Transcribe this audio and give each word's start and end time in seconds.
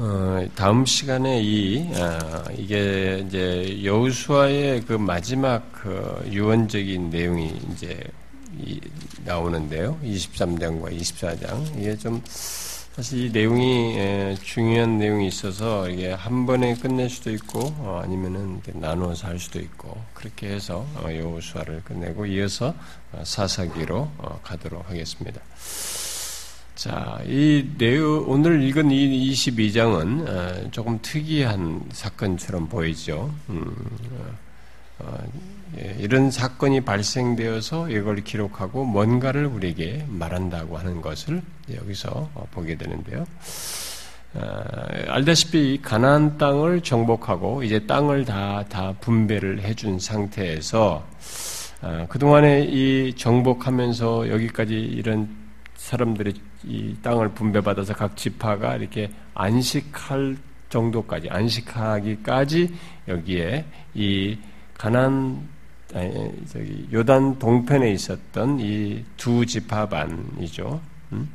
어, 0.00 0.46
다음 0.54 0.86
시간에 0.86 1.42
이 1.42 1.90
어, 1.92 2.44
이게 2.56 3.20
이제 3.26 3.80
여우수아의 3.82 4.82
그 4.82 4.92
마지막 4.92 5.72
그 5.72 6.24
유언적인 6.30 7.10
내용이 7.10 7.52
이제 7.72 8.00
이, 8.60 8.80
나오는데요. 9.24 9.98
23장과 10.04 10.96
24장 10.96 11.76
이게 11.76 11.96
좀 11.96 12.22
사실 12.24 13.24
이 13.24 13.30
내용이 13.32 13.98
에, 13.98 14.36
중요한 14.40 14.98
내용이 14.98 15.26
있어서 15.26 15.88
이게 15.88 16.12
한 16.12 16.46
번에 16.46 16.76
끝낼 16.76 17.10
수도 17.10 17.32
있고 17.32 17.58
어, 17.78 18.00
아니면은 18.04 18.62
나누어서 18.74 19.26
할 19.26 19.40
수도 19.40 19.58
있고 19.58 20.00
그렇게 20.14 20.50
해서 20.50 20.86
어, 20.94 21.12
여호수아를 21.12 21.82
끝내고 21.82 22.26
이어서 22.26 22.72
어, 23.10 23.22
사사기로 23.24 24.08
어, 24.18 24.40
가도록 24.44 24.88
하겠습니다. 24.88 25.40
자, 26.78 27.20
이 27.26 27.70
내용, 27.76 28.22
오늘 28.28 28.62
읽은 28.62 28.92
이 28.92 29.32
22장은 29.32 30.28
어, 30.28 30.70
조금 30.70 31.00
특이한 31.02 31.82
사건처럼 31.90 32.68
보이죠. 32.68 33.34
음, 33.48 33.74
어, 35.00 35.18
예, 35.76 35.96
이런 35.98 36.30
사건이 36.30 36.82
발생되어서 36.82 37.90
이걸 37.90 38.22
기록하고 38.22 38.84
뭔가를 38.84 39.46
우리에게 39.46 40.06
말한다고 40.06 40.78
하는 40.78 41.00
것을 41.00 41.42
여기서 41.74 42.30
어, 42.32 42.46
보게 42.52 42.76
되는데요. 42.76 43.26
알다시피 45.08 45.80
가나안 45.82 46.38
땅을 46.38 46.82
정복하고 46.82 47.64
이제 47.64 47.86
땅을 47.88 48.24
다 48.24 48.64
다 48.68 48.94
분배를 49.00 49.62
해준 49.62 49.98
상태에서 49.98 51.04
그 52.08 52.20
동안에 52.20 52.66
이 52.70 53.14
정복하면서 53.16 54.28
여기까지 54.30 54.74
이런 54.74 55.28
사람들이 55.74 56.34
이 56.64 56.96
땅을 57.02 57.30
분배받아서 57.30 57.94
각 57.94 58.16
지파가 58.16 58.76
이렇게 58.76 59.10
안식할 59.34 60.36
정도까지 60.68 61.28
안식하기까지 61.30 62.74
여기에 63.08 63.64
이 63.94 64.38
가난 64.76 65.48
저기 66.46 66.86
요단 66.92 67.38
동편에 67.38 67.90
있었던 67.92 68.60
이 68.60 69.04
두 69.16 69.46
지파반이죠. 69.46 70.80
음? 71.12 71.30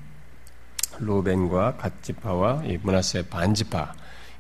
로벤과 1.00 1.78
갓 1.78 2.04
지파와 2.04 2.64
이 2.66 2.78
문하세 2.82 3.28
반 3.30 3.54
지파 3.56 3.94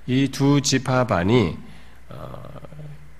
이 0.06 0.28
두 0.30 0.62
지파반이 0.62 1.58
어, 2.09 2.44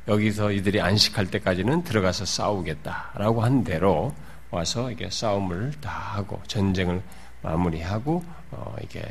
여기서 0.08 0.52
이들이 0.52 0.82
안식할 0.82 1.32
때까지는 1.32 1.84
들어가서 1.84 2.26
싸우겠다라고 2.26 3.42
한 3.42 3.64
대로 3.64 4.14
와서 4.52 4.92
이게 4.92 5.10
싸움을 5.10 5.72
다 5.82 5.90
하고 5.90 6.40
전쟁을 6.46 7.02
마무리하고 7.44 8.24
어 8.52 8.76
이게 8.82 9.04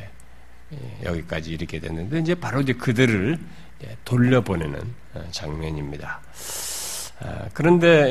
예, 0.73 1.05
여기까지 1.05 1.53
이렇게 1.53 1.79
됐는데 1.79 2.19
이제 2.19 2.35
바로 2.35 2.61
이제 2.61 2.73
그들을 2.73 3.39
돌려보내는 4.05 4.81
어, 5.15 5.25
장면입니다. 5.31 6.21
아, 7.21 7.49
그런데 7.53 8.11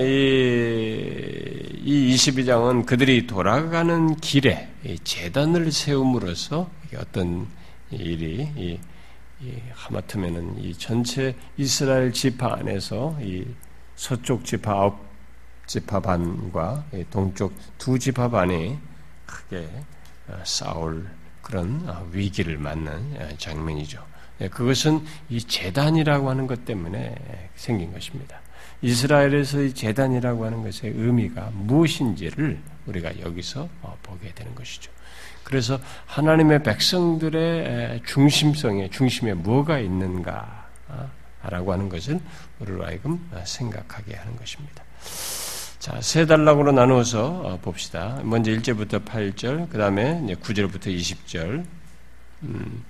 이, 1.84 2.14
22장은 2.16 2.86
그들이 2.86 3.28
돌아가는 3.28 4.16
길에 4.18 4.70
재단을 5.04 5.72
세움으로써 5.72 6.70
어떤 6.96 7.48
일이 7.90 8.48
이, 8.56 8.80
하마터면은 9.74 10.60
이 10.60 10.74
전체 10.76 11.36
이스라엘 11.58 12.14
지파 12.14 12.58
안에서 12.60 13.18
이 13.22 13.44
서쪽 13.96 14.46
지파 14.46 14.96
지파 15.66 16.00
반과 16.00 16.86
동쪽 17.10 17.54
두 17.80 17.98
지파 17.98 18.30
반이 18.30 18.78
크게 19.26 19.68
어, 19.68 19.86
싸울 20.44 21.08
그런 21.42 21.84
어, 21.88 22.08
위기를 22.12 22.58
맞는 22.58 23.18
어, 23.20 23.30
장면이죠. 23.38 24.04
예, 24.42 24.48
그것은 24.48 25.04
이 25.30 25.42
재단이라고 25.42 26.30
하는 26.30 26.48
것 26.48 26.66
때문에 26.66 27.16
생긴 27.56 27.92
것입니다. 27.94 28.40
이스라엘에서 28.82 29.62
이 29.62 29.74
재단이라고 29.74 30.46
하는 30.46 30.64
것의 30.64 30.94
의미가 30.96 31.52
무엇인지를 31.54 32.60
우리가 32.88 33.20
여기서 33.20 33.70
보게 34.02 34.34
되는 34.34 34.56
것이죠. 34.56 34.92
그래서 35.44 35.80
하나님의 36.08 36.64
백성들의 36.64 38.02
중심성에 38.08 38.90
중심에 38.90 39.34
뭐가 39.34 39.78
있는가라고 39.80 40.64
하는 41.72 41.90
것을 41.90 42.20
우리로 42.60 42.86
하여금 42.86 43.30
생각하게 43.44 44.16
하는 44.16 44.36
것입니다. 44.36 44.84
자, 45.82 46.00
세 46.00 46.28
단락으로 46.28 46.72
나누어서 46.72 47.42
어, 47.44 47.60
봅시다. 47.60 48.22
먼저 48.24 48.52
1절부터 48.52 49.04
8절, 49.04 49.68
그 49.68 49.80
다음에 49.80 50.22
9절부터 50.40 50.96
20절, 50.96 51.66
음, 52.44 52.84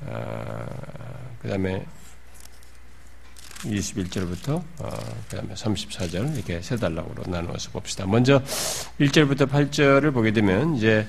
어, 0.00 0.66
그 1.42 1.48
다음에 1.50 1.84
21절부터 3.64 4.62
어, 4.78 4.90
그 5.28 5.36
다음에 5.36 5.52
34절 5.52 6.34
이렇게 6.36 6.62
세 6.62 6.76
단락으로 6.76 7.24
나누어서 7.26 7.70
봅시다. 7.72 8.06
먼저 8.06 8.42
1절부터 8.98 9.46
8절을 9.50 10.14
보게 10.14 10.32
되면 10.32 10.76
이제 10.76 11.06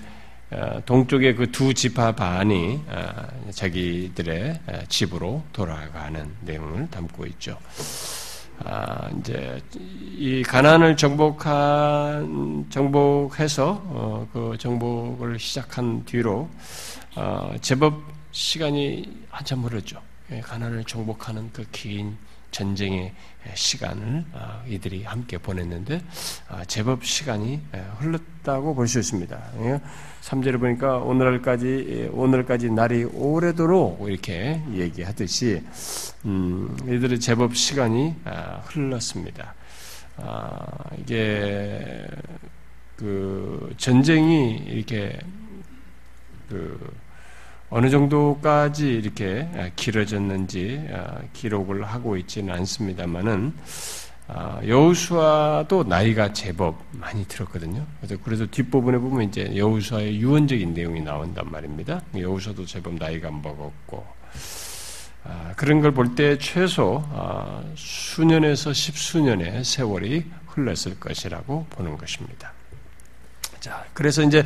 어, 0.51 0.81
동쪽의 0.85 1.37
그 1.37 1.51
두 1.53 1.73
지파 1.73 2.15
반이 2.17 2.81
어, 2.89 3.49
자기들의 3.49 4.59
집으로 4.89 5.41
돌아가는 5.53 6.29
내용을 6.41 6.89
담고 6.89 7.27
있죠. 7.27 7.57
아, 8.63 9.09
이제 9.19 9.61
이 10.17 10.41
가난을 10.43 10.95
정복한 10.97 12.65
정복해서 12.69 13.81
어, 13.85 14.27
그 14.31 14.57
정복을 14.57 15.37
시작한 15.39 16.03
뒤로 16.05 16.49
어, 17.15 17.53
제법 17.61 18.01
시간이 18.31 19.25
한참 19.29 19.63
흐르죠. 19.63 20.01
예, 20.31 20.39
가난을 20.39 20.83
정복하는 20.85 21.51
그 21.51 21.63
긴 21.71 22.17
전쟁의 22.55 23.13
시간을 23.53 24.23
어, 24.31 24.63
이들이 24.65 25.03
함께 25.03 25.37
보냈는데 25.37 26.01
아, 26.47 26.63
제법 26.63 27.03
시간이 27.03 27.59
예, 27.75 27.85
흘렀다고 27.99 28.73
볼 28.73 28.87
수 28.87 28.99
있습니다. 28.99 29.37
3절에 30.21 30.53
예, 30.53 30.57
보니까 30.57 30.97
오늘까지 30.99 31.85
예, 31.89 32.07
오늘까지 32.07 32.71
날이 32.71 33.03
오래도록 33.03 34.07
이렇게 34.07 34.63
얘기하듯이 34.71 35.61
음, 36.23 36.77
이들의 36.83 37.19
제법 37.19 37.57
시간이 37.57 38.15
아, 38.23 38.61
흘렀습니다. 38.67 39.53
아, 40.15 40.65
이게 40.97 42.07
그 42.95 43.73
전쟁이 43.77 44.55
이렇게 44.59 45.19
그 46.47 46.79
어느 47.75 47.89
정도까지 47.89 48.87
이렇게 48.87 49.49
길어졌는지 49.75 50.87
아, 50.93 51.19
기록을 51.33 51.83
하고 51.83 52.15
있지는 52.15 52.53
않습니다만은 52.53 53.53
아, 54.29 54.61
여우수아도 54.65 55.83
나이가 55.83 56.31
제법 56.31 56.81
많이 56.93 57.27
들었거든요. 57.27 57.85
그래서 58.23 58.45
뒷부분에 58.45 58.97
보면 58.97 59.27
이제 59.27 59.51
여우수아의 59.57 60.17
유언적인 60.21 60.73
내용이 60.73 61.01
나온단 61.01 61.51
말입니다. 61.51 62.01
여우수아도 62.17 62.65
제법 62.65 62.93
나이가 62.95 63.29
먹었고 63.29 64.07
아, 65.25 65.51
그런 65.57 65.81
걸 65.81 65.91
볼 65.91 66.15
때 66.15 66.37
최소 66.37 67.03
수년에서 67.75 68.71
십수년의 68.71 69.65
세월이 69.65 70.23
흘렀을 70.47 70.97
것이라고 70.97 71.65
보는 71.71 71.97
것입니다. 71.97 72.53
자, 73.59 73.83
그래서 73.93 74.21
이제 74.23 74.45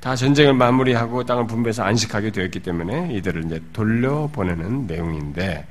다 0.00 0.16
전쟁을 0.16 0.54
마무리하고 0.54 1.24
땅을 1.24 1.46
분배해서 1.46 1.82
안식하게 1.82 2.30
되었기 2.30 2.60
때문에 2.60 3.12
이들을 3.12 3.44
이제 3.44 3.62
돌려보내는 3.74 4.86
내용인데, 4.86 5.66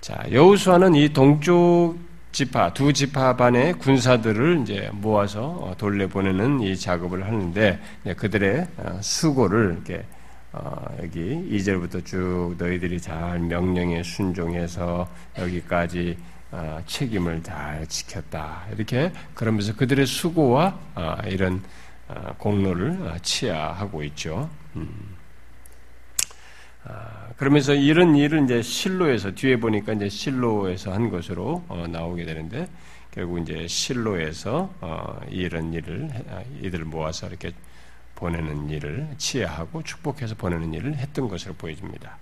자, 0.00 0.24
여우수아는 0.32 0.94
이 0.94 1.12
동쪽 1.12 1.96
지파, 2.32 2.72
두 2.72 2.92
지파 2.92 3.36
반의 3.36 3.74
군사들을 3.74 4.62
이제 4.62 4.88
모아서 4.92 5.42
어, 5.60 5.74
돌려보내는 5.76 6.60
이 6.60 6.76
작업을 6.76 7.26
하는데, 7.26 7.78
그들의 8.16 8.66
어, 8.78 8.98
수고를 9.02 9.74
이렇게 9.74 10.04
어, 10.52 10.82
여기 11.02 11.20
2절부터 11.50 12.04
쭉 12.04 12.54
너희들이 12.56 12.98
잘 13.00 13.40
명령에 13.40 14.02
순종해서 14.02 15.06
여기까지 15.38 16.16
책임을 16.86 17.42
잘 17.42 17.84
지켰다. 17.88 18.62
이렇게 18.72 19.10
그러면서 19.34 19.74
그들의 19.74 20.06
수고와 20.06 20.78
이런 21.26 21.56
아, 21.56 21.83
공로를 22.38 22.98
아, 23.08 23.18
치하하고 23.18 24.02
있죠. 24.04 24.48
음. 24.76 25.16
아, 26.84 27.28
그러면서 27.36 27.74
이런 27.74 28.14
일을 28.14 28.44
이제 28.44 28.60
실로에서 28.62 29.32
뒤에 29.34 29.56
보니까 29.58 29.94
이제 29.94 30.08
실로에서 30.08 30.92
한 30.92 31.08
것으로 31.10 31.64
어, 31.68 31.86
나오게 31.88 32.24
되는데 32.24 32.68
결국 33.10 33.38
이제 33.38 33.66
실로에서 33.66 34.70
어, 34.80 35.20
이런 35.30 35.72
일을 35.72 36.10
이들을 36.62 36.84
모아서 36.84 37.26
이렇게 37.28 37.52
보내는 38.14 38.68
일을 38.70 39.08
치하하고 39.16 39.82
축복해서 39.82 40.34
보내는 40.34 40.74
일을 40.74 40.96
했던 40.96 41.28
것으로 41.28 41.54
보여집니다. 41.54 42.18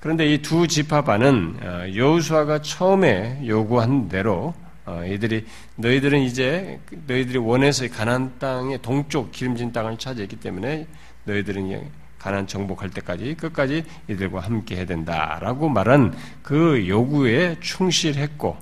그런데 0.00 0.32
이 0.32 0.42
두 0.42 0.68
지파반은 0.68 1.58
어, 1.60 1.94
여우수아가 1.96 2.62
처음에 2.62 3.42
요구한 3.46 4.08
대로 4.08 4.54
어, 4.88 5.04
이들이 5.04 5.44
너희들은 5.76 6.20
이제 6.22 6.80
너희들이 7.06 7.38
원해서 7.38 7.86
가난 7.88 8.38
땅의 8.38 8.80
동쪽 8.80 9.30
기름진 9.32 9.72
땅을 9.72 9.98
차지했기 9.98 10.36
때문에 10.36 10.86
너희들은 11.24 11.90
가난 12.18 12.46
정복할 12.46 12.90
때까지 12.90 13.34
끝까지 13.34 13.84
이들과 14.08 14.40
함께 14.40 14.76
해야 14.76 14.86
된다라고 14.86 15.68
말한 15.68 16.16
그 16.42 16.88
요구에 16.88 17.56
충실했고 17.60 18.56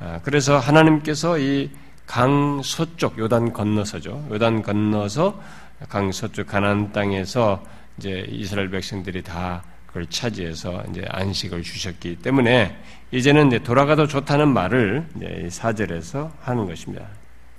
아, 0.00 0.20
그래서 0.22 0.58
하나님께서 0.58 1.38
이 1.38 1.70
강 2.06 2.60
서쪽 2.62 3.18
요단 3.18 3.52
건너서죠. 3.52 4.28
요단 4.30 4.62
건너서 4.62 5.40
강 5.88 6.12
서쪽 6.12 6.46
가난 6.46 6.92
땅에서 6.92 7.64
이제 7.98 8.26
이스라엘 8.28 8.70
백성들이 8.70 9.22
다 9.22 9.62
그걸 9.94 10.06
차지해서 10.10 10.82
이제 10.90 11.04
안식을 11.08 11.62
주셨기 11.62 12.16
때문에 12.16 12.76
이제는 13.12 13.46
이제 13.46 13.60
돌아가도 13.60 14.08
좋다는 14.08 14.48
말을 14.48 15.06
이제 15.16 15.48
사절에서 15.48 16.32
하는 16.40 16.66
것입니다. 16.66 17.06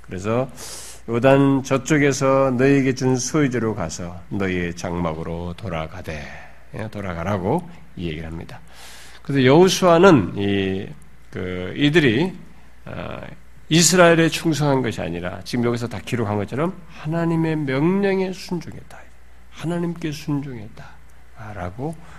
그래서 0.02 0.52
요단 1.08 1.64
저쪽에서 1.64 2.54
너희에게 2.58 2.94
준 2.94 3.16
소유지로 3.16 3.74
가서 3.74 4.20
너희의 4.28 4.76
장막으로 4.76 5.54
돌아가되 5.56 6.22
예, 6.76 6.88
돌아가라고 6.90 7.70
이 7.96 8.08
얘기를 8.08 8.28
합니다. 8.28 8.60
그래서 9.24 9.46
여우수아는 9.46 10.34
이 10.38 11.06
그 11.36 11.74
이들이 11.76 12.32
어, 12.86 13.20
이스라엘에 13.68 14.30
충성한 14.30 14.82
것이 14.82 15.02
아니라 15.02 15.42
지금 15.44 15.66
여기서 15.66 15.90
다 15.90 16.00
기록한 16.00 16.38
것처럼 16.38 16.82
하나님의 16.88 17.58
명령에 17.58 18.32
순종했다. 18.32 18.98
하나님께 19.52 20.14
순종했다라고 20.14 21.84
어, 21.90 22.15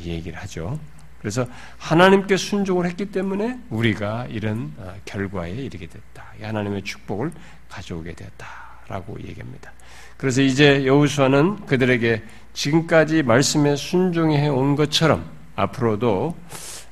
얘기를 0.00 0.38
하죠. 0.40 0.78
그래서 1.20 1.46
하나님께 1.78 2.36
순종을 2.36 2.86
했기 2.86 3.06
때문에 3.06 3.58
우리가 3.70 4.26
이런 4.30 4.72
어, 4.78 4.94
결과에 5.04 5.50
이르게 5.50 5.86
됐다. 5.86 6.24
하나님의 6.40 6.82
축복을 6.82 7.32
가져오게 7.68 8.14
되었다라고 8.14 9.20
얘기합니다. 9.20 9.72
그래서 10.16 10.42
이제 10.42 10.86
여호수아는 10.86 11.66
그들에게 11.66 12.22
지금까지 12.52 13.22
말씀에 13.22 13.76
순종해 13.76 14.48
온 14.48 14.76
것처럼 14.76 15.24
앞으로도 15.56 16.36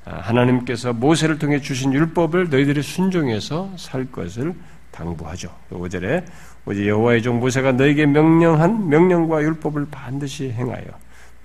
어, 0.07 0.11
하나님께서 0.11 0.93
모세를 0.93 1.39
통해 1.39 1.61
주신 1.61 1.93
율법을 1.93 2.51
너희들이 2.51 2.83
순종해서 2.83 3.73
살 3.77 4.11
것을 4.11 4.55
당부하죠. 4.91 5.55
5절에 5.71 6.25
오직 6.65 6.87
여호와의 6.87 7.23
종 7.23 7.39
모세가 7.39 7.73
너에게 7.73 8.07
명령한 8.07 8.89
명령과 8.89 9.43
율법을 9.43 9.87
반드시 9.91 10.51
행하여 10.51 10.85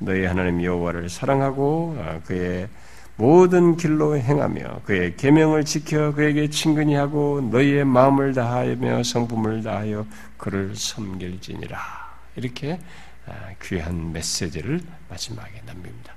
너희 0.01 0.25
하나님 0.25 0.63
여호와를 0.63 1.09
사랑하고 1.09 1.95
아, 1.99 2.19
그의 2.25 2.67
모든 3.15 3.77
길로 3.77 4.17
행하며 4.17 4.81
그의 4.83 5.15
계명을 5.15 5.63
지켜 5.63 6.13
그에게 6.13 6.49
친근히 6.49 6.95
하고 6.95 7.39
너희의 7.51 7.85
마음을 7.85 8.33
다하며 8.33 9.03
성품을 9.03 9.61
다하여 9.61 10.05
그를 10.37 10.75
섬길지니라 10.75 11.77
이렇게 12.35 12.79
아, 13.27 13.33
귀한 13.61 14.11
메시지를 14.11 14.81
마지막에 15.07 15.61
남깁니다. 15.65 16.15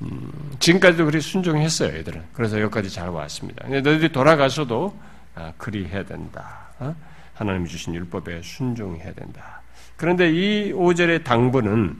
음, 0.00 0.32
지금까지도 0.60 1.04
그리 1.04 1.20
순종했어요, 1.20 1.94
애들은. 1.96 2.22
그래서 2.32 2.60
여기까지 2.60 2.88
잘 2.88 3.08
왔습니다. 3.10 3.64
근데 3.64 3.80
너희들이 3.80 4.12
돌아가서도 4.12 4.96
아, 5.34 5.52
그리 5.58 5.86
해야 5.86 6.04
된다. 6.04 6.68
어? 6.78 6.94
하나님이 7.34 7.68
주신 7.68 7.94
율법에 7.94 8.40
순종해야 8.42 9.12
된다. 9.12 9.60
그런데 9.96 10.30
이 10.30 10.72
5절의 10.72 11.24
당부는 11.24 11.96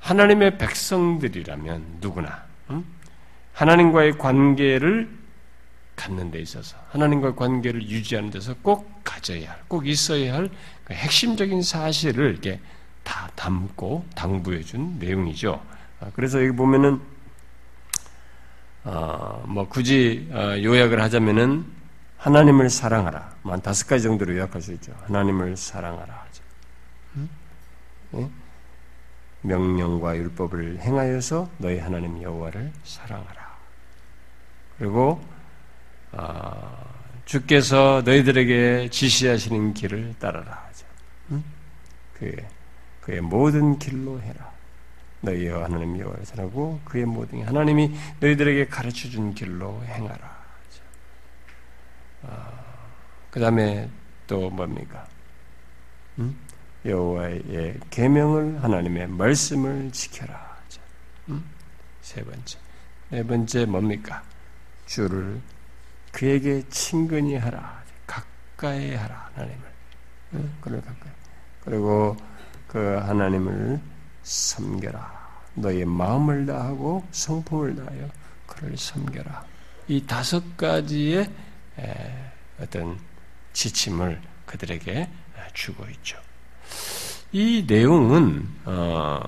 하나님의 0.00 0.58
백성들이라면 0.58 1.98
누구나 2.00 2.44
음? 2.70 2.84
하나님과의 3.52 4.18
관계를 4.18 5.08
갖는 5.96 6.30
데 6.30 6.40
있어서 6.40 6.76
하나님과의 6.90 7.36
관계를 7.36 7.82
유지하는 7.88 8.30
데서 8.30 8.54
꼭 8.62 9.00
가져야 9.04 9.50
할, 9.50 9.60
꼭 9.68 9.86
있어야 9.86 10.34
할 10.34 10.50
그 10.90 10.94
핵심적인 10.94 11.62
사실을 11.62 12.32
이렇게 12.32 12.60
다 13.04 13.30
담고 13.36 14.04
당부해 14.16 14.60
준 14.64 14.98
내용이죠. 14.98 15.64
아, 16.00 16.10
그래서 16.14 16.40
여기 16.44 16.50
보면은 16.50 17.00
어, 18.82 19.44
뭐 19.46 19.68
굳이 19.68 20.28
어, 20.32 20.56
요약을 20.60 21.00
하자면은 21.00 21.64
하나님을 22.16 22.70
사랑하라. 22.70 23.36
뭐 23.42 23.52
한 23.54 23.62
다섯 23.62 23.86
가지 23.86 24.02
정도로 24.02 24.34
요약할 24.34 24.60
수 24.60 24.72
있죠. 24.74 24.92
하나님을 25.04 25.56
사랑하라. 25.56 26.26
음? 27.16 27.30
네? 29.42 29.48
명령과 29.48 30.16
율법을 30.16 30.80
행하여서 30.80 31.50
너희 31.58 31.78
하나님 31.78 32.22
여호와를 32.22 32.72
사랑하라. 32.84 33.50
그리고 34.78 35.22
어, 36.12 36.90
주께서 37.24 38.02
너희들에게 38.04 38.88
지시하시는 38.90 39.74
길을 39.74 40.14
따라라. 40.18 40.68
응? 41.30 41.44
그의, 42.14 42.34
그의 43.00 43.20
모든 43.20 43.78
길로 43.78 44.20
해라. 44.20 44.50
너희 45.20 45.48
하나님 45.48 45.98
여호와를 45.98 46.24
사랑하고 46.24 46.80
그의 46.84 47.04
모든 47.04 47.42
하나님이 47.42 47.94
너희들에게 48.20 48.66
가르쳐 48.66 49.08
준 49.08 49.34
길로 49.34 49.82
행하라. 49.84 50.40
어, 52.22 52.64
그 53.30 53.40
다음에 53.40 53.88
또 54.26 54.50
뭡니까? 54.50 55.06
응? 56.18 56.36
여호와의 56.84 57.80
계명을 57.90 58.62
하나님의 58.62 59.08
말씀을 59.08 59.90
지켜라. 59.92 60.58
음? 61.28 61.44
세 62.00 62.24
번째, 62.24 62.58
네 63.10 63.22
번째 63.22 63.66
뭡니까? 63.66 64.22
주를 64.86 65.40
그에게 66.12 66.66
친근히 66.68 67.36
하라, 67.36 67.82
가까이 68.06 68.94
하라 68.94 69.30
하나님을. 69.34 69.62
응? 70.34 70.52
그를 70.60 70.80
가까이. 70.80 71.12
그리고 71.64 72.16
그 72.66 72.96
하나님을 72.96 73.80
섬겨라. 74.22 75.20
너의 75.54 75.84
마음을 75.84 76.46
다하고 76.46 77.06
성품을 77.10 77.76
다하여 77.76 78.08
그를 78.46 78.76
섬겨라. 78.76 79.44
이 79.88 80.06
다섯 80.06 80.56
가지의 80.56 81.30
어떤 82.60 82.98
지침을 83.52 84.20
그들에게 84.46 85.08
주고 85.52 85.84
있죠. 85.90 86.18
이 87.32 87.64
내용은 87.66 88.48
어, 88.64 89.20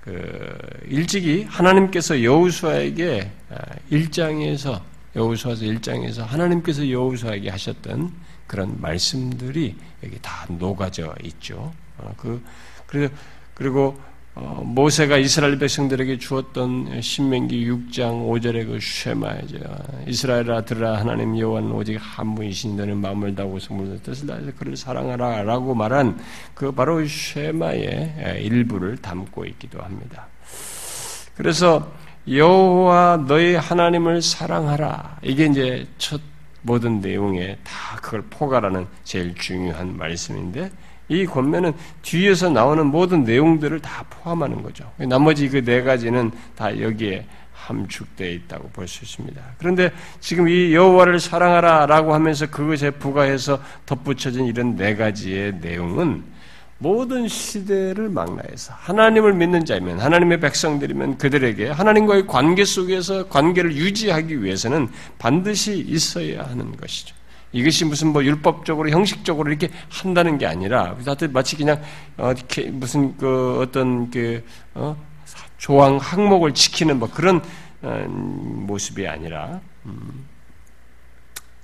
그 0.00 0.58
일찍이 0.86 1.44
하나님께서 1.44 2.22
여우수아에게 2.22 3.30
아, 3.50 3.56
일장에서 3.90 4.82
여우수아서 5.14 5.64
일장에서 5.64 6.24
하나님께서 6.24 6.88
여우수아에게 6.88 7.50
하셨던 7.50 8.12
그런 8.46 8.80
말씀들이 8.80 9.76
여기 10.02 10.18
다 10.22 10.46
녹아져 10.48 11.14
있죠. 11.24 11.72
어, 11.98 12.14
그 12.16 12.42
그리고 12.86 13.14
그리고 13.54 14.00
어, 14.00 14.17
모세가 14.64 15.16
이스라엘 15.18 15.58
백성들에게 15.58 16.18
주었던 16.18 17.00
신명기 17.00 17.68
6장 17.70 18.28
5절의 18.28 18.66
그 18.66 18.78
쉐마이죠. 18.80 19.58
이스라엘아 20.06 20.62
들으라 20.62 20.98
하나님 20.98 21.38
여호와는 21.38 21.72
오직 21.72 21.96
한 22.00 22.34
분이신 22.34 22.76
너는 22.76 22.98
마음을 22.98 23.34
다하고 23.34 23.58
성물을 23.58 24.02
뜻을 24.02 24.26
다해서 24.26 24.52
그를 24.58 24.76
사랑하라라고 24.76 25.74
말한 25.74 26.18
그 26.54 26.72
바로 26.72 27.06
쉐마의 27.06 28.42
일부를 28.42 28.96
담고 28.98 29.44
있기도 29.46 29.82
합니다. 29.82 30.26
그래서 31.36 31.92
여호와 32.28 33.24
너희 33.26 33.54
하나님을 33.54 34.22
사랑하라. 34.22 35.18
이게 35.22 35.46
이제 35.46 35.86
첫 35.98 36.20
모든 36.62 37.00
내용에 37.00 37.56
다 37.64 37.96
그걸 38.02 38.22
포괄하는 38.28 38.86
제일 39.04 39.34
중요한 39.34 39.96
말씀인데 39.96 40.70
이 41.08 41.24
권면은 41.26 41.72
뒤에서 42.02 42.50
나오는 42.50 42.86
모든 42.86 43.24
내용들을 43.24 43.80
다 43.80 44.04
포함하는 44.10 44.62
거죠. 44.62 44.90
나머지 44.98 45.48
그 45.48 45.62
네 45.64 45.82
가지는 45.82 46.30
다 46.56 46.78
여기에 46.80 47.26
함축되어 47.52 48.30
있다고 48.30 48.70
볼 48.70 48.86
수 48.88 49.04
있습니다. 49.04 49.40
그런데 49.58 49.90
지금 50.20 50.48
이 50.48 50.72
여호와를 50.74 51.20
사랑하라라고 51.20 52.14
하면서 52.14 52.46
그것에 52.46 52.90
부가해서 52.92 53.60
덧붙여진 53.84 54.46
이런 54.46 54.76
네 54.76 54.94
가지의 54.96 55.54
내용은 55.60 56.24
모든 56.80 57.26
시대를 57.26 58.08
망라해서 58.08 58.72
하나님을 58.76 59.34
믿는 59.34 59.64
자이면 59.64 59.98
하나님의 59.98 60.38
백성들이면 60.40 61.18
그들에게 61.18 61.68
하나님과의 61.70 62.26
관계 62.28 62.64
속에서 62.64 63.28
관계를 63.28 63.74
유지하기 63.74 64.42
위해서는 64.44 64.88
반드시 65.18 65.76
있어야 65.80 66.44
하는 66.44 66.76
것이죠. 66.76 67.17
이것이 67.52 67.84
무슨 67.84 68.08
뭐 68.08 68.22
율법적으로 68.22 68.90
형식적으로 68.90 69.50
이렇게 69.50 69.70
한다는 69.88 70.38
게 70.38 70.46
아니라 70.46 70.96
하여튼 71.04 71.32
마치 71.32 71.56
그냥 71.56 71.80
어, 72.16 72.32
무슨 72.72 73.16
그 73.16 73.60
어떤 73.62 74.10
그 74.10 74.44
어, 74.74 74.96
조항 75.56 75.96
항목을 75.96 76.54
지키는 76.54 76.98
뭐 76.98 77.10
그런 77.10 77.42
어, 77.82 78.04
모습이 78.08 79.06
아니라 79.06 79.60
음, 79.86 80.26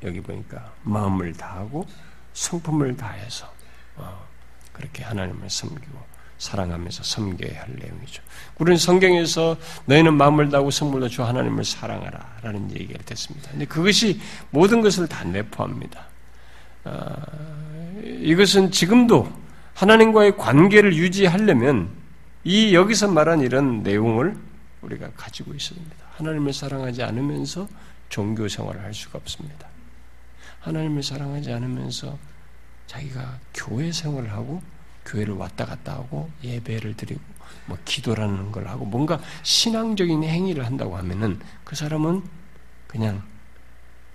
여기 0.02 0.20
보니까 0.20 0.72
마음을 0.82 1.32
다하고 1.32 1.86
성품을 2.32 2.96
다해서 2.96 3.52
어, 3.96 4.26
그렇게 4.72 5.04
하나님을 5.04 5.48
섬기고 5.50 6.13
사랑하면서 6.44 7.02
섬겨야 7.02 7.62
할 7.62 7.74
내용이죠. 7.76 8.22
우리는 8.58 8.76
성경에서 8.76 9.56
너희는 9.86 10.14
마음을 10.14 10.50
다하고 10.50 10.70
성물로 10.70 11.08
주 11.08 11.24
하나님을 11.24 11.64
사랑하라 11.64 12.38
라는 12.42 12.70
얘기가 12.70 13.02
됐습니다. 13.04 13.50
근데 13.50 13.64
그것이 13.64 14.20
모든 14.50 14.82
것을 14.82 15.08
다 15.08 15.24
내포합니다. 15.24 16.06
아, 16.84 17.16
이것은 18.20 18.70
지금도 18.70 19.32
하나님과의 19.72 20.36
관계를 20.36 20.94
유지하려면 20.94 21.88
이 22.44 22.74
여기서 22.74 23.08
말한 23.08 23.40
이런 23.40 23.82
내용을 23.82 24.36
우리가 24.82 25.12
가지고 25.16 25.54
있어야 25.54 25.78
됩니다. 25.78 26.04
하나님을 26.16 26.52
사랑하지 26.52 27.02
않으면서 27.02 27.66
종교 28.10 28.46
생활을 28.48 28.82
할 28.82 28.92
수가 28.92 29.18
없습니다. 29.18 29.66
하나님을 30.60 31.02
사랑하지 31.02 31.52
않으면서 31.52 32.18
자기가 32.86 33.38
교회 33.54 33.90
생활을 33.90 34.30
하고 34.30 34.62
교회를 35.04 35.34
왔다 35.34 35.64
갔다 35.64 35.94
하고 35.94 36.30
예배를 36.42 36.96
드리고 36.96 37.20
뭐 37.66 37.78
기도라는 37.84 38.52
걸 38.52 38.68
하고 38.68 38.84
뭔가 38.84 39.20
신앙적인 39.42 40.24
행위를 40.24 40.66
한다고 40.66 40.96
하면은 40.96 41.40
그 41.64 41.76
사람은 41.76 42.22
그냥 42.86 43.22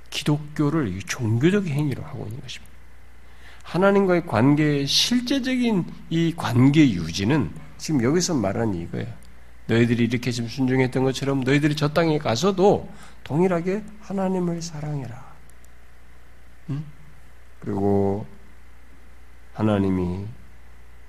기독교를 0.10 1.00
종교적인 1.00 1.72
행위로 1.72 2.04
하고 2.04 2.26
있는 2.26 2.42
것입니다. 2.42 2.70
하나님과의 3.64 4.26
관계의 4.26 4.88
실제적인 4.88 5.86
이 6.10 6.34
관계 6.36 6.90
유지는 6.90 7.52
지금 7.78 8.04
여기서 8.04 8.34
말하는 8.34 8.74
이거예요. 8.76 9.08
너희들이 9.68 10.06
이렇게 10.06 10.32
지금 10.32 10.50
순종했던 10.50 11.04
것처럼 11.04 11.42
너희들이 11.42 11.76
저 11.76 11.90
땅에 11.90 12.18
가서도 12.18 12.90
동일하게 13.24 13.84
하나님을 14.02 14.64
사랑해라. 14.64 15.24
응? 16.72 16.84
그리고 17.60 18.26
하나님이 19.54 20.26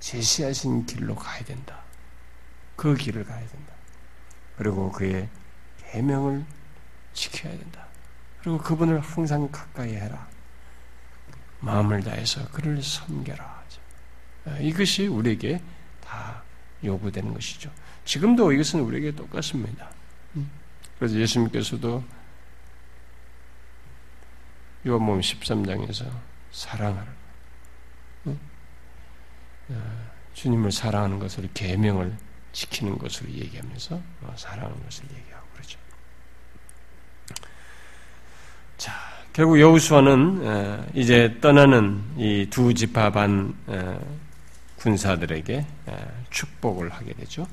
제시하신 0.01 0.87
길로 0.87 1.15
가야 1.15 1.45
된다. 1.45 1.81
그 2.77 2.95
길을 2.95 3.25
가야 3.25 3.47
된다. 3.47 3.73
그리고 4.57 4.91
그의 4.91 5.29
계명을 5.79 6.45
지켜야 7.13 7.57
된다. 7.57 7.87
그리고 8.41 8.59
그분을 8.59 9.01
항상 9.01 9.49
가까이 9.51 9.95
해라. 9.95 10.29
마음을 11.61 12.03
다해서 12.03 12.49
그를 12.51 12.83
섬겨라. 12.83 13.61
이것이 14.61 15.07
우리에게 15.07 15.63
다 16.03 16.43
요구되는 16.83 17.35
것이죠. 17.35 17.71
지금도 18.07 18.53
이것은 18.53 18.81
우리에게 18.81 19.15
똑같습니다. 19.15 19.91
그래서 20.99 21.17
예수님께서도 21.17 22.03
요한복음 24.87 25.21
13장에서 25.21 26.11
사랑하라. 26.51 27.20
어, 29.71 30.11
주님을 30.35 30.73
사랑하는 30.73 31.19
것을 31.19 31.49
계명을 31.55 32.17
지키는 32.53 32.99
것으로 32.99 33.31
얘기하면서 33.31 34.01
어, 34.23 34.35
사랑하는 34.37 34.83
것을 34.85 35.05
얘기하고 35.17 35.47
그러죠. 35.55 35.79
자, 38.77 38.93
결국 39.33 39.61
여우수아는 39.61 40.47
어, 40.47 40.87
이제 40.95 41.39
떠나는 41.41 42.03
이 42.17 42.47
두 42.51 42.75
지파 42.75 43.13
반 43.13 43.55
군사들에게 44.77 45.67
축복을 46.31 46.89
하게 46.89 47.13
되죠. 47.13 47.47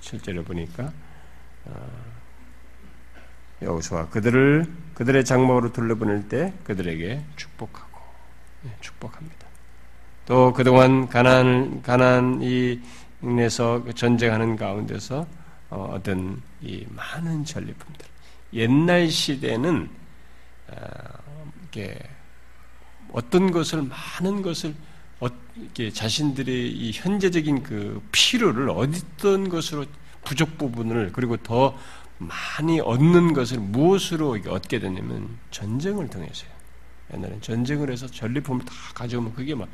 실제로 0.00 0.44
보니까 0.44 0.92
여호수아 3.62 4.08
그들을 4.10 4.66
그들의 4.94 5.24
장막으로 5.24 5.72
둘러보낼 5.72 6.28
때 6.28 6.52
그들에게 6.64 7.24
축복하고 7.36 8.00
네, 8.62 8.76
축복합니다. 8.80 9.37
또 10.28 10.52
그동안 10.52 11.08
가난 11.08 11.80
가난 11.80 12.42
이내서 12.42 13.82
전쟁하는 13.94 14.56
가운데서 14.56 15.26
어, 15.70 15.94
얻은 15.94 16.42
이 16.60 16.84
많은 16.90 17.46
전리품들. 17.46 18.06
옛날 18.52 19.10
시대는 19.10 19.88
어, 20.68 20.76
이게 21.66 21.98
어떤 23.10 23.50
것을 23.50 23.82
많은 23.82 24.42
것을 24.42 24.74
어, 25.20 25.28
이게 25.56 25.90
자신들의 25.90 26.72
이 26.72 26.92
현재적인 26.92 27.62
그 27.62 28.06
필요를 28.12 28.68
어떤 28.68 29.48
것으로 29.48 29.86
부족 30.24 30.58
부분을 30.58 31.10
그리고 31.14 31.38
더 31.38 31.74
많이 32.18 32.80
얻는 32.80 33.32
것을 33.32 33.60
무엇으로 33.60 34.36
얻게 34.48 34.78
되냐면 34.78 35.38
전쟁을 35.52 36.10
통해서요. 36.10 36.50
옛날엔 37.14 37.40
전쟁을 37.40 37.90
해서 37.90 38.06
전리품을 38.06 38.66
다 38.66 38.74
가져오면 38.94 39.32
그게 39.32 39.54
막 39.54 39.66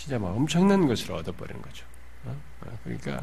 진짜 0.00 0.18
막 0.18 0.28
엄청난 0.28 0.86
것을 0.88 1.12
얻어버리는 1.12 1.60
거죠. 1.60 1.84
어? 2.24 2.34
어 2.62 2.78
그러니까 2.84 3.22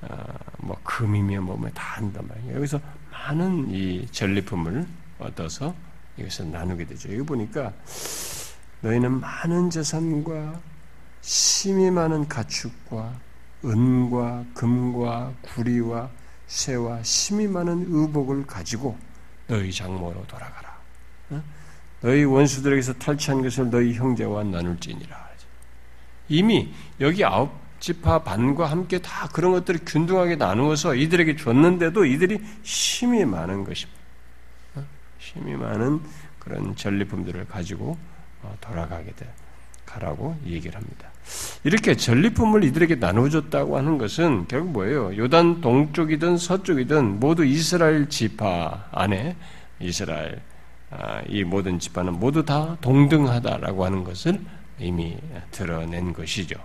어, 0.00 0.34
뭐 0.56 0.80
금이며 0.82 1.42
뭐다 1.42 1.60
뭐 1.60 1.70
한단 1.70 2.26
말이에요. 2.28 2.56
여기서 2.56 2.80
많은 3.10 3.70
이 3.70 4.06
전리품을 4.10 4.86
얻어서 5.18 5.74
이것을 6.16 6.50
나누게 6.50 6.86
되죠. 6.86 7.12
여기 7.12 7.22
보니까 7.22 7.74
너희는 8.80 9.20
많은 9.20 9.68
재산과 9.68 10.58
심이 11.20 11.90
많은 11.90 12.26
가축과 12.26 13.12
은과 13.62 14.46
금과 14.54 15.34
구리와 15.42 16.08
쇠와 16.46 17.02
심이 17.02 17.46
많은 17.46 17.84
의복을 17.90 18.46
가지고 18.46 18.96
너희 19.46 19.70
장모로 19.70 20.26
돌아가라. 20.26 20.74
어? 21.32 21.42
너희 22.00 22.24
원수들에게서 22.24 22.94
탈취한 22.94 23.42
것을 23.42 23.68
너희 23.68 23.92
형제와 23.92 24.42
나눌지니라. 24.44 25.31
이미 26.32 26.72
여기 27.00 27.24
아홉 27.24 27.52
지파 27.78 28.22
반과 28.22 28.66
함께 28.70 28.98
다 28.98 29.28
그런 29.32 29.52
것들을 29.52 29.80
균등하게 29.84 30.36
나누어서 30.36 30.94
이들에게 30.94 31.36
줬는데도 31.36 32.04
이들이 32.04 32.40
힘이 32.62 33.24
많은 33.24 33.64
것입니다. 33.64 34.00
어? 34.76 34.84
많은 35.36 36.00
그런 36.38 36.74
전리품들을 36.76 37.46
가지고 37.48 37.98
어, 38.42 38.56
돌아가게 38.60 39.12
돼 39.12 39.28
가라고 39.84 40.36
얘기를 40.46 40.74
합니다. 40.74 41.10
이렇게 41.64 41.96
전리품을 41.96 42.64
이들에게 42.64 42.96
나눠줬다고 42.96 43.76
하는 43.76 43.98
것은 43.98 44.46
결국 44.48 44.70
뭐예요? 44.72 45.16
요단 45.16 45.60
동쪽이든 45.60 46.38
서쪽이든 46.38 47.20
모두 47.20 47.44
이스라엘 47.44 48.08
지파 48.08 48.88
안에 48.90 49.36
이스라엘 49.80 50.40
아, 50.90 51.22
이 51.26 51.42
모든 51.42 51.78
지파는 51.78 52.18
모두 52.18 52.44
다 52.44 52.76
동등하다라고 52.80 53.84
하는 53.84 54.04
것을 54.04 54.40
이미 54.78 55.16
드러낸 55.50 56.12
것이죠. 56.12 56.56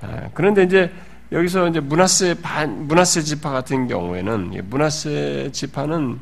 아, 0.00 0.28
그런데 0.34 0.64
이제 0.64 0.92
여기서 1.30 1.68
이제 1.68 1.80
문하세 1.80 2.40
반, 2.42 2.86
문하세 2.86 3.22
지파 3.22 3.50
같은 3.50 3.88
경우에는 3.88 4.68
문하세 4.68 5.50
지파는 5.52 6.20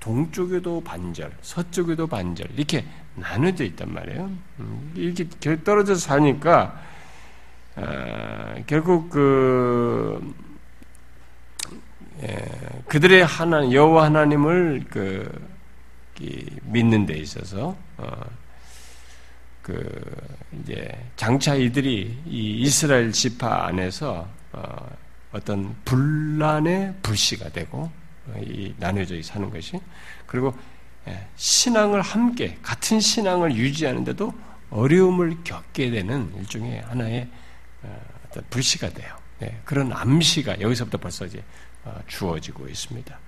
동쪽에도 0.00 0.80
반절, 0.82 1.32
서쪽에도 1.42 2.06
반절 2.06 2.48
이렇게 2.56 2.84
나눠져 3.14 3.64
있단 3.64 3.92
말이에요. 3.92 4.30
음, 4.60 4.92
이렇게 4.94 5.62
떨어져서 5.62 6.00
사니까 6.00 6.80
아, 7.76 8.54
결국 8.66 9.10
그 9.10 10.34
예, 12.22 12.36
그들의 12.88 13.24
하나 13.24 13.70
여호와 13.70 14.06
하나님을 14.06 14.84
그 14.90 15.30
믿는 16.64 17.06
데 17.06 17.14
있어서 17.14 17.76
어, 17.96 18.10
그 19.68 20.26
이제 20.62 20.98
장차 21.16 21.54
이들이 21.54 22.22
이 22.24 22.60
이스라엘 22.62 23.12
지파 23.12 23.66
안에서 23.66 24.26
어, 24.52 24.96
어떤 25.30 25.76
분란의 25.84 26.94
불씨가 27.02 27.50
되고 27.50 27.90
어, 28.28 28.40
이 28.40 28.74
나눠져 28.78 29.22
사는 29.22 29.50
것이 29.50 29.78
그리고 30.26 30.56
예, 31.06 31.28
신앙을 31.36 32.00
함께 32.00 32.56
같은 32.62 32.98
신앙을 32.98 33.54
유지하는데도 33.56 34.32
어려움을 34.70 35.44
겪게 35.44 35.90
되는 35.90 36.32
일종의 36.38 36.80
하나의 36.80 37.28
어, 37.82 38.00
어떤 38.26 38.44
불씨가 38.48 38.88
돼요. 38.88 39.14
네, 39.38 39.60
그런 39.66 39.92
암시가 39.92 40.62
여기서부터 40.62 40.96
벌써 40.96 41.26
이제 41.26 41.44
주어지고 42.06 42.68
있습니다. 42.68 43.18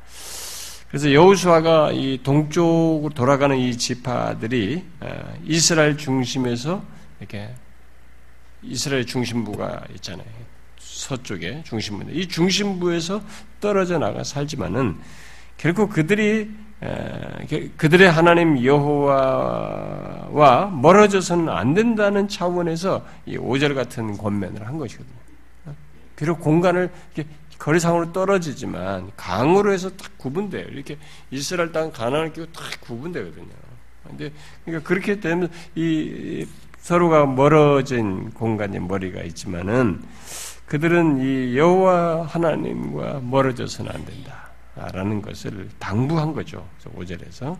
그래서 0.90 1.12
여우수아가 1.12 1.92
이 1.92 2.20
동쪽으로 2.23 3.14
돌아가는 3.14 3.56
이 3.56 3.78
지파들이 3.78 4.85
어, 5.00 5.35
이스라엘 5.47 5.97
중심에서 5.97 6.82
이렇게 7.20 7.49
이스라엘 8.62 9.06
중심부가 9.06 9.85
있잖아요. 9.94 10.26
서쪽에 10.78 11.62
중심부. 11.64 12.11
이 12.11 12.26
중심부에서 12.26 13.23
떨어져 13.61 13.99
나가 13.99 14.25
살지만은 14.25 14.97
결국 15.56 15.90
그들이 15.90 16.50
그들의 17.76 18.11
하나님 18.11 18.64
여호와와 18.64 20.70
멀어져서는 20.70 21.50
안 21.50 21.75
된다는 21.75 22.26
차원에서 22.26 23.06
이 23.26 23.37
오절 23.37 23.75
같은 23.75 24.16
권면을 24.16 24.66
한 24.66 24.78
것이거든요. 24.78 25.14
비록 26.16 26.40
공간을 26.40 26.90
거리상으로 27.61 28.12
떨어지지만 28.12 29.11
강으로 29.17 29.73
해서 29.73 29.90
딱 29.90 30.17
구분돼요. 30.17 30.67
이렇게 30.69 30.97
이스라엘 31.31 31.71
땅 31.73 31.93
가나안을 31.93 32.33
끼고 32.33 32.47
딱 32.52 32.81
구분되거든요. 32.81 33.47
근데 34.02 34.33
그러니까 34.64 34.88
그렇게 34.88 35.21
되면 35.21 35.50
이 35.75 36.47
서로가 36.79 37.26
멀어진 37.26 38.31
공간에 38.31 38.79
머리가 38.81 39.23
있지만은 39.23 40.02
그들은 40.64 41.21
이 41.21 41.59
여호와 41.59 42.26
하나님과 42.26 43.21
멀어져서는 43.23 43.93
안 43.93 44.07
된다라는 44.07 45.21
것을 45.21 45.69
당부한 45.79 46.33
거죠. 46.33 46.67
오절에서 46.95 47.59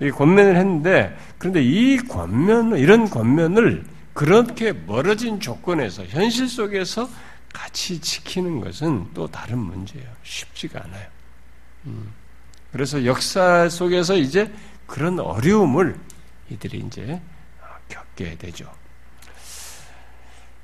이 0.00 0.10
권면을 0.10 0.56
했는데 0.56 1.16
그런데 1.38 1.62
이 1.62 1.96
권면 1.96 2.76
이런 2.76 3.08
권면을 3.08 3.84
그렇게 4.14 4.72
멀어진 4.72 5.38
조건에서 5.38 6.04
현실 6.06 6.48
속에서 6.48 7.08
같이 7.52 8.00
지키는 8.00 8.60
것은 8.60 9.12
또 9.14 9.26
다른 9.26 9.58
문제예요. 9.58 10.08
쉽지가 10.22 10.84
않아요. 10.84 11.08
음. 11.86 12.12
그래서 12.72 13.04
역사 13.04 13.68
속에서 13.68 14.16
이제 14.16 14.52
그런 14.86 15.18
어려움을 15.18 15.98
이들이 16.50 16.84
이제 16.86 17.20
겪게 17.88 18.36
되죠. 18.36 18.70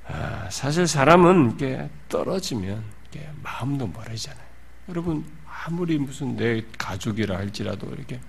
아, 0.07 0.49
사실 0.51 0.87
사람은 0.87 1.47
이렇게 1.47 1.89
떨어지면 2.09 2.85
이렇게 3.13 3.31
마음도 3.43 3.87
멀어지잖아요. 3.87 4.45
여러분 4.91 5.25
아무리 5.47 5.99
무슨 5.99 6.37
내 6.37 6.63
가족이라 6.77 7.37
할지라도 7.37 7.91
이렇게 7.95 8.21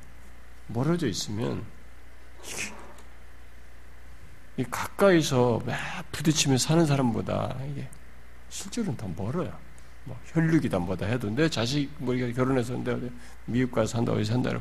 멀어져 0.68 1.08
있으면 1.08 1.66
이 4.58 4.64
가까이서 4.64 5.62
막 5.66 5.76
부딪히며 6.14 6.58
사는 6.58 6.86
사람보다 6.86 7.58
이게 7.72 7.90
실제로는 8.56 8.96
더 8.96 9.08
멀어요. 9.18 9.52
뭐 10.06 10.18
혈육이다 10.28 10.80
뭐다 10.80 11.06
해도 11.08 11.30
내 11.30 11.50
자식 11.50 11.90
뭐 11.98 12.16
결혼해서 12.16 12.76
내 12.84 12.96
미국 13.46 13.72
가서 13.74 13.88
산다 13.88 14.14
어디 14.14 14.24
산다 14.24 14.52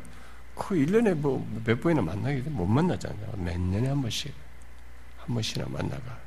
그 0.54 0.74
1년에 0.74 1.14
뭐 1.14 1.44
몇 1.64 1.80
번이나 1.80 2.02
만나게 2.02 2.40
못 2.46 2.66
만나잖아요. 2.66 3.34
몇 3.36 3.58
년에 3.58 3.88
한 3.88 4.02
번씩 4.02 4.32
한 5.18 5.34
번씩이나 5.34 5.68
만나가. 5.68 6.18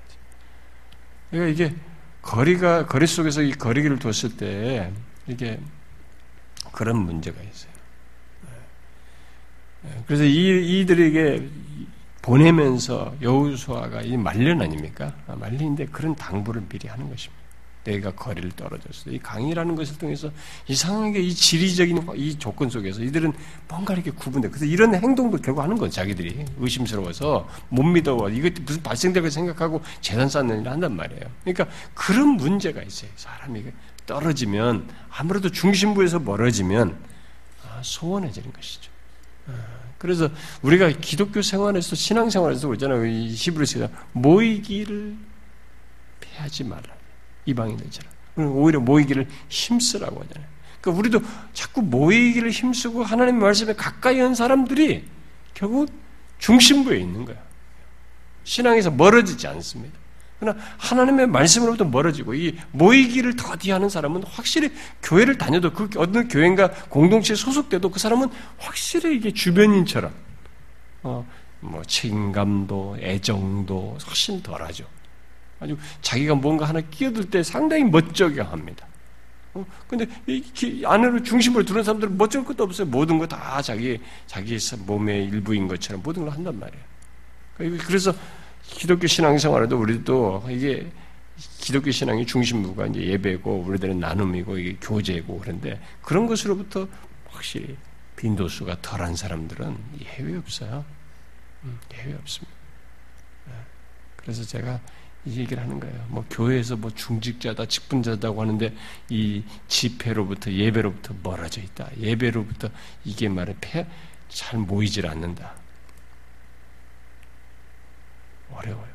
그러니까 1.30 1.52
이게 1.52 1.76
거리가 2.22 2.86
거리 2.86 3.06
속에서 3.06 3.42
이 3.42 3.52
거리기를 3.52 4.00
뒀을 4.00 4.38
때 4.38 4.92
이게 5.28 5.60
그런 6.72 6.98
문제가 6.98 7.42
있어요. 7.42 7.72
네. 8.44 9.90
네. 9.90 10.04
그래서 10.06 10.24
이 10.24 10.82
이들에게 10.82 11.50
보내면서 12.22 13.16
여우수아가 13.22 14.02
이 14.02 14.18
말년 14.18 14.62
아닙니까? 14.62 15.16
아, 15.28 15.36
말년인데 15.36 15.88
그런 15.88 16.16
당부를 16.16 16.64
미리 16.68 16.88
하는 16.88 17.10
것입니다. 17.10 17.37
내가 17.88 18.12
거리를 18.12 18.52
떨어졌어. 18.52 19.10
이 19.10 19.18
강의라는 19.18 19.76
것을 19.76 19.98
통해서 19.98 20.30
이상하게 20.68 21.22
이 21.22 21.34
지리적인 21.34 22.06
이 22.16 22.38
조건 22.38 22.70
속에서 22.70 23.02
이들은 23.02 23.32
뭔가 23.70 23.94
이렇게 23.94 24.12
구분돼. 24.12 24.50
그래서 24.50 24.66
이런 24.66 24.94
행동도 24.94 25.38
결국 25.38 25.62
하는 25.62 25.78
건 25.78 25.90
자기들이 25.90 26.46
의심스러워서 26.60 27.48
못 27.70 27.84
믿어. 27.84 28.30
이것 28.30 28.54
무슨 28.64 28.84
발생될 28.84 29.24
거 29.24 29.30
생각하고 29.30 29.82
재산 30.02 30.28
쌓는 30.28 30.62
일을 30.62 30.72
한단 30.72 30.98
말이에요. 30.98 31.24
그러니까 31.46 31.68
그런 31.94 32.32
문제가 32.32 32.82
있어요. 32.84 33.10
사람이 33.16 33.64
떨어지면 34.06 34.90
아무래도 35.10 35.50
중심부에서 35.50 36.20
멀어지면 36.20 36.98
아, 37.64 37.80
소원해지는 37.82 38.52
것이죠. 38.52 38.92
아, 39.48 39.54
그래서 39.98 40.30
우리가 40.62 40.90
기독교 40.90 41.42
생활에서 41.42 41.96
신앙 41.96 42.30
생활에서 42.30 42.68
그러잖아요. 42.68 43.06
이 43.06 43.34
히브리서가 43.34 43.88
모이기를 44.12 45.16
피하지 46.20 46.66
말라. 46.66 46.97
이방인들처럼. 47.48 48.12
오히려 48.38 48.80
모이기를 48.80 49.28
힘쓰라고 49.50 50.22
하잖아요. 50.22 50.48
그러니까 50.80 51.00
우리도 51.00 51.22
자꾸 51.54 51.82
모이기를 51.82 52.52
힘쓰고 52.52 53.04
하나님의 53.04 53.42
말씀에 53.42 53.74
가까이 53.74 54.20
한 54.20 54.36
사람들이 54.36 55.06
결국 55.56 55.90
중심부에 56.38 57.00
있는 57.00 57.26
거야. 57.26 57.38
신앙에서 58.44 58.92
멀어지지 58.92 59.48
않습니다. 59.48 59.98
그러나 60.40 60.60
하나님의 60.78 61.28
말씀으로부터 61.28 61.84
멀어지고 61.84 62.36
이 62.36 62.56
모이기를 62.72 63.36
더디하는 63.36 63.90
사람은 63.90 64.24
확실히 64.24 64.72
교회를 65.02 65.40
다녀도 65.40 65.74
그 65.74 65.90
어느 65.98 66.28
교회인가 66.28 66.70
공동체에 66.90 67.36
소속돼도 67.36 67.90
그 67.90 68.00
사람은 68.00 68.30
확실히 68.60 69.18
이게 69.18 69.32
주변인처럼 69.32 70.14
어, 71.02 71.26
뭐 71.60 71.82
책임감도 71.84 72.98
애정도 73.02 73.98
훨씬 74.06 74.44
덜하죠. 74.44 74.86
아주 75.60 75.78
자기가 76.02 76.36
뭔가 76.36 76.66
하나 76.66 76.82
끼어들 76.82 77.30
때 77.30 77.44
상당히 77.44 77.84
멋쩍게 77.84 78.42
합니다. 78.42 78.86
어, 79.54 79.66
근데 79.88 80.06
이 80.28 80.84
안으로 80.86 81.24
중심으로 81.24 81.66
두는 81.66 81.84
사람들은 81.84 82.18
멋쩍을 82.18 82.46
것도 82.46 82.64
없어요. 82.64 82.88
모든 82.88 83.18
거 83.18 83.26
다 83.26 83.62
자기 83.62 84.00
자기 84.28 84.58
몸의 84.86 85.26
일부인 85.26 85.68
것처럼 85.68 86.02
모든 86.04 86.24
걸 86.24 86.34
한단 86.34 86.60
말이에요. 86.60 87.78
그래서 87.86 88.14
기독교 88.64 89.08
신앙생활에도 89.08 89.80
우리도 89.80 90.46
이게 90.50 90.88
기독교 91.58 91.90
신앙의 91.92 92.26
중심부가 92.26 92.88
이제 92.88 93.02
예배고 93.02 93.62
우리들은 93.62 94.00
나눔이고 94.00 94.58
이게 94.58 94.78
교제고 94.80 95.40
그런데 95.40 95.80
그런 96.02 96.28
것으로부터 96.28 96.88
확실히 97.30 97.76
빈도수가 98.16 98.82
덜한 98.82 99.16
사람들은 99.16 99.78
예외 100.20 100.38
없어요. 100.38 100.84
음, 101.64 101.80
예외 101.94 102.16
없습니다. 102.16 102.56
네. 103.48 103.54
그래서 104.16 104.44
제가 104.44 104.80
이 105.28 105.40
얘기를 105.40 105.62
하는 105.62 105.80
거예요. 105.80 106.06
뭐 106.08 106.26
교회에서 106.30 106.78
뭐 106.78 106.90
중직자다, 106.90 107.66
직분자다고 107.66 108.42
하는데 108.42 108.74
이 109.10 109.44
집회로부터 109.68 110.52
예배로부터 110.52 111.14
멀어져 111.22 111.60
있다. 111.62 111.90
예배로부터 111.98 112.70
이게 113.04 113.28
말해 113.28 113.54
잘 114.30 114.60
모이질 114.60 115.06
않는다. 115.06 115.54
어려워요. 118.52 118.94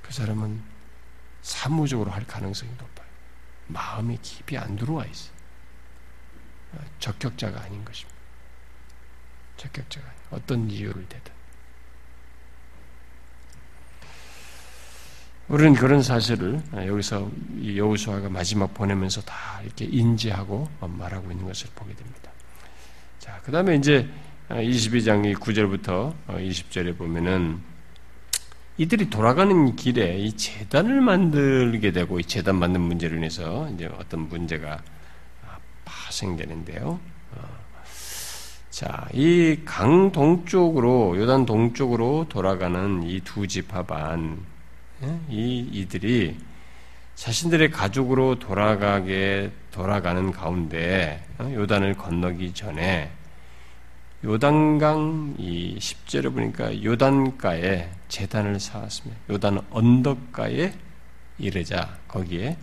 그 0.00 0.12
사람은 0.12 0.62
사무적으로 1.42 2.12
할 2.12 2.24
가능성이 2.24 2.70
높아요. 2.72 3.08
마음이 3.66 4.18
깊이 4.22 4.56
안 4.56 4.76
들어와 4.76 5.04
있어. 5.06 5.32
적격자가 7.00 7.62
아닌 7.62 7.84
것입니다. 7.84 8.20
적격자가 9.56 10.06
아닌 10.06 10.20
어떤 10.30 10.70
이유를 10.70 11.08
대든. 11.08 11.31
우리는 15.52 15.74
그런 15.74 16.02
사실을 16.02 16.62
여기서 16.74 17.30
여우수아가 17.76 18.30
마지막 18.30 18.72
보내면서 18.72 19.20
다 19.20 19.60
이렇게 19.62 19.84
인지하고 19.84 20.66
말하고 20.80 21.30
있는 21.30 21.44
것을 21.44 21.68
보게 21.74 21.94
됩니다. 21.94 22.30
자, 23.18 23.38
그 23.44 23.52
다음에 23.52 23.76
이제 23.76 24.08
22장 24.48 25.34
9절부터 25.34 26.14
20절에 26.26 26.96
보면은 26.96 27.60
이들이 28.78 29.10
돌아가는 29.10 29.76
길에 29.76 30.18
이 30.20 30.32
재단을 30.32 31.02
만들게 31.02 31.92
되고 31.92 32.18
이 32.18 32.24
재단 32.24 32.56
만든 32.56 32.80
문제로 32.80 33.14
인해서 33.16 33.68
이제 33.74 33.90
어떤 33.98 34.30
문제가 34.30 34.82
파생되는데요. 35.84 36.98
어. 37.36 37.42
자, 38.70 39.06
이 39.12 39.58
강 39.66 40.12
동쪽으로 40.12 41.18
요단 41.18 41.44
동쪽으로 41.44 42.24
돌아가는 42.30 43.02
이두 43.02 43.46
예? 43.46 44.51
이 45.28 45.68
이들이 45.72 46.36
자신들의 47.14 47.70
가족으로 47.70 48.38
돌아가게 48.38 49.52
돌아가는 49.70 50.32
가운데 50.32 51.24
어, 51.38 51.50
요단을 51.52 51.94
건너기 51.94 52.54
전에 52.54 53.10
요단강 54.24 55.36
이 55.38 55.76
10절에 55.78 56.32
보니까 56.32 56.82
요단가에 56.82 57.90
재단을 58.08 58.60
쌓았습니다. 58.60 59.20
요단 59.30 59.60
언덕가에 59.70 60.72
이르자 61.38 61.98
거기에 62.06 62.56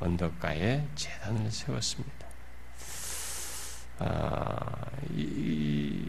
언덕가에 0.00 0.84
재단을 0.94 1.50
세웠습니다. 1.50 2.26
아, 3.98 4.86
이, 5.14 6.02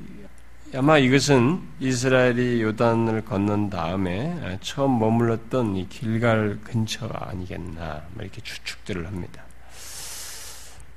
아마 0.76 0.98
이것은 0.98 1.62
이스라엘이 1.80 2.62
요단을 2.62 3.24
건넌 3.24 3.70
다음에 3.70 4.60
처음 4.62 5.00
머물렀던 5.00 5.78
이 5.78 5.88
길갈 5.88 6.60
근처가 6.64 7.30
아니겠나 7.30 8.04
이렇게 8.20 8.42
추측들을 8.42 9.08
합니다. 9.08 9.44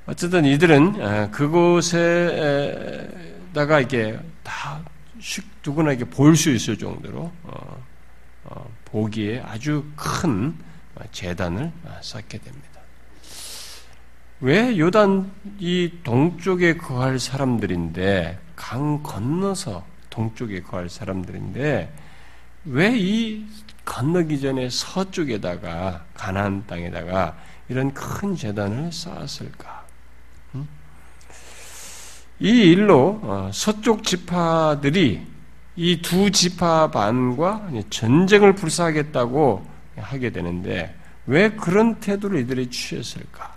어쨌든 0.06 0.44
이들은 0.44 1.02
아, 1.02 1.30
그곳에 1.30 3.09
다가 3.54 3.80
이게 3.80 4.18
다 4.42 4.83
누구나 5.64 5.92
이게 5.92 6.04
볼 6.04 6.35
수 6.35 6.50
있을 6.50 6.76
정도로 6.76 7.30
어, 7.44 7.85
어, 8.44 8.70
보기에 8.87 9.40
아주 9.40 9.85
큰 9.94 10.56
재단을 11.12 11.70
쌓게 12.02 12.38
됩니다. 12.38 12.69
왜 14.40 14.79
요단 14.79 15.31
이 15.59 15.92
동쪽에 16.03 16.76
거할 16.76 17.18
사람들인데 17.18 18.38
강 18.57 19.03
건너서 19.03 19.85
동쪽에 20.09 20.62
거할 20.62 20.88
사람들인데 20.88 21.92
왜 22.66 22.96
이 22.96 23.46
건너기 23.85 24.40
전에 24.40 24.68
서쪽에다가 24.70 26.05
가나안 26.14 26.64
땅에다가 26.66 27.37
이런 27.68 27.92
큰 27.94 28.37
재단을 28.37 28.92
쌓았을까? 28.92 29.81
이 32.38 32.48
일로 32.48 33.20
어, 33.22 33.50
서쪽 33.53 34.03
지파들이 34.05 35.26
이 35.76 36.03
두 36.03 36.31
지파 36.31 36.90
반과 36.90 37.70
전쟁을 37.90 38.55
불사하겠다고 38.55 39.66
하게 39.96 40.31
되는데 40.31 40.94
왜 41.26 41.50
그런 41.50 41.96
태도를 42.00 42.40
이들이 42.40 42.68
취했을까? 42.70 43.49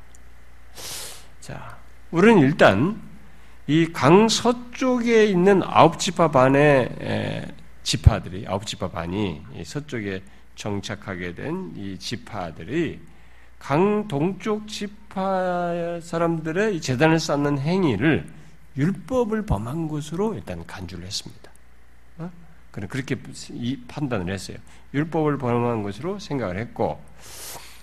자, 1.43 1.77
우리는 2.12 2.39
일단 2.41 3.01
이 3.67 3.91
강 3.91 4.29
서쪽에 4.29 5.25
있는 5.25 5.62
아홉 5.62 5.99
지파 5.99 6.32
반의 6.32 7.51
지파들이 7.84 8.45
아홉 8.47 8.65
지파 8.65 8.88
반이 8.89 9.41
서쪽에 9.65 10.23
정착하게 10.56 11.36
된 11.36 11.73
이 11.75 11.99
지파들이 11.99 13.01
강 13.60 14.08
동쪽 14.08 14.69
지파 14.69 15.99
사람들의 16.01 16.79
재단을 16.79 17.19
쌓는 17.19 17.60
행위를 17.60 18.25
율법을 18.77 19.45
범한 19.45 19.89
것으로 19.89 20.36
일단 20.36 20.65
간주를 20.65 21.06
했습니다. 21.06 21.51
어? 22.19 22.32
그렇게 22.71 23.17
판단을 23.89 24.34
했어요. 24.34 24.58
율법을 24.93 25.38
범한 25.39 25.84
것으로 25.84 26.19
생각을 26.19 26.58
했고, 26.58 27.03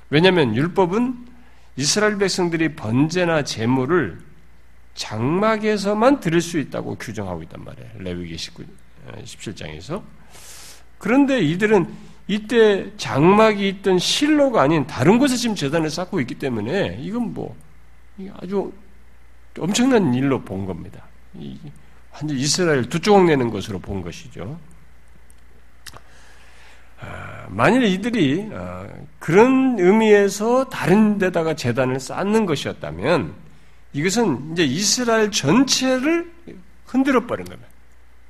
왜냐하면 0.09 0.57
율법은 0.57 1.27
이스라엘 1.81 2.19
백성들이 2.19 2.77
번제나 2.77 3.45
제물을 3.45 4.19
장막에서만 4.95 6.21
드릴 6.21 6.43
수 6.43 6.59
있다고 6.59 6.97
규정하고 6.97 7.43
있단 7.45 7.65
말이에요. 7.65 7.91
레위기 8.01 8.37
19, 8.37 8.65
17장에서. 9.25 9.95
어, 9.95 10.05
그런데 10.99 11.41
이들은 11.41 11.91
이때 12.29 12.95
장막이 12.99 13.67
있던 13.67 13.99
실로가 13.99 14.61
아닌 14.61 14.87
다른 14.87 15.19
곳에 15.19 15.37
지금 15.37 15.57
재단을 15.57 15.89
쌓고 15.89 16.21
있기 16.21 16.35
때문에 16.35 16.99
이건 17.01 17.33
뭐 17.33 17.57
아주 18.35 18.71
엄청난 19.59 20.13
일로 20.13 20.43
본 20.43 20.67
겁니다. 20.67 21.07
완전 22.13 22.37
이스라엘 22.37 22.91
두 22.91 23.01
조각 23.01 23.25
내는 23.25 23.49
것으로 23.49 23.79
본 23.79 24.03
것이죠. 24.03 24.61
아, 27.01 27.47
만일 27.49 27.85
이들이 27.85 28.51
아, 28.53 28.87
그런 29.19 29.79
의미에서 29.79 30.65
다른 30.65 31.19
데다가 31.19 31.55
재단을 31.55 32.01
쌓는 32.01 32.47
것이었다면 32.47 33.35
이것은 33.93 34.53
이제 34.53 34.65
이스라엘 34.65 35.31
전체를 35.31 36.31
흔들어 36.87 37.27
버린 37.27 37.47
겁니다. 37.47 37.69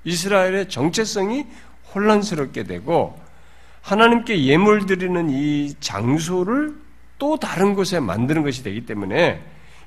이스라엘의 0.04 0.68
정체성이 0.68 1.46
혼란스럽게 1.94 2.64
되고 2.64 3.18
하나님께 3.82 4.44
예물 4.44 4.86
드리는 4.86 5.28
이 5.30 5.74
장소를 5.80 6.74
또 7.18 7.36
다른 7.38 7.74
곳에 7.74 8.00
만드는 8.00 8.42
것이 8.42 8.62
되기 8.62 8.86
때문에 8.86 9.42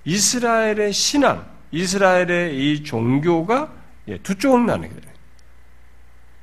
이스라엘의 0.06 0.94
신앙, 0.94 1.46
이스라엘의 1.72 2.58
이 2.58 2.84
종교가 2.84 3.72
예, 4.10 4.18
두 4.18 4.36
조각 4.36 4.66
나는 4.66 4.90
거예요. 4.90 5.13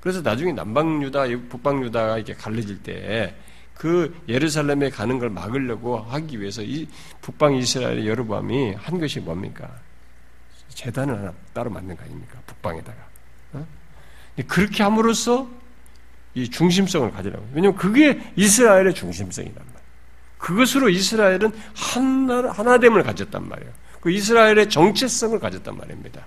그래서 0.01 0.23
나중에 0.23 0.53
남방 0.53 1.03
유다, 1.03 1.25
북방 1.49 1.83
유다가 1.85 2.17
이렇게 2.17 2.35
갈라질 2.35 2.83
때 2.83 3.35
그 3.81 4.15
예루살렘에 4.29 4.91
가는 4.91 5.19
걸 5.19 5.31
막으려고 5.31 6.01
하기 6.01 6.39
위해서 6.39 6.61
이 6.61 6.87
북방 7.23 7.55
이스라엘의 7.55 8.07
여로밤이 8.07 8.75
한 8.75 9.01
것이 9.01 9.21
뭡니까? 9.21 9.71
재단을 10.69 11.17
하나 11.17 11.33
따로 11.55 11.71
만든 11.71 11.97
거 11.97 12.03
아닙니까? 12.05 12.39
북방에다가. 12.47 12.99
어? 13.55 13.67
그렇게 14.47 14.83
함으로써 14.83 15.49
이 16.35 16.51
중심성을 16.51 17.11
가지라고. 17.11 17.49
왜냐하면 17.55 17.79
그게 17.79 18.21
이스라엘의 18.37 18.93
중심성이란 18.93 19.57
말이에요. 19.57 19.81
그것으로 20.37 20.91
이스라엘은 20.91 21.51
하나, 21.75 22.51
하나됨을 22.51 23.03
가졌단 23.03 23.49
말이에요. 23.49 23.73
그 24.03 24.11
이스라엘의 24.11 24.69
정체성을 24.69 25.39
가졌단 25.39 25.75
말입니다. 25.79 26.27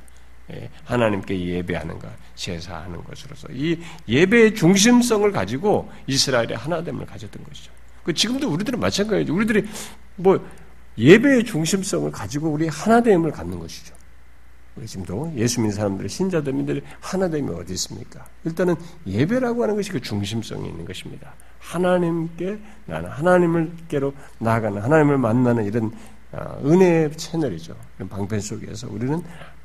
예, 0.51 0.69
하나님께 0.83 1.39
예배하는 1.39 1.99
것, 1.99 2.09
제사하는 2.35 3.03
것으로서 3.03 3.47
이 3.51 3.79
예배의 4.07 4.55
중심성을 4.55 5.31
가지고 5.31 5.89
이스라엘의 6.07 6.57
하나됨을 6.57 7.05
가졌던 7.05 7.43
것이죠. 7.43 7.71
그 8.03 8.13
지금도 8.13 8.49
우리들은 8.51 8.79
마찬가지죠. 8.79 9.33
우리들이 9.33 9.65
뭐 10.17 10.45
예배의 10.97 11.45
중심성을 11.45 12.11
가지고 12.11 12.49
우리 12.49 12.67
하나됨을 12.67 13.31
갖는 13.31 13.59
것이죠. 13.59 13.95
우리 14.75 14.87
지금도 14.87 15.33
예수 15.37 15.61
믿는 15.61 15.75
사람들, 15.75 16.09
신자들이 16.09 16.81
하나됨이 16.99 17.49
어디 17.51 17.73
있습니까? 17.73 18.25
일단은 18.43 18.75
예배라고 19.05 19.63
하는 19.63 19.75
것이 19.75 19.91
그 19.91 20.01
중심성이 20.01 20.67
있는 20.67 20.83
것입니다. 20.83 21.33
하나님께 21.59 22.59
나는 22.87 23.09
하나님을께로 23.09 24.13
나아가는 24.39 24.81
하나님을 24.81 25.17
만나는 25.17 25.65
이런 25.65 25.91
아, 26.31 26.57
은혜의 26.65 27.11
채널이죠. 27.15 27.75
이런 27.97 28.09
방편 28.09 28.39
속에서 28.39 28.87
우리는 28.89 29.21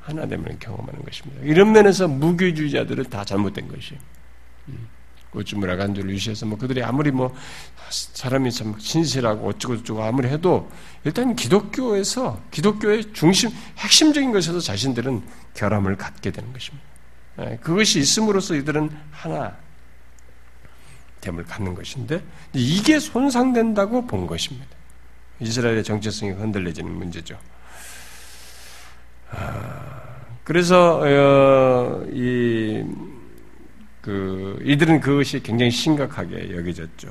하나됨을 0.09 0.57
경험하는 0.59 1.03
것입니다. 1.03 1.41
이런 1.43 1.71
면에서 1.71 2.07
무교주의자들은 2.07 3.05
다 3.05 3.23
잘못된 3.23 3.67
것이에요. 3.67 4.01
음. 4.69 4.87
고주무라 5.31 5.75
간주를 5.75 6.09
유시해서 6.11 6.45
뭐 6.45 6.57
그들이 6.57 6.83
아무리 6.83 7.11
뭐 7.11 7.35
사람이 7.89 8.51
참 8.51 8.75
신실하고 8.79 9.47
어쩌고 9.47 9.77
저쩌고 9.77 10.03
아무리 10.03 10.27
해도 10.27 10.71
일단 11.03 11.35
기독교에서 11.35 12.41
기독교의 12.51 13.13
중심 13.13 13.51
핵심적인 13.77 14.31
것에서 14.31 14.59
자신들은 14.59 15.21
결함을 15.53 15.97
갖게 15.97 16.31
되는 16.31 16.51
것입니다. 16.51 16.85
예, 17.41 17.59
그것이 17.61 17.99
있음으로써 17.99 18.55
이들은 18.55 18.89
하나 19.11 19.55
됨을 21.21 21.43
갖는 21.45 21.75
것인데 21.75 22.23
이게 22.53 22.99
손상된다고 22.99 24.07
본 24.07 24.25
것입니다. 24.25 24.67
이스라엘의 25.39 25.83
정체성이 25.83 26.31
흔들려지는 26.33 26.91
문제죠. 26.91 27.37
아, 29.31 29.88
그래서 30.43 31.01
어, 31.03 32.05
이 32.11 32.83
그 34.09 34.59
이들은 34.63 35.01
그것이 35.01 35.41
굉장히 35.43 35.71
심각하게 35.71 36.55
여겨졌죠. 36.55 37.09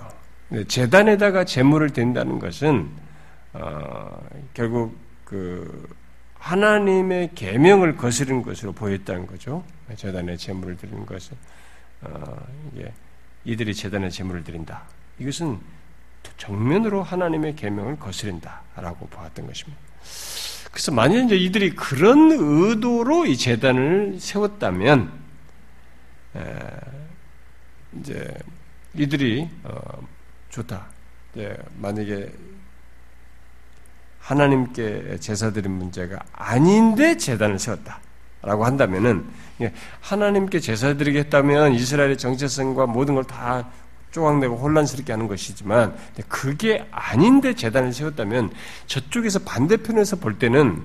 재단에다가 0.67 1.45
재물을 1.45 1.91
댄다는 1.91 2.39
것은 2.39 2.89
어, 3.53 4.21
결국 4.55 4.97
그 5.25 5.89
하나님의 6.39 7.31
계명을 7.35 7.97
거스른 7.97 8.43
것으로 8.43 8.73
보였다는 8.73 9.27
거죠. 9.27 9.65
재단에 9.97 10.37
재물을 10.37 10.77
드리는 10.77 11.05
것은 11.05 11.37
어, 12.01 12.37
이게 12.75 12.93
이들이 13.45 13.75
재단에 13.75 14.09
재물을 14.09 14.43
드린다. 14.43 14.83
이것은 15.19 15.59
정면으로 16.37 17.03
하나님의 17.03 17.55
계명을 17.57 17.99
거스른다라고 17.99 19.07
보았던 19.09 19.47
것입니다. 19.47 19.81
그래서 20.71 20.93
만약 20.93 21.25
이제 21.25 21.37
이들이 21.37 21.75
그런 21.75 22.31
의도로 22.33 23.27
이 23.27 23.37
재단을 23.37 24.17
세웠다면 24.21 25.13
이제 28.01 28.35
이들이 28.95 29.49
어, 29.65 29.79
좋다. 30.51 30.87
예, 31.39 31.57
만약에 31.77 32.33
하나님께 34.21 35.19
제사드린 35.21 35.71
문제가 35.73 36.19
아닌데 36.33 37.17
재단을 37.17 37.59
세웠다라고 37.59 38.65
한다면은 38.65 39.27
예, 39.63 39.73
하나님께 40.01 40.61
제사드리겠다면 40.61 41.75
이스라엘의 41.75 42.19
정체성과 42.19 42.87
모든 42.87 43.15
걸 43.15 43.25
다 43.25 43.69
쪼각내고 44.11 44.57
혼란스럽게 44.57 45.13
하는 45.13 45.29
것이지만 45.29 45.97
그게 46.29 46.87
아닌데 46.91 47.55
재단을 47.55 47.93
세웠다면 47.93 48.53
저쪽에서 48.87 49.41
반대편에서 49.41 50.17
볼 50.17 50.39
때는 50.39 50.83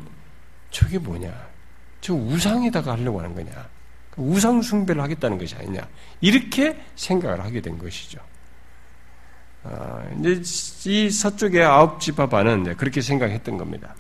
저게 0.71 0.97
뭐냐? 0.97 1.31
저 2.01 2.13
우상에다가 2.13 2.93
하려고 2.93 3.19
하는 3.19 3.33
거냐? 3.35 3.51
우상 4.17 4.61
숭배를 4.61 5.01
하겠다는 5.01 5.37
것이 5.37 5.55
아니냐 5.55 5.87
이렇게 6.21 6.79
생각을 6.95 7.43
하게 7.43 7.61
된 7.61 7.77
것이죠. 7.77 8.19
아, 9.63 10.03
이제 10.19 10.41
이 10.89 11.09
서쪽의 11.09 11.63
아홉 11.63 11.99
지파반은 11.99 12.75
그렇게 12.75 13.01
생각했던 13.01 13.57
겁니다. 13.57 13.95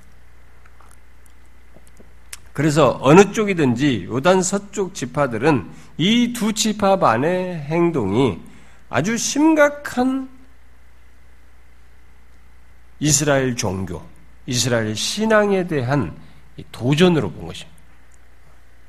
그래서 2.51 2.99
어느 3.01 3.31
쪽이든지 3.31 4.05
요단 4.05 4.43
서쪽 4.43 4.93
지파들은 4.93 5.71
이 5.97 6.33
두 6.33 6.53
지파반의 6.53 7.61
행동이 7.61 8.39
아주 8.93 9.17
심각한 9.17 10.29
이스라엘 12.99 13.55
종교, 13.55 14.07
이스라엘 14.45 14.95
신앙에 14.95 15.65
대한 15.65 16.15
도전으로 16.71 17.31
본 17.31 17.47
것입니다. 17.47 17.75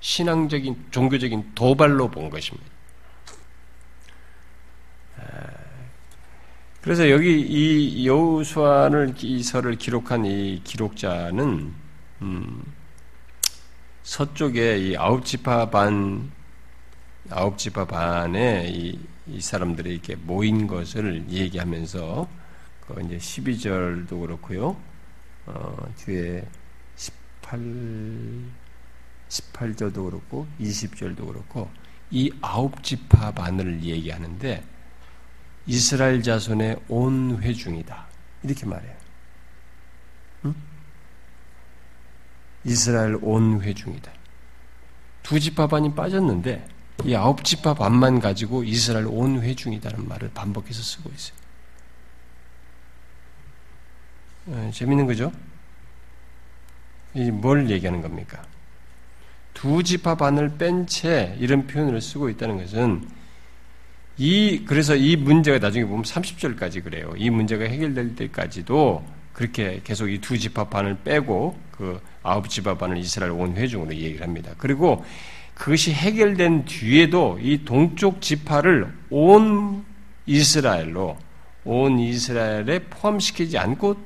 신앙적인 0.01 0.89
종교적인 0.91 1.53
도발로 1.55 2.11
본 2.11 2.29
것입니다. 2.29 2.69
아, 5.21 5.23
그래서 6.83 7.09
여기 7.09 7.41
이 7.41 8.07
여호수아를 8.07 9.15
이서를 9.17 9.77
기록한 9.77 10.27
이 10.27 10.61
기록자는 10.65 11.73
음, 12.21 12.63
서쪽에 14.03 14.77
이 14.81 14.97
아홉 14.99 15.25
지파 15.25 15.71
반 15.71 16.31
아홉 17.31 17.57
지파 17.57 17.87
반에 17.87 18.69
이, 18.69 19.14
이 19.27 19.41
사람들이 19.41 19.93
이렇게 19.93 20.17
모인 20.17 20.67
것을 20.67 21.27
얘기하면서 21.29 22.29
그 22.87 23.03
이제 23.05 23.17
12절도 23.17 24.21
그렇고요. 24.21 24.77
어, 25.47 25.77
뒤에 25.97 26.47
18 26.97 28.55
18절도 29.29 30.05
그렇고 30.05 30.47
20절도 30.61 31.27
그렇고 31.27 31.71
이 32.11 32.31
아홉 32.41 32.83
지파 32.83 33.33
반을 33.33 33.83
얘기하는데 33.83 34.65
이스라엘 35.67 36.23
자손의 36.23 36.81
온 36.89 37.43
회중이다. 37.43 38.07
이렇게 38.43 38.67
말해요. 38.67 38.97
응? 40.45 40.55
이스라엘 42.65 43.19
온 43.23 43.63
회중이다. 43.63 44.13
두 45.23 45.41
지파 45.41 45.67
반이 45.67 45.95
빠졌는데 45.95 46.69
이 47.05 47.15
아홉 47.15 47.45
지파 47.45 47.75
반만 47.75 48.19
가지고 48.21 48.65
이스라엘 48.65 49.07
온 49.07 49.43
회중이다는 49.43 50.09
말을 50.09 50.31
반복해서 50.33 50.83
쓰고 50.83 51.11
있어요. 51.15 51.37
네, 54.47 54.71
재밌는 54.71 55.07
거죠? 55.07 55.33
뭘 57.33 57.71
얘기하는 57.71 58.03
겁니까? 58.03 58.43
두 59.53 59.83
지파 59.83 60.17
반을 60.17 60.57
뺀 60.59 60.87
채 60.87 61.37
이런 61.39 61.67
표현을 61.67 62.01
쓰고 62.01 62.29
있다는 62.29 62.59
것은 62.59 63.09
이 64.17 64.65
그래서 64.67 64.97
이 64.97 65.17
문제가 65.17 65.59
나중에 65.59 65.85
보면 65.85 66.03
30절까지 66.05 66.83
그래요. 66.85 67.15
이 67.17 67.31
문제가 67.31 67.65
해결될 67.65 68.17
때까지도 68.17 69.05
그렇게 69.33 69.81
계속 69.85 70.09
이 70.09 70.21
두 70.21 70.39
지파 70.39 70.69
반을 70.69 70.99
빼고 71.05 71.59
그 71.71 72.01
아홉 72.23 72.49
지파 72.49 72.79
반을 72.79 72.97
이스라엘 72.99 73.33
온 73.33 73.57
회중으로 73.57 73.95
얘기를 73.95 74.23
합니다. 74.23 74.53
그리고 74.59 75.05
그것이 75.55 75.93
해결된 75.93 76.65
뒤에도 76.65 77.39
이 77.41 77.65
동쪽 77.65 78.21
지파를 78.21 78.93
온 79.11 79.85
이스라엘로 80.27 81.19
온 81.65 81.99
이스라엘에 81.99 82.81
포함시키지 82.91 83.59
않고 83.59 83.97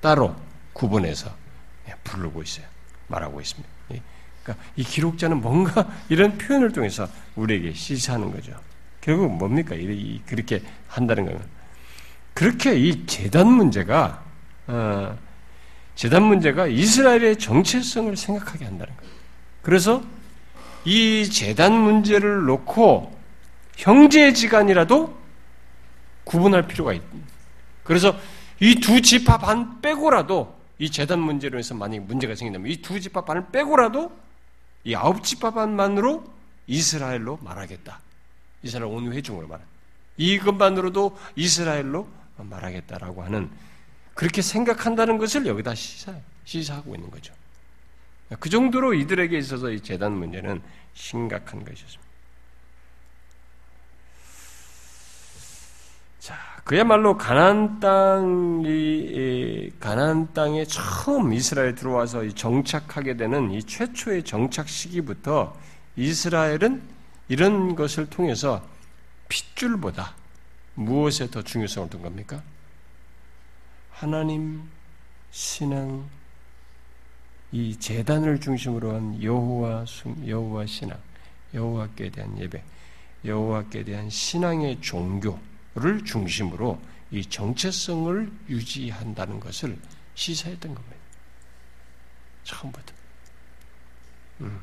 따로 0.00 0.34
구분해서 0.72 1.42
부르고 2.04 2.42
있어요. 2.42 2.66
말하고 3.08 3.40
있습니다. 3.40 3.68
예. 3.92 4.02
그러니까 4.42 4.64
이 4.76 4.84
기록자는 4.84 5.40
뭔가 5.40 5.88
이런 6.08 6.36
표현을 6.38 6.72
통해서 6.72 7.08
우리에게 7.36 7.72
시사하는 7.72 8.30
거죠. 8.30 8.52
결국 9.00 9.36
뭡니까? 9.36 9.74
그렇게 10.26 10.62
한다는 10.88 11.26
거는 11.26 11.40
그렇게 12.34 12.76
이 12.78 13.06
재단 13.06 13.48
문제가 13.48 14.24
어, 14.66 15.18
재단 15.94 16.22
문제가 16.22 16.66
이스라엘의 16.66 17.38
정체성을 17.38 18.16
생각하게 18.16 18.64
한다는 18.64 18.96
거예요. 18.96 19.12
그래서 19.62 20.02
이 20.84 21.28
재단 21.30 21.72
문제를 21.72 22.44
놓고 22.44 23.16
형제지간이라도 23.76 25.16
구분할 26.24 26.66
필요가 26.66 26.92
있습니다. 26.92 27.32
그래서 27.84 28.16
이두 28.60 29.00
지파 29.00 29.38
반 29.38 29.80
빼고라도 29.80 30.60
이 30.78 30.90
재단 30.90 31.20
문제로 31.20 31.58
해서 31.58 31.74
만약에 31.74 32.00
문제가 32.00 32.34
생긴다면 32.34 32.70
이두 32.70 33.00
지파 33.00 33.24
반을 33.24 33.46
빼고라도 33.52 34.12
이 34.84 34.94
아홉 34.94 35.22
지파 35.22 35.52
반만으로 35.52 36.24
이스라엘로 36.66 37.38
말하겠다. 37.42 38.00
이스라엘 38.62 38.92
온 38.92 39.12
회중으로 39.12 39.46
말하. 39.46 39.64
이것만으로도 40.16 41.18
이스라엘로 41.36 42.08
말하겠다라고 42.36 43.22
하는 43.22 43.50
그렇게 44.14 44.42
생각한다는 44.42 45.18
것을 45.18 45.46
여기다 45.46 45.74
시사, 45.74 46.14
시사하고 46.44 46.94
있는 46.94 47.10
거죠. 47.10 47.32
그 48.38 48.48
정도로 48.48 48.94
이들에게 48.94 49.36
있어서 49.38 49.70
이 49.70 49.80
재단 49.80 50.12
문제는 50.12 50.62
심각한 50.94 51.64
것이었습니다. 51.64 52.02
자, 56.20 56.36
그야말로 56.64 57.18
가나안 57.18 57.80
땅이 57.80 59.72
가나안 59.80 60.32
땅에 60.32 60.64
처음 60.64 61.32
이스라엘 61.32 61.74
들어와서 61.74 62.28
정착하게 62.28 63.16
되는 63.16 63.50
이 63.50 63.62
최초의 63.62 64.22
정착 64.22 64.68
시기부터 64.68 65.56
이스라엘은 65.96 66.82
이런 67.28 67.74
것을 67.74 68.08
통해서 68.08 68.64
핏줄보다 69.28 70.14
무엇에 70.74 71.28
더 71.30 71.42
중요성을 71.42 71.90
둔 71.90 72.02
겁니까? 72.02 72.42
하나님 73.90 74.62
신앙 75.30 76.08
이 77.52 77.78
재단을 77.78 78.40
중심으로 78.40 78.94
한 78.94 79.22
여호와 79.22 79.84
여호와 80.26 80.64
신앙, 80.64 80.98
여호와께 81.52 82.10
대한 82.10 82.38
예배, 82.38 82.64
여호와께 83.26 83.84
대한 83.84 84.08
신앙의 84.08 84.80
종교를 84.80 86.02
중심으로 86.04 86.80
이 87.10 87.22
정체성을 87.26 88.32
유지한다는 88.48 89.38
것을 89.38 89.78
시사했던 90.14 90.74
겁니다. 90.74 90.96
처음부터. 92.44 92.94
음. 94.40 94.60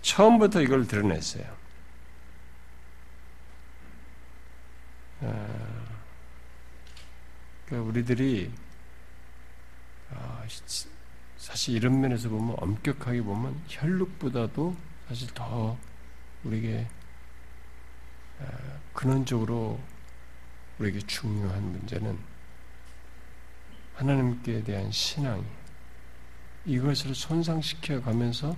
처음부터 0.00 0.62
이걸 0.62 0.86
드러냈어요. 0.86 1.60
어, 5.20 6.00
그러니까 7.66 7.90
우리들이 7.90 8.50
아, 8.50 8.69
사실 11.36 11.74
이런 11.76 12.00
면에서 12.00 12.28
보면 12.28 12.56
엄격하게 12.58 13.22
보면 13.22 13.62
혈육보다도 13.68 14.76
사실 15.08 15.28
더 15.34 15.76
우리에게 16.44 16.86
근원적으로 18.92 19.80
우리에게 20.78 21.00
중요한 21.00 21.62
문제는 21.72 22.18
하나님께 23.94 24.62
대한 24.64 24.90
신앙이 24.90 25.44
이것을 26.64 27.14
손상시켜 27.14 28.00
가면서 28.00 28.56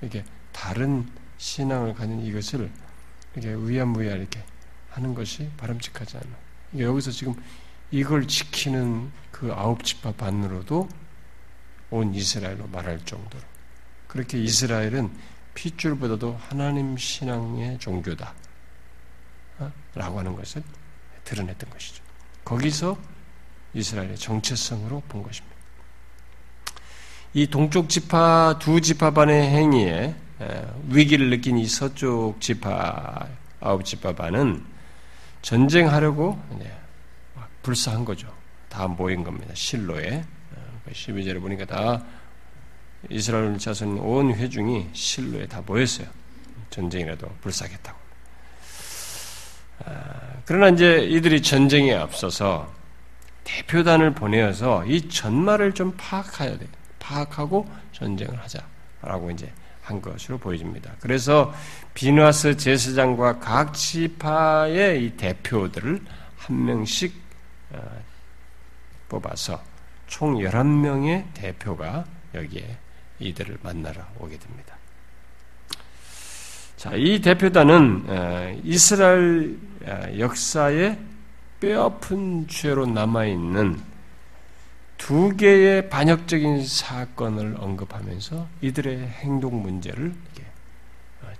이렇게 0.00 0.24
다른 0.52 1.08
신앙을 1.38 1.94
가진 1.94 2.20
이것을 2.20 2.70
이렇게 3.34 3.54
위안무야 3.54 4.14
이렇게 4.14 4.44
하는 4.90 5.14
것이 5.14 5.50
바람직하지 5.56 6.18
않아. 6.18 6.28
여기서 6.78 7.10
지금 7.10 7.34
이걸 7.92 8.26
지키는 8.26 9.12
그 9.30 9.52
아홉 9.52 9.84
지파 9.84 10.12
반으로도 10.12 10.88
온 11.90 12.14
이스라엘로 12.14 12.66
말할 12.68 13.04
정도로 13.04 13.44
그렇게 14.08 14.38
이스라엘은 14.38 15.10
핏줄보다도 15.54 16.38
하나님 16.48 16.96
신앙의 16.96 17.78
종교다. 17.78 18.34
어? 19.58 19.72
라고 19.94 20.18
하는 20.18 20.34
것을 20.34 20.62
드러냈던 21.24 21.68
것이죠. 21.68 22.02
거기서 22.44 22.96
이스라엘의 23.74 24.16
정체성으로 24.16 25.02
본 25.08 25.22
것입니다. 25.22 25.54
이 27.34 27.46
동쪽 27.46 27.88
지파 27.88 28.58
두 28.58 28.80
지파 28.80 29.12
반의 29.12 29.48
행위에 29.50 30.14
위기를 30.88 31.30
느낀 31.30 31.58
이 31.58 31.66
서쪽 31.66 32.40
지파 32.40 33.28
아홉 33.60 33.84
지파 33.84 34.14
반은 34.14 34.64
전쟁하려고 35.40 36.40
불사한 37.62 38.04
거죠. 38.04 38.32
다 38.68 38.86
모인 38.86 39.24
겁니다. 39.24 39.52
실로에. 39.54 40.24
12절에 40.90 41.36
어, 41.36 41.40
보니까 41.40 41.64
다 41.64 42.02
이스라엘 43.10 43.58
자손 43.58 43.98
온 43.98 44.34
회중이 44.34 44.90
실로에 44.92 45.46
다 45.46 45.62
모였어요. 45.64 46.08
전쟁이라도 46.70 47.28
불사하겠다고. 47.40 47.98
아, 49.84 50.32
그러나 50.44 50.68
이제 50.68 51.04
이들이 51.04 51.42
전쟁에 51.42 51.94
앞서서 51.94 52.72
대표단을 53.44 54.14
보내어서 54.14 54.84
이 54.86 55.08
전말을 55.08 55.74
좀 55.74 55.94
파악해야 55.96 56.58
돼. 56.58 56.66
파악하고 56.98 57.68
전쟁을 57.92 58.38
하자라고 58.40 59.30
이제 59.32 59.52
한 59.82 60.00
것으로 60.00 60.38
보여집니다. 60.38 60.92
그래서 61.00 61.52
비누아스 61.94 62.56
제사장과 62.56 63.40
각 63.40 63.74
지파의 63.74 65.04
이 65.04 65.10
대표들을 65.16 66.00
한 66.36 66.64
명씩 66.64 67.12
어, 67.16 67.21
뽑아서 69.08 69.62
총 70.06 70.36
11명의 70.36 71.32
대표가 71.34 72.04
여기에 72.34 72.78
이들을 73.18 73.58
만나러 73.62 74.02
오게 74.18 74.38
됩니다. 74.38 74.76
자, 76.76 76.92
이 76.94 77.20
대표단은 77.20 78.04
어, 78.08 78.60
이스라엘 78.64 79.58
어, 79.84 80.18
역사의 80.18 80.98
뼈아픈 81.60 82.48
죄로 82.48 82.86
남아있는 82.86 83.80
두 84.98 85.36
개의 85.36 85.88
반역적인 85.88 86.66
사건을 86.66 87.56
언급하면서 87.58 88.48
이들의 88.62 88.98
행동 88.98 89.62
문제를 89.62 90.14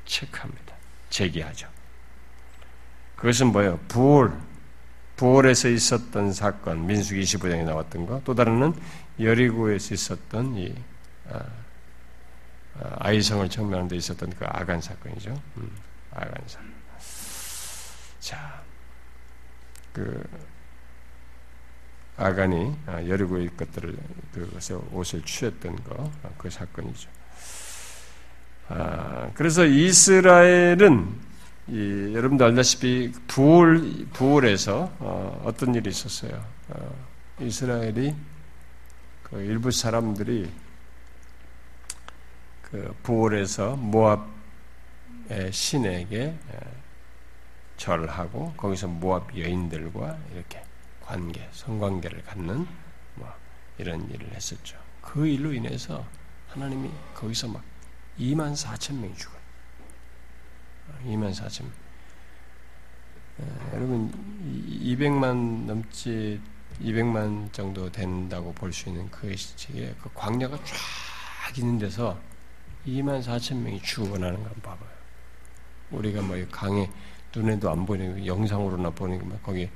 체크합니다. 0.05 0.75
제기하죠. 1.11 1.69
그것은 3.17 3.53
뭐예요? 3.53 3.79
부월, 3.89 4.33
부월에서 5.23 5.69
있었던 5.69 6.33
사건, 6.33 6.85
민수기 6.85 7.21
25장에 7.23 7.65
나왔던 7.65 8.07
거, 8.07 8.21
또 8.25 8.35
다른은 8.35 8.75
여리고에서 9.21 9.95
있었던 9.95 10.57
이 10.57 10.75
아, 11.31 11.45
아 12.99 13.13
이성을 13.13 13.49
청명하는 13.49 13.87
데 13.87 13.95
있었던 13.95 14.31
그 14.37 14.45
아간 14.49 14.81
사건이죠. 14.81 15.41
음, 15.59 15.71
아간 16.11 16.35
사건. 16.49 16.73
자, 18.19 18.63
그 19.93 20.25
아간이 22.17 22.77
아, 22.87 23.07
여리고의 23.07 23.51
것들을 23.57 23.97
그것에 24.33 24.75
옷을 24.91 25.23
취했던 25.23 25.85
거, 25.85 26.11
아, 26.25 26.31
그 26.37 26.51
사건이죠. 26.51 27.09
아, 28.71 29.31
그래서 29.35 29.65
이스라엘은 29.67 31.32
이, 31.69 32.13
여러분도 32.15 32.45
알다시피 32.45 33.13
부월 33.29 34.07
부월에서 34.13 34.93
어, 34.99 35.53
떤 35.57 35.75
일이 35.75 35.91
있었어요. 35.91 36.45
어, 36.69 37.07
이스라엘이 37.41 38.15
그 39.23 39.41
일부 39.41 39.71
사람들이 39.71 40.51
그그 42.63 42.95
부올에서 43.03 43.77
모압의 43.77 45.53
신에게 45.53 46.37
절을 47.77 48.09
하고 48.09 48.53
거기서 48.57 48.89
모압 48.89 49.37
여인들과 49.37 50.19
이렇게 50.35 50.63
관계, 51.03 51.49
성관계를 51.53 52.23
갖는 52.25 52.67
뭐 53.17 53.33
이런 53.79 54.09
일을 54.11 54.33
했었죠. 54.33 54.79
그 55.01 55.27
일로 55.27 55.53
인해서 55.53 56.05
하나님이 56.49 56.91
거기서 57.15 57.49
막 57.49 57.63
2만 58.19 58.55
4천 58.55 58.95
명이 58.95 59.17
죽어요. 59.17 59.42
2만 61.07 61.33
4천 61.35 61.63
명. 61.65 61.73
여러분 63.73 64.13
200만 64.81 65.65
넘지 65.65 66.41
200만 66.81 67.53
정도 67.53 67.91
된다고 67.91 68.53
볼 68.53 68.73
수 68.73 68.89
있는 68.89 69.11
그 69.11 69.35
시기에 69.37 69.95
그 70.01 70.09
광야가 70.15 70.57
쫙 70.57 71.59
있는 71.59 71.79
데서 71.79 72.19
2만 72.87 73.23
4천 73.23 73.57
명이 73.57 73.83
죽어나는 73.83 74.43
걸 74.43 74.53
봐봐요. 74.63 74.91
우리가 75.91 76.23
뭐 76.23 76.37
강에 76.51 76.91
눈에도 77.35 77.71
안 77.71 77.85
보이는 77.87 78.25
영상으로나 78.25 78.91
보는 78.91 79.29
거 79.29 79.39
거기 79.39 79.69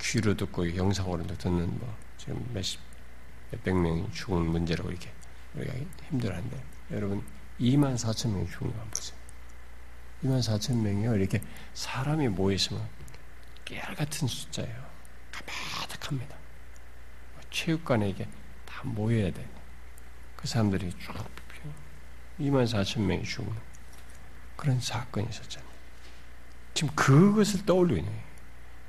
귀로 0.00 0.34
듣고 0.34 0.76
영상으로 0.76 1.26
듣는 1.26 1.78
뭐 1.78 1.96
지금 2.18 2.46
몇백 3.50 3.74
명이 3.74 4.10
죽은 4.12 4.46
문제라고 4.46 4.90
이렇게 4.90 5.10
우리가 5.54 5.74
힘들어한데 6.10 6.62
여러분 6.92 7.22
2만 7.60 7.94
4천 7.96 8.30
명이 8.30 8.46
죽은 8.48 8.68
거 8.68 8.78
한번 8.78 8.90
보세요. 8.90 9.21
2만 10.24 10.40
4천 10.40 10.76
명이요 10.76 11.16
이렇게 11.16 11.40
사람이 11.74 12.28
모여 12.28 12.54
있으면 12.54 12.86
깨알 13.64 13.94
같은 13.94 14.28
숫자예요. 14.28 14.92
가득합니다. 15.80 16.36
체육관에 17.50 18.10
이게 18.10 18.26
다 18.64 18.82
모여야 18.84 19.32
돼. 19.32 19.46
그 20.36 20.46
사람들이 20.46 20.90
쭉 20.98 21.14
2만 22.40 22.64
4천 22.64 23.00
명이 23.00 23.24
죽는 23.24 23.52
그런 24.56 24.80
사건이 24.80 25.28
있었잖아요. 25.28 25.70
지금 26.74 26.94
그것을 26.94 27.66
떠올리고 27.66 27.98
있는 27.98 28.10
거예요. 28.10 28.24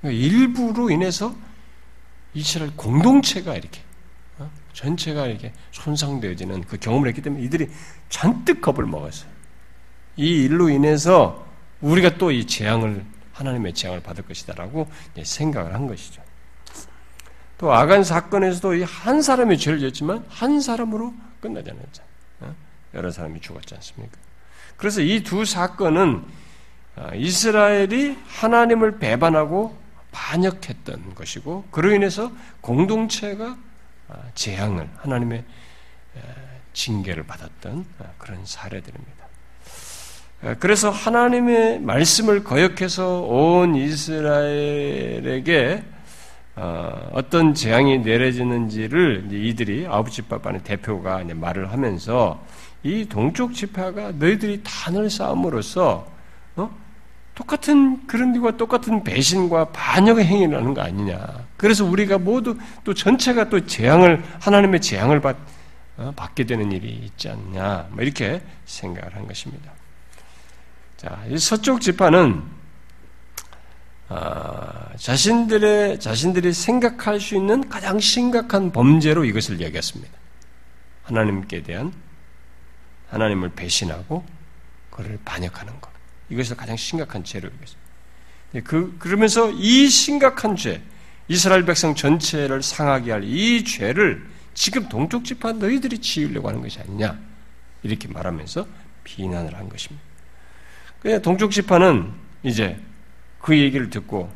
그러니까 0.02 0.26
일부로 0.26 0.89
인해서 0.89 1.36
이스라엘 2.34 2.76
공동체가 2.76 3.56
이렇게 3.56 3.82
어? 4.38 4.50
전체가 4.74 5.28
이렇게 5.28 5.54
손상되어지는 5.72 6.63
그 6.63 6.78
경험을 6.78 7.08
했기 7.10 7.22
때문에 7.22 7.43
이들이 7.43 7.69
잔뜩 8.10 8.62
겁을 8.62 8.86
먹었어요. 8.86 9.33
이 10.15 10.43
일로 10.43 10.69
인해서 10.69 11.45
우리가 11.82 12.17
또 12.17 12.32
이 12.32 12.45
재앙을 12.45 13.06
하나님의 13.34 13.73
재앙을 13.73 14.02
받을 14.02 14.23
것이다라고 14.26 14.88
생각을 15.23 15.73
한 15.73 15.88
것이죠. 15.88 16.21
또 17.58 17.73
아간 17.73 18.04
사건에서도 18.04 18.84
한 18.86 19.21
사람이 19.21 19.58
죄를 19.58 19.80
졌지만 19.80 20.26
한 20.30 20.60
사람으로 20.62 21.13
끝나지 21.41 21.71
않았죠. 21.71 22.04
어? 22.41 22.56
여러 22.93 23.10
사람이 23.12 23.39
죽었지 23.41 23.73
않습니까? 23.76 24.17
그래서 24.78 25.02
이 25.02 25.23
두 25.23 25.45
사건은 25.45 26.23
아, 26.95 27.15
이스라엘이 27.15 28.17
하나님을 28.28 28.99
배반하고 28.99 29.76
반역했던 30.12 31.15
것이고 31.15 31.65
그로 31.71 31.91
인해서 31.91 32.32
공동체가 32.62 33.58
아, 34.10 34.15
재앙을 34.36 34.88
하나님의 34.97 35.43
징계를 36.73 37.23
받았던 37.23 37.86
아, 37.99 38.04
그런 38.19 38.45
사례들입니다. 38.45 39.23
그래서 40.60 40.90
하나님의 40.90 41.80
말씀을 41.80 42.44
거역해서 42.44 43.22
온 43.22 43.76
이스라엘에게 43.76 45.14
어, 46.56 47.10
어떤 47.14 47.54
재앙이 47.56 48.00
내려지는지를 48.00 49.30
이들이 49.32 49.88
아홉 49.88 50.12
집합반의 50.12 50.64
대표가 50.64 51.24
말을 51.34 51.72
하면서 51.72 52.44
이 52.84 53.06
동쪽 53.06 53.54
지파가 53.54 54.12
너희들이 54.12 54.62
단을 54.64 55.10
쌓음으로써 55.10 56.06
어? 56.58 56.70
똑같은 57.34 58.06
그런 58.06 58.36
일과 58.36 58.56
똑같은 58.56 59.04
배신과 59.04 59.70
반역의 59.70 60.26
행위를 60.26 60.58
하는 60.58 60.74
거 60.76 60.82
아니냐. 60.82 61.26
그래서 61.58 61.86
우리가 61.86 62.20
모두 62.20 62.58
또 62.84 62.94
전체가 62.94 63.50
또 63.50 63.66
재앙을 63.66 64.22
하나님의 64.40 64.82
재앙을 64.82 65.22
받, 65.22 65.38
어? 65.98 66.12
받게 66.16 66.44
되는 66.44 66.72
일이 66.72 66.90
있지 66.90 67.30
않냐. 67.30 67.88
뭐 67.92 68.04
이렇게 68.04 68.42
생각을 68.66 69.16
한 69.16 69.26
것입니다. 69.26 69.73
자, 71.04 71.22
이 71.30 71.38
서쪽 71.38 71.82
지파는 71.82 72.42
아, 74.08 74.89
자신들의 74.96 76.00
자신들이 76.00 76.54
생각할 76.54 77.20
수 77.20 77.36
있는 77.36 77.68
가장 77.68 78.00
심각한 78.00 78.72
범죄로 78.72 79.26
이것을 79.26 79.60
얘기했습니다. 79.60 80.12
하나님께 81.04 81.63
대한 81.63 81.92
하나님을 83.10 83.50
배신하고 83.50 84.26
그를 84.92 85.20
반역하는 85.26 85.80
것. 85.82 85.92
이것을 86.30 86.56
가장 86.56 86.78
심각한 86.78 87.24
죄로 87.24 87.50
얘기했습니다. 87.50 87.84
그 88.63 88.96
그러면서 89.00 89.52
이 89.52 89.89
심각한 89.89 90.56
죄, 90.56 90.82
이스라엘 91.28 91.66
백성 91.66 91.96
전체를 91.96 92.62
상하게 92.63 93.12
할 93.12 93.24
이 93.24 93.66
죄를 93.66 94.26
지금 94.54 94.88
동쪽 94.88 95.26
지파 95.26 95.54
너희들이 95.54 95.98
지으려고 95.98 96.48
하는 96.48 96.62
것이 96.62 96.80
아니냐 96.80 97.20
이렇게 97.82 98.08
말하면서 98.08 98.66
비난을 99.04 99.58
한 99.58 99.68
것입니다. 99.68 100.12
그냥 101.04 101.22
동쪽 101.22 101.52
지파는 101.52 102.12
이제 102.44 102.80
그 103.39 103.60
얘기를 103.60 103.89
듣고 103.89 104.32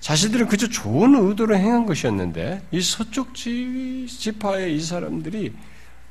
자신들은 0.00 0.48
그저 0.48 0.66
좋은 0.66 1.14
의도로 1.14 1.56
행한 1.56 1.84
것이었는데 1.84 2.66
이 2.72 2.80
서쪽 2.80 3.34
지파의 3.34 4.74
이 4.74 4.80
사람들이 4.80 5.52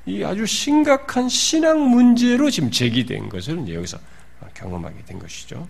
이 0.06 0.24
아주 0.24 0.46
심각한 0.46 1.28
신앙 1.28 1.90
문제로 1.90 2.50
지금 2.50 2.70
제기된 2.70 3.30
것을 3.30 3.68
여기서 3.74 3.98
경험하게 4.54 5.06
된 5.06 5.18
것이죠. 5.18 5.68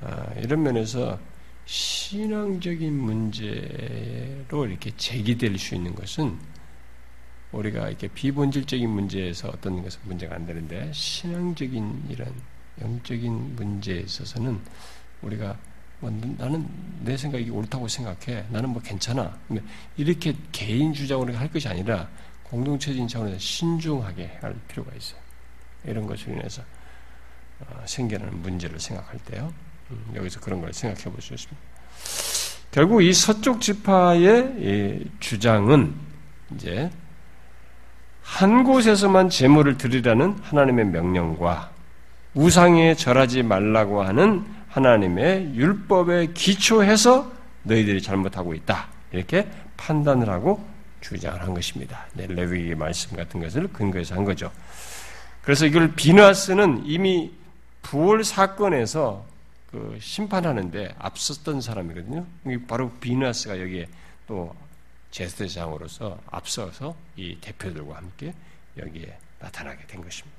아, 0.00 0.26
이런 0.36 0.62
면에서 0.62 1.18
신앙적인 1.64 2.92
문제로 2.92 4.66
이렇게 4.66 4.92
제기될 4.96 5.58
수 5.58 5.74
있는 5.74 5.94
것은 5.94 6.38
우리가 7.50 7.88
이렇게 7.88 8.08
비본질적인 8.08 8.88
문제에서 8.88 9.48
어떤 9.48 9.82
것은 9.82 10.00
문제가 10.04 10.36
안 10.36 10.46
되는데 10.46 10.90
신앙적인 10.92 12.04
이런 12.08 12.32
영적인 12.80 13.56
문제에 13.56 14.00
있어서는 14.00 14.60
우리가 15.22 15.56
뭐 16.00 16.10
나는 16.10 16.68
내 17.00 17.16
생각이 17.16 17.50
옳다고 17.50 17.88
생각해. 17.88 18.46
나는 18.50 18.70
뭐 18.70 18.80
괜찮아. 18.80 19.36
이렇게 19.96 20.34
개인 20.52 20.92
주장으로 20.92 21.34
할 21.36 21.50
것이 21.50 21.66
아니라 21.68 22.08
공동체적인 22.44 23.08
차원에서 23.08 23.38
신중하게 23.38 24.38
할 24.40 24.54
필요가 24.68 24.94
있어요. 24.94 25.20
이런 25.84 26.06
것으로 26.06 26.34
인해서 26.34 26.62
어, 27.60 27.82
생겨나는 27.84 28.40
문제를 28.42 28.78
생각할 28.78 29.18
때요. 29.24 29.52
음, 29.90 30.12
여기서 30.14 30.40
그런 30.40 30.60
걸 30.60 30.72
생각해 30.72 31.04
볼 31.04 31.20
수 31.20 31.34
있습니다. 31.34 31.56
결국 32.70 33.02
이 33.02 33.12
서쪽 33.12 33.60
지파의 33.60 35.06
주장은 35.18 35.94
이제 36.54 36.90
한 38.22 38.62
곳에서만 38.62 39.30
제물을 39.30 39.78
드리라는 39.78 40.38
하나님의 40.42 40.84
명령과 40.86 41.72
우상에 42.38 42.94
절하지 42.94 43.42
말라고 43.42 44.00
하는 44.04 44.46
하나님의 44.68 45.56
율법에 45.56 46.34
기초해서 46.34 47.32
너희들이 47.64 48.00
잘못하고 48.00 48.54
있다. 48.54 48.86
이렇게 49.10 49.50
판단을 49.76 50.28
하고 50.28 50.64
주장을 51.00 51.42
한 51.42 51.52
것입니다. 51.52 52.06
네, 52.14 52.28
레위기 52.28 52.76
말씀 52.76 53.16
같은 53.16 53.40
것을 53.40 53.66
근거해서 53.72 54.14
한 54.14 54.24
거죠. 54.24 54.52
그래서 55.42 55.66
이걸 55.66 55.96
비누아스는 55.96 56.84
이미 56.86 57.32
부월 57.82 58.22
사건에서 58.22 59.26
그 59.72 59.98
심판하는데 60.00 60.94
앞섰던 60.96 61.60
사람이거든요. 61.60 62.24
바로 62.68 62.92
비누아스가 63.00 63.60
여기에 63.60 63.88
또 64.28 64.54
제스대장으로서 65.10 66.16
앞서서 66.30 66.94
이 67.16 67.36
대표들과 67.40 67.96
함께 67.96 68.32
여기에 68.76 69.18
나타나게 69.40 69.88
된 69.88 70.00
것입니다. 70.00 70.37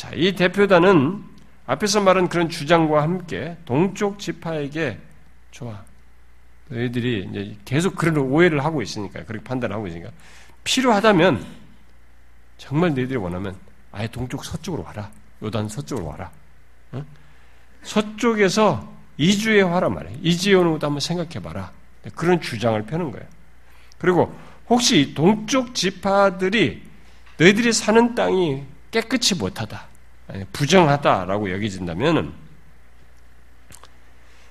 자, 0.00 0.10
이 0.14 0.34
대표단은 0.34 1.22
앞에서 1.66 2.00
말한 2.00 2.30
그런 2.30 2.48
주장과 2.48 3.02
함께 3.02 3.58
동쪽 3.66 4.18
지파에게 4.18 4.98
좋아. 5.50 5.84
너희들이 6.68 7.28
이제 7.30 7.56
계속 7.66 7.96
그런 7.96 8.16
오해를 8.16 8.64
하고 8.64 8.80
있으니까, 8.80 9.24
그렇게 9.24 9.44
판단하고 9.44 9.86
있으니까, 9.88 10.08
필요하다면, 10.64 11.44
정말 12.56 12.94
너희들이 12.94 13.18
원하면, 13.18 13.54
아예 13.92 14.06
동쪽 14.06 14.42
서쪽으로 14.42 14.84
와라. 14.84 15.10
요단 15.42 15.68
서쪽으로 15.68 16.06
와라. 16.06 16.30
응? 16.94 17.04
서쪽에서 17.82 18.90
이주에 19.18 19.60
와라 19.60 19.90
말이야. 19.90 20.16
이주에 20.22 20.54
오는 20.54 20.72
것도 20.72 20.86
한번 20.86 21.00
생각해봐라. 21.00 21.72
그런 22.14 22.40
주장을 22.40 22.82
펴는 22.86 23.10
거예요. 23.10 23.26
그리고 23.98 24.34
혹시 24.70 25.12
동쪽 25.12 25.74
지파들이 25.74 26.84
너희들이 27.36 27.74
사는 27.74 28.14
땅이 28.14 28.64
깨끗이 28.90 29.34
못하다, 29.34 29.89
부정하다라고 30.52 31.50
여겨진다면 31.52 32.32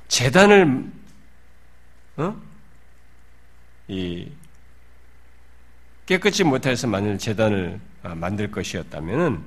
재단을 0.07 0.91
어? 2.17 2.35
이 3.87 4.31
깨끗이 6.05 6.43
못해서 6.43 6.87
만일 6.87 7.17
재단을 7.17 7.79
만들 8.01 8.49
것이었다면은 8.51 9.43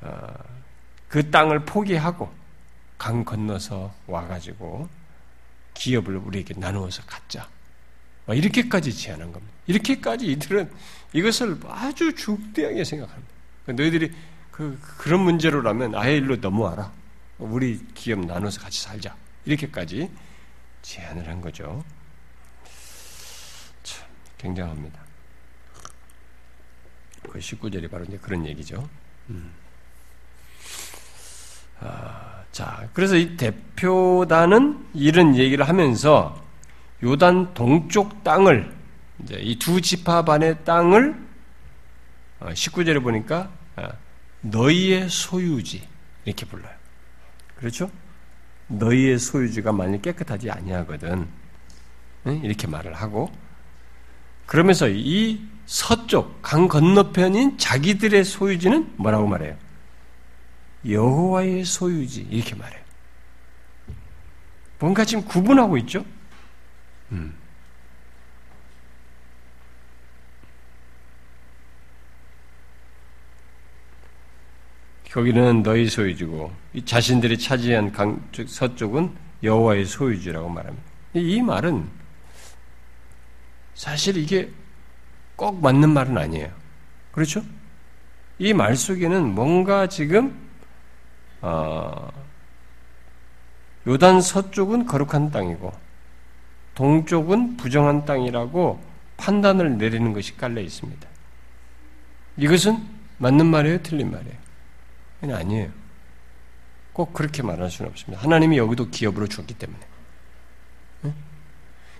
어, 0.00 0.34
그 1.08 1.30
땅을 1.30 1.64
포기하고 1.64 2.32
강 2.96 3.24
건너서 3.24 3.94
와가지고 4.06 4.88
기업을 5.74 6.16
우리에게 6.16 6.54
나누어서 6.56 7.02
갖자. 7.04 7.48
이렇게까지 8.28 8.94
제안한 8.94 9.32
겁니다. 9.32 9.54
이렇게까지 9.66 10.26
이들은 10.26 10.70
이것을 11.12 11.58
아주 11.68 12.14
중대하게 12.14 12.84
생각합니다. 12.84 13.32
너희들이 13.66 14.12
그, 14.58 14.76
그런 14.98 15.20
문제로라면 15.20 15.94
아예 15.94 16.16
일로 16.16 16.34
넘어와라. 16.34 16.90
우리 17.38 17.80
기업 17.94 18.26
나눠서 18.26 18.60
같이 18.60 18.82
살자. 18.82 19.14
이렇게까지 19.44 20.10
제안을 20.82 21.28
한 21.28 21.40
거죠. 21.40 21.84
참, 23.84 24.04
굉장합니다. 24.36 24.98
그 27.30 27.38
19절이 27.38 27.88
바로 27.88 28.04
이제 28.04 28.18
그런 28.20 28.44
얘기죠. 28.46 28.88
음. 29.30 29.52
아, 31.78 32.42
자, 32.50 32.88
그래서 32.92 33.14
이 33.14 33.36
대표단은 33.36 34.88
이런 34.92 35.36
얘기를 35.36 35.68
하면서 35.68 36.44
요단 37.04 37.54
동쪽 37.54 38.24
땅을 38.24 38.76
이제 39.22 39.36
이 39.36 39.56
두 39.56 39.80
지파 39.80 40.24
반의 40.24 40.64
땅을 40.64 41.14
19절에 42.40 42.96
어, 42.96 43.00
보니까 43.00 43.52
어, 43.76 43.88
너희의 44.40 45.08
소유지 45.08 45.86
이렇게 46.24 46.46
불러요. 46.46 46.74
그렇죠? 47.56 47.90
너희의 48.68 49.18
소유지가 49.18 49.72
만약 49.72 50.02
깨끗하지 50.02 50.50
아니하거든 50.50 51.26
이렇게 52.42 52.66
말을 52.66 52.94
하고 52.94 53.32
그러면서 54.46 54.88
이 54.88 55.46
서쪽 55.66 56.40
강 56.42 56.68
건너편인 56.68 57.58
자기들의 57.58 58.24
소유지는 58.24 58.94
뭐라고 58.96 59.26
말해요? 59.26 59.56
여호와의 60.86 61.64
소유지 61.64 62.22
이렇게 62.30 62.54
말해요. 62.54 62.82
뭔가 64.78 65.04
지금 65.04 65.24
구분하고 65.24 65.76
있죠? 65.78 66.04
음. 67.12 67.34
거기는 75.12 75.62
너희 75.62 75.88
소유지고 75.88 76.52
자신들이 76.84 77.38
차지한 77.38 77.92
강 77.92 78.22
서쪽은 78.46 79.14
여호와의 79.42 79.84
소유지라고 79.86 80.48
말합니다. 80.48 80.84
이 81.14 81.40
말은 81.40 81.88
사실 83.74 84.16
이게 84.16 84.50
꼭 85.36 85.60
맞는 85.62 85.90
말은 85.90 86.18
아니에요. 86.18 86.50
그렇죠? 87.12 87.42
이 88.38 88.52
말 88.52 88.76
속에는 88.76 89.34
뭔가 89.34 89.86
지금 89.88 90.36
어, 91.40 92.08
요단 93.86 94.20
서쪽은 94.20 94.86
거룩한 94.86 95.30
땅이고 95.30 95.72
동쪽은 96.74 97.56
부정한 97.56 98.04
땅이라고 98.04 98.80
판단을 99.16 99.78
내리는 99.78 100.12
것이 100.12 100.36
깔려 100.36 100.60
있습니다. 100.60 101.08
이것은 102.36 102.78
맞는 103.18 103.46
말이에요, 103.46 103.82
틀린 103.82 104.10
말이에요? 104.12 104.36
아니에요. 105.22 105.70
꼭 106.92 107.12
그렇게 107.12 107.42
말할 107.42 107.70
수는 107.70 107.90
없습니다. 107.90 108.22
하나님이 108.22 108.58
여기도 108.58 108.88
기업으로 108.88 109.26
줬기 109.26 109.54
때문에. 109.54 109.80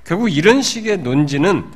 결국 0.04 0.30
이런 0.30 0.62
식의 0.62 0.98
논지는 0.98 1.70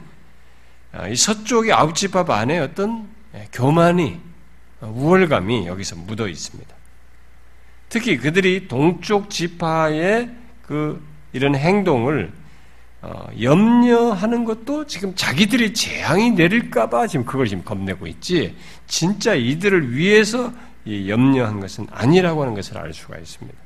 아, 0.93 1.07
이 1.07 1.17
서쪽의 1.17 1.73
아홉 1.73 1.95
집합 1.95 2.31
안에 2.31 2.59
어떤 2.59 3.09
예, 3.35 3.47
교만이 3.53 4.21
어, 4.81 4.93
우월감이 4.95 5.67
여기서 5.67 5.97
묻어 5.97 6.29
있습니다. 6.29 6.75
특히 7.89 8.17
그들이 8.17 8.69
동쪽 8.69 9.29
지파의 9.29 10.31
그 10.63 11.03
이런 11.33 11.55
행동을 11.55 12.33
어, 13.03 13.27
염려하는 13.41 14.45
것도 14.45 14.87
지금 14.87 15.15
자기들이 15.15 15.75
재앙이 15.75 16.31
내릴까봐 16.31 17.09
지금 17.09 17.27
그걸 17.27 17.49
지금 17.49 17.65
겁내고 17.65 18.07
있지, 18.07 18.57
진짜 18.87 19.35
이들을 19.35 19.95
위해서 19.95 20.53
염려한 20.87 21.61
것은 21.61 21.87
아니라고 21.91 22.43
하는 22.43 22.55
것을 22.55 22.79
알 22.79 22.93
수가 22.93 23.19
있습니다. 23.19 23.59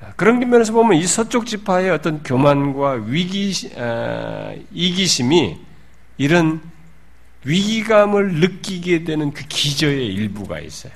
아, 0.00 0.12
그런 0.16 0.38
면에서 0.38 0.72
보면 0.72 0.98
이 0.98 1.06
서쪽 1.06 1.46
지파의 1.46 1.90
어떤 1.90 2.22
교만과 2.22 3.04
위기, 3.06 3.52
아, 3.76 4.54
이기심이 4.72 5.58
이런 6.18 6.60
위기감을 7.44 8.34
느끼게 8.34 9.04
되는 9.04 9.32
그 9.32 9.44
기저의 9.46 10.06
일부가 10.06 10.60
있어요. 10.60 10.92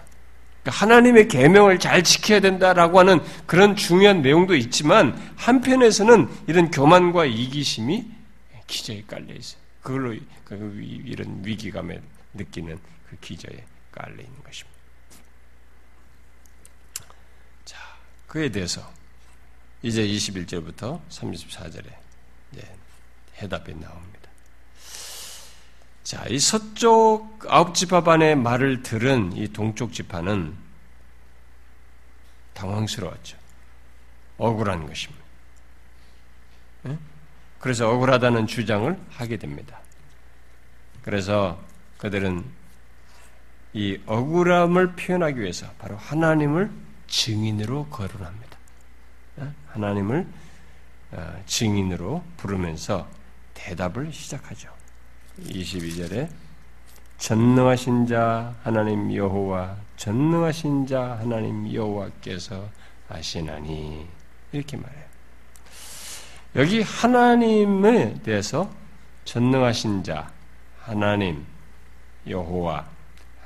그러니까 0.63 0.85
하나님의 0.85 1.29
계명을 1.29 1.79
잘 1.79 2.03
지켜야 2.03 2.41
된다라고 2.41 2.99
하는 2.99 3.21
그런 3.47 3.77
중요한 3.77 4.21
내용도 4.21 4.55
있지만 4.55 5.19
한편에서는 5.37 6.29
이런 6.49 6.71
교만과 6.71 7.25
이기심이 7.27 8.05
기저에 8.67 9.05
깔려 9.07 9.35
있어요. 9.35 9.61
그걸로 9.83 10.15
그 10.45 10.81
이런 11.05 11.41
위기감에 11.45 12.01
느끼는 12.35 12.79
그 13.09 13.17
기저에 13.21 13.65
깔려 13.93 14.17
있는 14.17 14.43
것입니다. 14.45 14.79
자, 17.65 17.79
그에 18.31 18.49
대해서 18.49 18.89
이제 19.83 20.07
21절부터 20.07 21.01
34절에 21.09 21.93
해답이 23.39 23.75
나옵니다. 23.75 24.31
자, 26.05 26.25
이 26.29 26.39
서쪽 26.39 27.45
아홉 27.49 27.75
지파반의 27.75 28.37
말을 28.37 28.85
들은 28.85 29.37
이 29.37 29.49
동쪽 29.49 29.93
지파는 29.93 30.55
당황스러웠죠. 32.55 33.37
억울한 34.39 34.87
것입니다. 34.87 35.25
그래서 37.59 37.91
억울하다는 37.91 38.47
주장을 38.47 38.97
하게 39.11 39.39
됩니다. 39.39 39.81
그래서 41.03 41.61
그들은 41.99 42.45
이 43.73 43.99
억울함을 44.07 44.95
표현하기 44.95 45.41
위해서 45.41 45.69
바로 45.81 45.97
하나님을 45.97 46.90
증인으로 47.11 47.89
거론합니다. 47.89 48.59
하나님을 49.69 50.27
어, 51.13 51.43
증인으로 51.45 52.23
부르면서 52.37 53.09
대답을 53.55 54.13
시작하죠. 54.13 54.71
22절에 55.41 56.31
전능하신 57.19 58.07
자 58.07 58.55
하나님 58.63 59.15
여호와 59.15 59.77
전능하신 59.97 60.87
자 60.87 61.19
하나님 61.21 61.73
여호와께서 61.73 62.69
아시나니 63.09 64.07
이렇게 64.53 64.77
말해요. 64.77 65.05
여기 66.57 66.83
하나님에 66.83 68.23
대해서 68.23 68.71
전능하신 69.25 70.05
자 70.05 70.33
하나님 70.81 71.45
여호와 72.27 72.89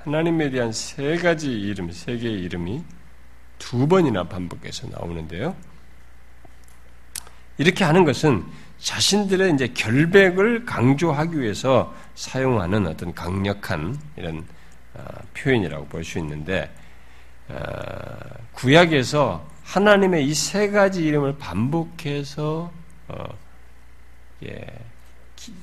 하나님에 0.05 0.51
대한 0.51 0.71
세 0.73 1.17
가지 1.17 1.51
이름, 1.51 1.91
세 1.91 2.19
개의 2.19 2.43
이름이 2.43 2.85
두 3.59 3.87
번이나 3.89 4.25
반복해서 4.25 4.89
나오는데요. 4.89 5.55
이렇게 7.59 7.85
하는 7.85 8.05
것은 8.05 8.45
자신들의 8.79 9.55
이제 9.55 9.69
결백을 9.69 10.65
강조하기 10.67 11.41
위해서 11.41 11.95
사용하는 12.15 12.87
어떤 12.87 13.15
강력한 13.15 13.99
이런 14.17 14.45
어, 14.95 15.05
표현이라고 15.35 15.87
볼 15.87 16.05
수 16.05 16.19
있는데 16.19 16.73
어, 17.49 17.57
구약에서 18.53 19.49
하나님의 19.65 20.27
이 20.27 20.35
세 20.35 20.71
가지 20.71 21.05
이름을 21.05 21.39
반복해서 21.39 22.71
어, 23.09 23.25
예, 24.45 24.67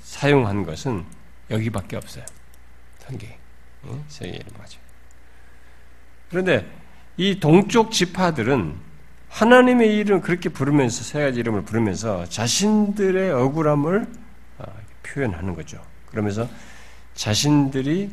사용한 0.04 0.64
것은 0.66 1.06
여기밖에 1.50 1.98
없어요. 1.98 2.26
성경 3.00 3.30
세계 4.08 4.38
이름 4.38 4.48
맞죠. 4.58 4.80
그런데 6.30 6.66
이 7.22 7.40
동쪽 7.40 7.92
지파들은 7.92 8.74
하나님의 9.30 9.96
이름을 9.96 10.24
그렇게 10.24 10.50
부르면서 10.50 11.04
세 11.04 11.22
가지 11.22 11.40
이름을 11.40 11.62
부르면서 11.62 12.26
자신들의 12.26 13.32
억울함을 13.32 14.08
아, 14.58 14.66
표현하는 15.04 15.54
거죠. 15.54 15.80
그러면서 16.08 16.50
자신들이 17.14 18.10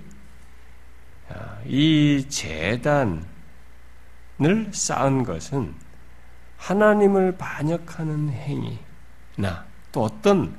아, 1.30 1.56
이 1.64 2.26
재단을 2.28 3.24
쌓은 4.72 5.22
것은 5.24 5.74
하나님을 6.58 7.38
반역하는 7.38 8.28
행위나 8.28 9.64
또 9.90 10.02
어떤 10.02 10.54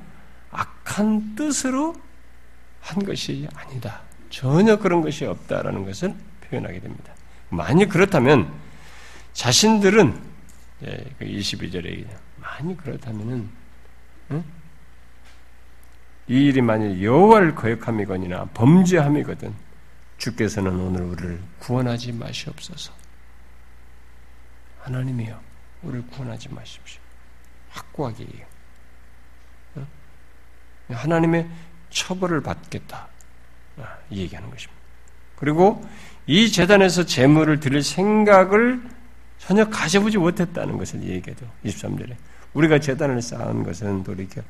악한 0.49 1.35
뜻으로 1.35 1.93
한 2.81 3.05
것이 3.05 3.47
아니다. 3.53 4.01
전혀 4.31 4.79
그런 4.79 5.03
것이 5.03 5.25
없다라는 5.25 5.85
것을 5.85 6.15
표현하게 6.49 6.79
됩니다. 6.79 7.13
만약 7.49 7.89
그렇다면 7.89 8.53
자신들은 9.33 10.29
예, 10.85 11.13
그 11.17 11.25
22절에 11.25 12.07
만약 12.37 12.77
그렇다면은 12.77 13.49
응? 14.31 14.43
이 16.27 16.45
일이 16.45 16.61
만일 16.61 17.03
여호와를 17.03 17.55
거역함이거니나 17.55 18.45
범죄함이거든 18.53 19.53
주께서는 20.17 20.79
오늘 20.79 21.01
우리를 21.01 21.41
구원하지 21.59 22.11
마시옵소서. 22.11 22.93
하나님이여 24.81 25.39
우리를 25.83 26.07
구원하지 26.07 26.49
마십시오. 26.49 27.01
확고하게 27.69 28.25
하나님의 30.89 31.47
처벌을 31.89 32.41
받겠다. 32.41 33.07
아, 33.77 33.97
이 34.09 34.21
얘기하는 34.21 34.49
것입니다. 34.49 34.79
그리고 35.35 35.81
이 36.29 36.51
재단에서 36.51 37.07
재물을 37.07 37.59
드릴 37.59 37.81
생각을 37.81 38.79
전혀 39.39 39.67
가져보지 39.67 40.19
못했다는 40.19 40.77
것을 40.77 41.01
얘기해도 41.01 41.43
23절에 41.65 42.15
우리가 42.53 42.79
재단을 42.79 43.19
쌓은 43.19 43.63
것은 43.63 44.03
돌이켜 44.03 44.43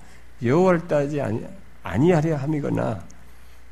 여호와를 0.44 0.90
따지 0.90 1.22
아니, 1.22 1.42
아니하려 1.82 2.36
함이거나 2.36 3.02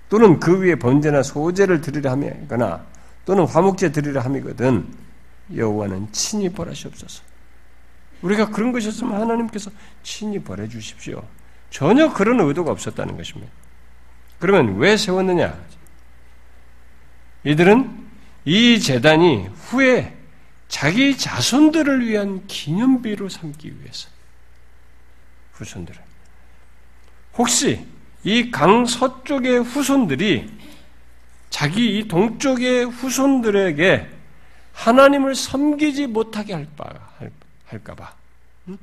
또는 0.07 0.39
그 0.39 0.57
위에 0.61 0.75
번제나 0.75 1.21
소제를 1.21 1.81
드리려 1.81 2.11
함이거나 2.11 2.85
또는 3.25 3.45
화목제 3.45 3.91
드리려 3.91 4.21
함이거든 4.21 4.87
여호와는 5.53 6.07
친히 6.13 6.47
벌하시옵소서. 6.47 7.23
우리가 8.21 8.51
그런 8.51 8.71
것이었으면 8.71 9.19
하나님께서 9.19 9.69
친히 10.01 10.39
벌해 10.39 10.69
주십시오. 10.69 11.21
전혀 11.69 12.13
그런 12.13 12.39
의도가 12.39 12.71
없었다는 12.71 13.17
것입니다. 13.17 13.51
그러면 14.39 14.77
왜 14.77 14.95
세웠느냐? 14.95 15.59
이들은 17.47 18.07
이 18.43 18.77
재단이 18.79 19.47
후에 19.47 20.13
자기 20.67 21.17
자손들을 21.17 22.05
위한 22.05 22.45
기념비로 22.47 23.29
삼기 23.29 23.79
위해서 23.79 24.09
후손들을 25.53 26.01
혹시 27.37 27.85
이 28.25 28.51
강 28.51 28.85
서쪽의 28.85 29.59
후손들이 29.63 30.51
자기 31.49 31.97
이 31.97 32.07
동쪽의 32.09 32.83
후손들에게 32.85 34.09
하나님을 34.73 35.33
섬기지 35.33 36.07
못하게 36.07 36.53
할까, 36.53 37.15
할까봐. 37.65 38.13
응? 38.67 38.77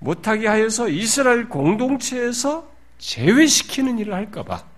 못하게 0.00 0.48
하여서 0.48 0.88
이스라엘 0.88 1.48
공동체에서 1.48 2.68
제외시키는 2.98 4.00
일을 4.00 4.12
할까봐. 4.14 4.73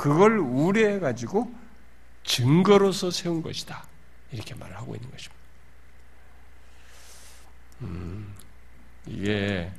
그걸 0.00 0.38
우려해 0.38 0.98
가지고 0.98 1.54
증거로서 2.24 3.10
세운 3.10 3.42
것이다. 3.42 3.84
이렇게 4.32 4.54
말을 4.54 4.74
하고 4.74 4.94
있는 4.94 5.10
것입니다. 5.10 5.36
음, 7.82 8.34
이게, 9.06 9.70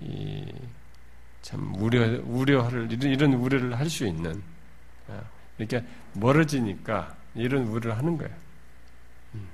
이, 0.00 0.50
참, 1.42 1.74
우려, 1.74 2.18
우려를, 2.24 2.90
이런 2.90 3.34
우려를 3.34 3.78
할 3.78 3.90
수 3.90 4.06
있는, 4.06 4.42
어, 5.08 5.22
이렇게 5.58 5.84
멀어지니까 6.14 7.14
이런 7.34 7.64
우려를 7.64 7.98
하는 7.98 8.16
거예요. 8.16 8.34
음. 9.34 9.48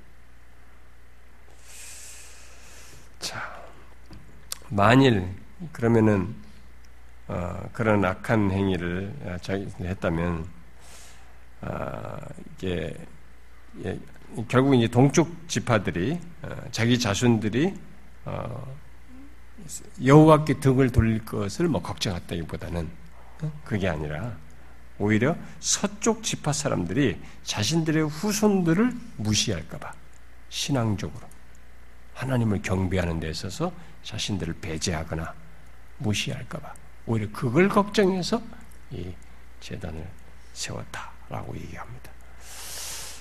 자, 3.19 3.61
만일, 4.69 5.27
그러면은, 5.73 6.21
어, 6.23 6.48
그런 7.73 8.03
악한 8.03 8.51
행위를 8.51 9.13
어, 9.21 9.37
했다면, 9.79 10.47
어, 11.61 12.17
이게, 12.57 12.95
예, 13.85 13.99
결국 14.47 14.73
이제 14.73 14.87
동쪽 14.87 15.47
지파들이, 15.47 16.19
어, 16.41 16.55
자기 16.71 16.97
자손들이, 16.97 17.75
어, 18.25 18.75
여호와께 20.03 20.59
등을 20.59 20.91
돌릴 20.91 21.23
것을 21.23 21.67
뭐 21.67 21.81
걱정했다기보다는, 21.83 22.89
어, 23.43 23.51
그게 23.63 23.87
아니라, 23.87 24.35
오히려 24.97 25.37
서쪽 25.59 26.23
지파 26.23 26.51
사람들이 26.51 27.21
자신들의 27.43 28.09
후손들을 28.09 28.91
무시할까봐 29.17 29.93
신앙적으로 30.49 31.25
하나님을 32.15 32.61
경배하는 32.61 33.21
데 33.21 33.29
있어서 33.29 33.71
자신들을 34.03 34.55
배제하거나 34.59 35.33
무시할까봐 35.99 36.73
오히려 37.09 37.27
그걸 37.33 37.67
걱정해서 37.67 38.39
이 38.91 39.07
재단을 39.59 40.05
세웠다라고 40.53 41.55
얘기합니다. 41.55 42.11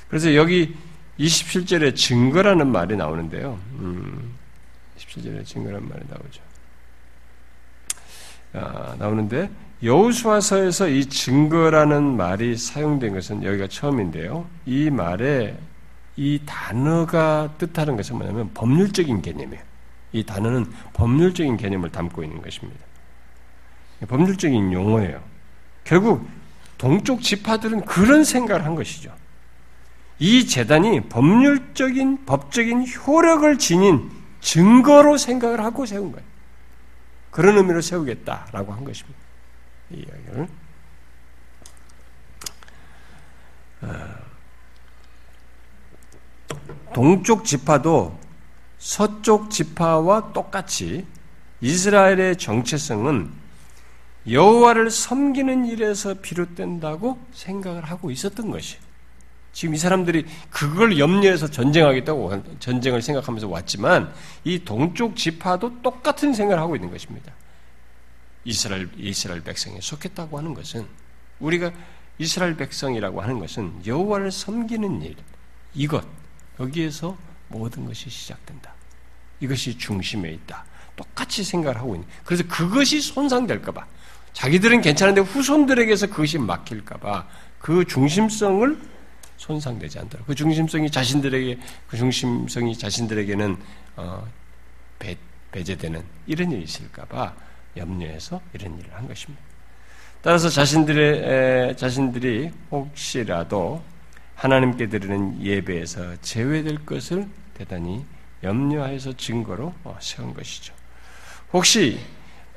그래서 0.09 0.34
여기 0.34 0.76
27절에 1.18 1.97
증거라는 1.97 2.70
말이 2.70 2.97
나오는데요. 2.97 3.59
음, 3.78 4.34
27절에 4.99 5.45
증거라는 5.45 5.89
말이 5.89 6.03
나오죠. 6.07 6.43
아, 8.53 8.95
나오는데 8.99 9.51
여우수화서에서 9.82 10.89
이 10.89 11.07
증거라는 11.07 12.16
말이 12.16 12.57
사용된 12.57 13.14
것은 13.14 13.43
여기가 13.43 13.68
처음인데요. 13.68 14.47
이 14.66 14.91
말에 14.91 15.59
이 16.16 16.41
단어가 16.45 17.55
뜻하는 17.57 17.97
것은 17.97 18.16
뭐냐면 18.16 18.53
법률적인 18.53 19.22
개념이에요. 19.22 19.62
이 20.12 20.24
단어는 20.24 20.66
법률적인 20.93 21.57
개념을 21.57 21.91
담고 21.91 22.22
있는 22.22 22.43
것입니다. 22.43 22.88
법률적인 24.07 24.72
용어예요. 24.72 25.22
결국 25.84 26.28
동쪽 26.76 27.22
지파들은 27.22 27.84
그런 27.84 28.24
생각을 28.24 28.64
한 28.64 28.74
것이죠. 28.74 29.14
이 30.18 30.46
재단이 30.46 31.09
법률적인 31.09 32.24
법적인 32.24 32.86
효력을 33.07 33.59
지닌 33.59 34.11
증거로 34.40 35.16
생각을 35.16 35.61
하고 35.61 35.86
세운 35.86 36.12
거예요. 36.12 36.26
그런 37.30 37.57
의미로 37.57 37.80
세우겠다라고 37.80 38.72
한 38.72 38.84
것입니다. 38.84 39.18
이 39.90 39.96
이야기를. 39.99 40.49
아, 43.80 44.16
동쪽 46.92 47.44
지파도 47.44 48.18
서쪽 48.78 49.51
지파와 49.51 50.32
똑같이 50.32 51.07
이스라엘의 51.61 52.36
정체성은 52.36 53.30
여호와를 54.31 54.91
섬기는 54.91 55.66
일에서 55.66 56.14
비롯된다고 56.14 57.18
생각을 57.33 57.85
하고 57.85 58.11
있었던 58.11 58.51
것이. 58.51 58.76
지금 59.53 59.74
이 59.74 59.79
사람들이 59.79 60.26
그걸 60.51 60.99
염려해서 60.99 61.51
전쟁하겠다고 61.51 62.59
전쟁을 62.61 63.03
생각하면서 63.03 63.49
왔지만 63.49 64.12
이 64.45 64.61
동쪽 64.64 65.16
지파도 65.16 65.83
똑같은 65.83 66.33
생각을 66.33 66.62
하고 66.62 66.76
있는 66.76 66.91
것입니다. 66.91 67.33
이스라엘 68.45 68.89
이스라엘 68.97 69.43
백성에 69.43 69.81
속했다고 69.81 70.39
하는 70.39 70.55
것은 70.55 70.87
우리가 71.41 71.72
이스라엘 72.18 72.57
백성이라고 72.57 73.20
하는 73.20 73.39
것은 73.39 73.83
여호와를 73.87 74.31
섬기는 74.31 75.03
일 75.03 75.16
이것 75.74 76.05
여기에서 76.61 77.16
모든 77.49 77.85
것이 77.85 78.11
시작된다. 78.11 78.74
이것이 79.41 79.76
중심에 79.79 80.31
있다. 80.31 80.64
똑같이 80.97 81.45
생각을 81.45 81.79
하고 81.79 81.95
있는. 81.95 82.09
그래서 82.24 82.45
그것이 82.49 83.01
손상될까봐 83.01 83.87
자기들은 84.33 84.81
괜찮은데 84.81 85.20
후손들에게서 85.22 86.09
그것이 86.09 86.39
막힐까봐 86.39 87.26
그 87.59 87.85
중심성을 87.85 88.79
손상되지 89.37 89.99
않도록 90.01 90.26
그 90.26 90.35
중심성이 90.35 90.91
자신들에게 90.91 91.59
그 91.89 91.97
중심성이 91.97 92.76
자신들에게는 92.76 93.57
어, 93.97 94.26
배, 94.99 95.16
배제되는 95.53 96.03
이런 96.26 96.53
일이 96.53 96.62
있을까봐 96.62 97.35
염려해서 97.76 98.41
이런 98.53 98.79
일을 98.79 98.95
한 98.95 99.07
것입니다. 99.07 99.43
따라서 100.20 100.49
자신들의 100.49 101.76
자신들이 101.76 102.51
혹시라도 102.70 103.83
하나님께 104.35 104.89
드리는 104.89 105.41
예배에서 105.43 106.20
제외될 106.20 106.85
것을 106.85 107.29
대단히 107.55 108.05
염려해서 108.43 109.12
증거로 109.16 109.74
어, 109.85 109.97
세운 110.01 110.35
것이죠. 110.35 110.74
혹시 111.53 111.99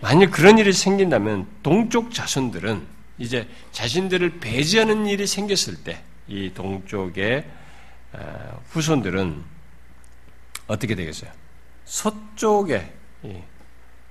만약 0.02 0.32
그런 0.32 0.58
일이 0.58 0.74
생긴다면 0.74 1.48
동쪽 1.64 2.14
자손들은 2.14 2.86
이제 3.18 3.48
자신들을 3.72 4.40
배제하는 4.40 5.08
일이 5.08 5.28
생겼을 5.28 5.84
때 5.84 6.04
이 6.32 6.52
동쪽의 6.54 7.46
어, 8.14 8.62
후손들은 8.70 9.44
어떻게 10.68 10.96
되겠어요? 10.96 11.30
서쪽에 11.86 12.94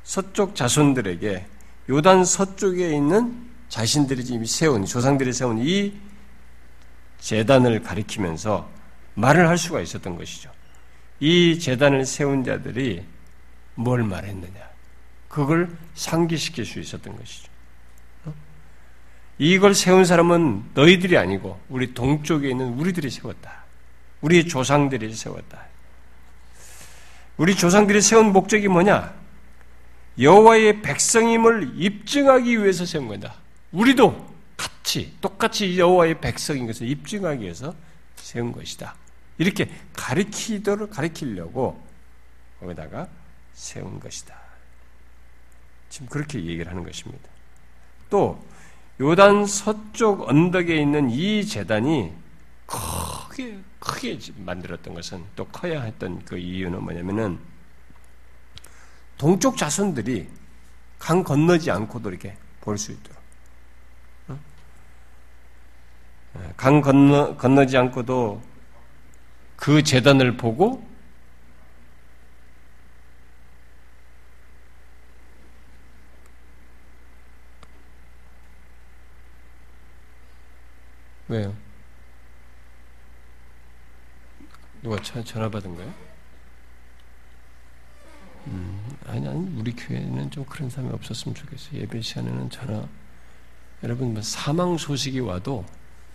서쪽 0.05 0.55
자손들에게 0.55 1.47
요단 1.89 2.25
서쪽에 2.25 2.95
있는 2.95 3.49
자신들이 3.69 4.25
지금 4.25 4.45
세운 4.45 4.85
조상들이 4.85 5.33
세운 5.33 5.59
이 5.59 5.95
재단을 7.21 7.83
가리키면서 7.83 8.69
말을 9.15 9.49
할 9.49 9.57
수가 9.57 9.81
있었던 9.81 10.17
것이죠. 10.17 10.51
이 11.21 11.59
재단을 11.59 12.05
세운 12.05 12.45
자들이 12.45 13.05
뭘 13.75 14.03
말했느냐? 14.03 14.70
그걸 15.31 15.71
상기시킬 15.95 16.67
수 16.67 16.81
있었던 16.81 17.17
것이죠. 17.17 17.49
어? 18.25 18.35
이걸 19.39 19.75
세운 19.75 20.05
사람은 20.05 20.71
너희들이 20.75 21.17
아니고 21.17 21.59
우리 21.69 21.95
동쪽에 21.95 22.51
있는 22.51 22.75
우리들이 22.75 23.09
세웠다. 23.09 23.65
우리 24.21 24.47
조상들이 24.47 25.15
세웠다. 25.15 25.67
우리 27.37 27.55
조상들이 27.55 28.03
세운 28.03 28.33
목적이 28.33 28.69
뭐냐? 28.69 29.15
여호와의 30.19 30.83
백성임을 30.83 31.75
입증하기 31.77 32.59
위해서 32.59 32.85
세운 32.85 33.07
거다. 33.07 33.37
우리도 33.71 34.29
같이 34.57 35.15
똑같이 35.21 35.79
여호와의 35.79 36.21
백성인 36.21 36.67
것을 36.67 36.89
입증하기 36.89 37.45
위해서 37.45 37.75
세운 38.17 38.51
것이다. 38.51 38.97
이렇게 39.39 39.71
가리키도록 39.95 40.91
가리키려고 40.91 41.81
거기다가 42.59 43.09
세운 43.55 44.01
것이다. 44.01 44.40
지금 45.91 46.07
그렇게 46.09 46.39
얘기를 46.39 46.69
하는 46.69 46.83
것입니다. 46.85 47.29
또 48.09 48.43
요단 49.01 49.45
서쪽 49.47 50.29
언덕에 50.29 50.81
있는 50.81 51.11
이 51.11 51.45
재단이 51.45 52.13
크게 52.67 53.59
크게 53.79 54.19
만들었던 54.37 54.95
것은 54.95 55.25
또 55.37 55.47
커야 55.47 55.83
했던 55.83 56.25
그 56.25 56.39
이유는 56.39 56.83
뭐냐면은 56.83 57.39
동쪽 59.19 59.57
자손들이 59.57 60.29
강 60.99 61.23
건너지 61.25 61.71
않고도 61.71 62.11
이렇게 62.11 62.37
볼 62.61 62.79
수 62.79 62.93
있도록 62.93 63.21
강 66.57 66.81
건너 66.81 67.37
건너지 67.37 67.77
않고도 67.77 68.41
그 69.57 69.83
재단을 69.83 70.37
보고 70.37 70.87
왜요? 81.31 81.55
누가 84.83 85.01
전화 85.01 85.49
받은 85.49 85.77
거예요? 85.77 85.95
음, 88.49 88.97
아니, 89.07 89.29
아니, 89.29 89.61
우리 89.61 89.73
교회는 89.73 90.33
좀 90.33 90.45
그런 90.47 90.69
사람이 90.69 90.93
없었으면 90.93 91.37
좋겠어요. 91.37 91.83
예배 91.83 92.01
시간에는 92.01 92.51
전화, 92.51 92.85
여러분, 93.85 94.13
뭐 94.13 94.23
사망 94.23 94.77
소식이 94.77 95.21
와도 95.21 95.65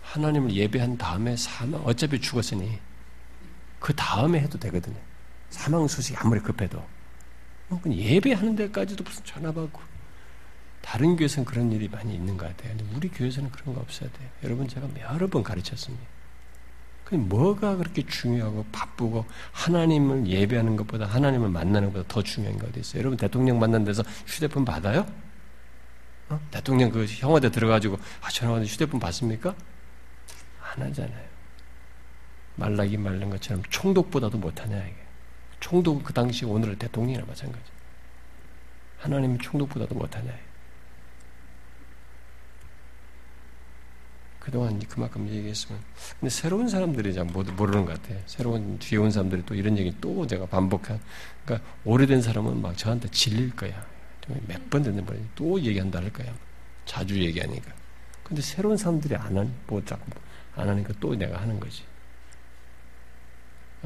하나님을 0.02 0.52
예배한 0.52 0.98
다음에 0.98 1.34
사망, 1.36 1.80
어차피 1.86 2.20
죽었으니 2.20 2.78
그 3.80 3.94
다음에 3.94 4.40
해도 4.40 4.58
되거든요. 4.58 5.00
사망 5.48 5.88
소식이 5.88 6.18
아무리 6.18 6.40
급해도. 6.40 6.84
뭐 7.68 7.80
예배하는 7.86 8.54
데까지도 8.54 9.02
무슨 9.02 9.24
전화 9.24 9.50
받고. 9.50 9.80
다른 10.86 11.16
교회에서는 11.16 11.44
그런 11.44 11.72
일이 11.72 11.88
많이 11.88 12.14
있는 12.14 12.36
것 12.36 12.46
같아요. 12.46 12.76
우리 12.94 13.08
교회에서는 13.08 13.50
그런 13.50 13.74
거 13.74 13.80
없어야 13.80 14.08
돼요. 14.08 14.28
여러분 14.44 14.68
제가 14.68 14.88
여러 15.12 15.26
번 15.26 15.42
가르쳤습니다. 15.42 16.06
그 17.04 17.16
뭐가 17.16 17.76
그렇게 17.76 18.06
중요하고 18.06 18.64
바쁘고 18.70 19.26
하나님을 19.50 20.28
예배하는 20.28 20.76
것보다 20.76 21.06
하나님을 21.06 21.48
만나는 21.48 21.88
것보다 21.88 22.04
더 22.06 22.22
중요한 22.22 22.56
게 22.56 22.66
어디 22.66 22.80
있어요? 22.80 23.00
여러분 23.00 23.16
대통령 23.16 23.58
만난 23.58 23.84
데서 23.84 24.04
휴대폰 24.26 24.64
받아요? 24.64 25.04
어? 26.28 26.40
대통령 26.52 26.92
그 26.92 27.04
형화대 27.04 27.50
들어가지고 27.50 27.98
아 28.22 28.28
전화 28.30 28.52
왔는데 28.52 28.72
휴대폰 28.72 29.00
받습니까? 29.00 29.56
안 30.62 30.82
하잖아요. 30.82 31.26
말라기 32.54 32.96
말른 32.96 33.30
것처럼 33.30 33.64
총독보다도 33.70 34.38
못하냐 34.38 34.76
이게. 34.76 34.96
총독 35.58 36.04
그 36.04 36.12
당시 36.12 36.44
오늘의 36.44 36.76
대통령이나 36.76 37.26
마찬가지. 37.26 37.64
하나님은 38.98 39.40
총독보다도 39.40 39.96
못하냐. 39.96 40.45
그동안 44.46 44.78
그만큼 44.78 45.28
얘기했으면. 45.28 45.82
근데 46.20 46.30
새로운 46.30 46.68
사람들이 46.68 47.12
잘 47.12 47.24
모르는 47.24 47.84
것 47.84 48.00
같아요. 48.00 48.22
새로운 48.26 48.78
뒤에 48.78 48.96
온 48.96 49.10
사람들이 49.10 49.42
또 49.44 49.56
이런 49.56 49.76
얘기 49.76 49.92
또 50.00 50.24
제가 50.24 50.46
반복한. 50.46 51.00
그러니까 51.44 51.68
오래된 51.84 52.22
사람은 52.22 52.62
막 52.62 52.78
저한테 52.78 53.08
질릴 53.08 53.56
거야. 53.56 53.84
몇 54.46 54.70
번 54.70 54.84
듣는 54.84 55.04
거야. 55.04 55.18
또 55.34 55.60
얘기한다 55.60 55.98
할 55.98 56.12
거야. 56.12 56.32
자주 56.84 57.20
얘기하니까. 57.20 57.74
근데 58.22 58.40
새로운 58.40 58.76
사람들이 58.76 59.16
안 59.16 59.36
하니, 59.36 59.50
뭐 59.66 59.82
안 60.54 60.68
하니까 60.68 60.94
또 61.00 61.16
내가 61.16 61.40
하는 61.40 61.58
거지. 61.58 61.82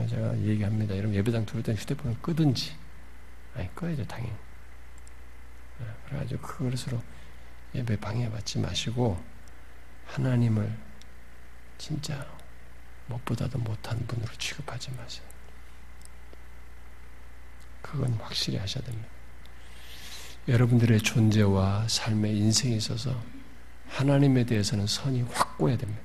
제가 0.08 0.38
얘기합니다. 0.40 0.94
여러분 0.94 1.14
예배당 1.14 1.46
들어올 1.46 1.62
때 1.62 1.72
휴대폰을 1.72 2.18
끄든지. 2.20 2.72
아니, 3.54 3.74
꺼야죠, 3.74 4.06
당연히. 4.06 4.34
그래가지고 6.06 6.42
그것으로 6.42 7.02
예배 7.74 7.96
방해받지 7.96 8.58
마시고, 8.58 9.18
하나님을 10.10 10.76
진짜 11.78 12.26
무엇보다도 13.06 13.58
못한 13.58 14.04
분으로 14.06 14.32
취급하지 14.34 14.90
마세요. 14.92 15.24
그건 17.80 18.12
확실히 18.14 18.58
하셔야 18.58 18.84
됩니다. 18.84 19.08
여러분들의 20.48 21.00
존재와 21.00 21.86
삶의 21.88 22.36
인생에 22.36 22.74
있어서 22.76 23.20
하나님에 23.88 24.44
대해서는 24.44 24.86
선이 24.86 25.22
확고해야 25.22 25.76
됩니다. 25.76 26.02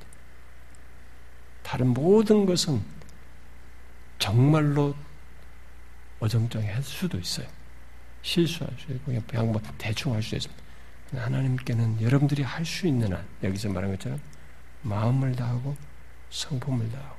다른 1.63 1.87
모든 1.87 2.45
것은 2.45 2.83
정말로 4.19 4.95
어정쩡할 6.19 6.81
수도 6.83 7.17
있어요. 7.19 7.47
실수할 8.21 8.73
수 8.79 8.91
있고, 8.93 9.13
그냥 9.27 9.51
뭐 9.51 9.61
대충 9.77 10.13
할수 10.13 10.35
있습니다. 10.35 10.64
하나님께는 11.13 12.01
여러분들이 12.01 12.43
할 12.43 12.65
수 12.65 12.87
있는 12.87 13.13
한, 13.13 13.25
여기서 13.43 13.69
말한 13.69 13.91
것처럼 13.91 14.19
마음을 14.81 15.35
다하고 15.35 15.75
성품을 16.29 16.91
다하고 16.91 17.15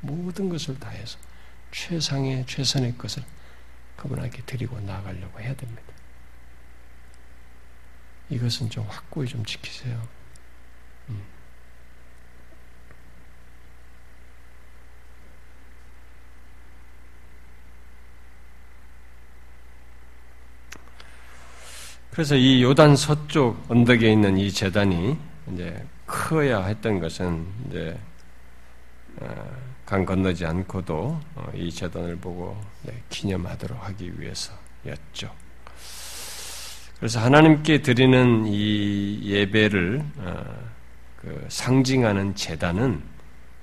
모든 0.00 0.48
것을 0.48 0.78
다해서 0.78 1.18
최상의 1.72 2.46
최선의 2.46 2.96
것을 2.98 3.24
그분에게 3.96 4.42
드리고 4.42 4.80
나아가려고 4.80 5.40
해야 5.40 5.54
됩니다. 5.54 5.82
이것은 8.30 8.70
좀 8.70 8.86
확고히 8.88 9.26
좀 9.28 9.44
지키세요. 9.44 10.06
그래서 22.14 22.36
이 22.36 22.62
요단 22.62 22.94
서쪽 22.94 23.64
언덕에 23.68 24.12
있는 24.12 24.38
이 24.38 24.48
재단이 24.48 25.16
이제 25.52 25.84
커야 26.06 26.64
했던 26.64 27.00
것은 27.00 27.44
이제 27.66 27.98
어, 29.16 29.26
강 29.84 30.04
건너지 30.04 30.46
않고도 30.46 31.20
어, 31.34 31.52
이 31.56 31.72
재단을 31.72 32.14
보고 32.14 32.56
기념하도록 33.08 33.84
하기 33.88 34.12
위해서였죠. 34.20 35.28
그래서 37.00 37.18
하나님께 37.18 37.82
드리는 37.82 38.46
이 38.46 39.20
예배를 39.24 40.04
어, 40.18 40.44
그 41.16 41.44
상징하는 41.48 42.36
재단은 42.36 43.02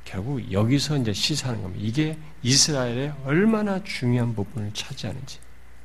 결국 0.04 0.52
여기서 0.52 0.98
이제 0.98 1.14
시사하는 1.14 1.62
겁니다. 1.62 1.86
이게 1.88 2.18
이스라엘의 2.44 3.14
얼마나 3.24 3.82
중요한 3.86 4.36
부분을 4.36 4.72
차지하는지. 4.74 5.40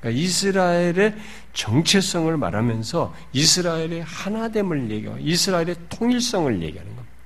그러니까 0.07 0.11
이스라엘의 0.11 1.17
정체성을 1.53 2.37
말하면서 2.37 3.15
이스라엘의 3.33 4.05
하나됨을 4.05 4.91
얘기하고 4.91 5.19
이스라엘의 5.19 5.77
통일성을 5.89 6.63
얘기하는 6.63 6.95
겁니다. 6.95 7.17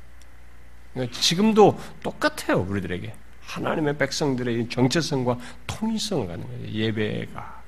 그러니까 0.94 1.20
지금도 1.20 1.78
똑같아요, 2.02 2.60
우리들에게. 2.60 3.12
하나님의 3.42 3.98
백성들의 3.98 4.68
정체성과 4.68 5.38
통일성을 5.66 6.26
갖는 6.26 6.46
거예요. 6.46 6.68
예배가. 6.68 7.62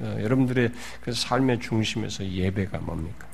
어, 0.00 0.16
여러분들의 0.20 0.72
그 1.02 1.12
삶의 1.12 1.60
중심에서 1.60 2.24
예배가 2.24 2.78
뭡니까? 2.78 3.26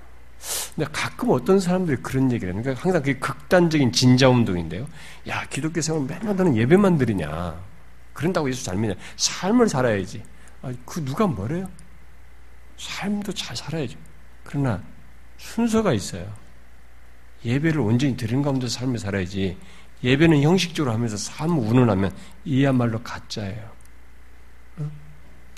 근데 0.74 0.90
가끔 0.92 1.30
어떤 1.30 1.60
사람들이 1.60 1.98
그런 1.98 2.32
얘기를 2.32 2.52
해요. 2.52 2.60
그러니까 2.62 2.82
항상 2.82 3.02
그게 3.02 3.18
극단적인 3.18 3.92
진자 3.92 4.28
운동인데요. 4.28 4.88
야, 5.28 5.46
기독교 5.48 5.80
생활 5.80 6.06
맨날 6.06 6.34
너는 6.34 6.56
예배만 6.56 6.98
드리냐. 6.98 7.73
그런다고 8.14 8.48
예수 8.48 8.64
잘 8.64 8.76
믿냐. 8.76 8.94
삶을 9.16 9.68
살아야지. 9.68 10.22
아, 10.62 10.72
그 10.86 11.04
누가 11.04 11.26
뭐래요? 11.26 11.68
삶도 12.78 13.32
잘 13.32 13.54
살아야죠. 13.54 13.98
그러나 14.44 14.82
순서가 15.36 15.92
있어요. 15.92 16.32
예배를 17.44 17.80
온전히 17.80 18.16
드리는 18.16 18.42
가운데 18.42 18.66
삶을 18.66 18.98
살아야지. 18.98 19.58
예배는 20.02 20.42
형식적으로 20.42 20.92
하면서 20.92 21.16
삶을 21.16 21.58
운운하면 21.58 22.14
이야말로 22.44 23.02
가짜예요. 23.02 23.70
어? 24.78 24.90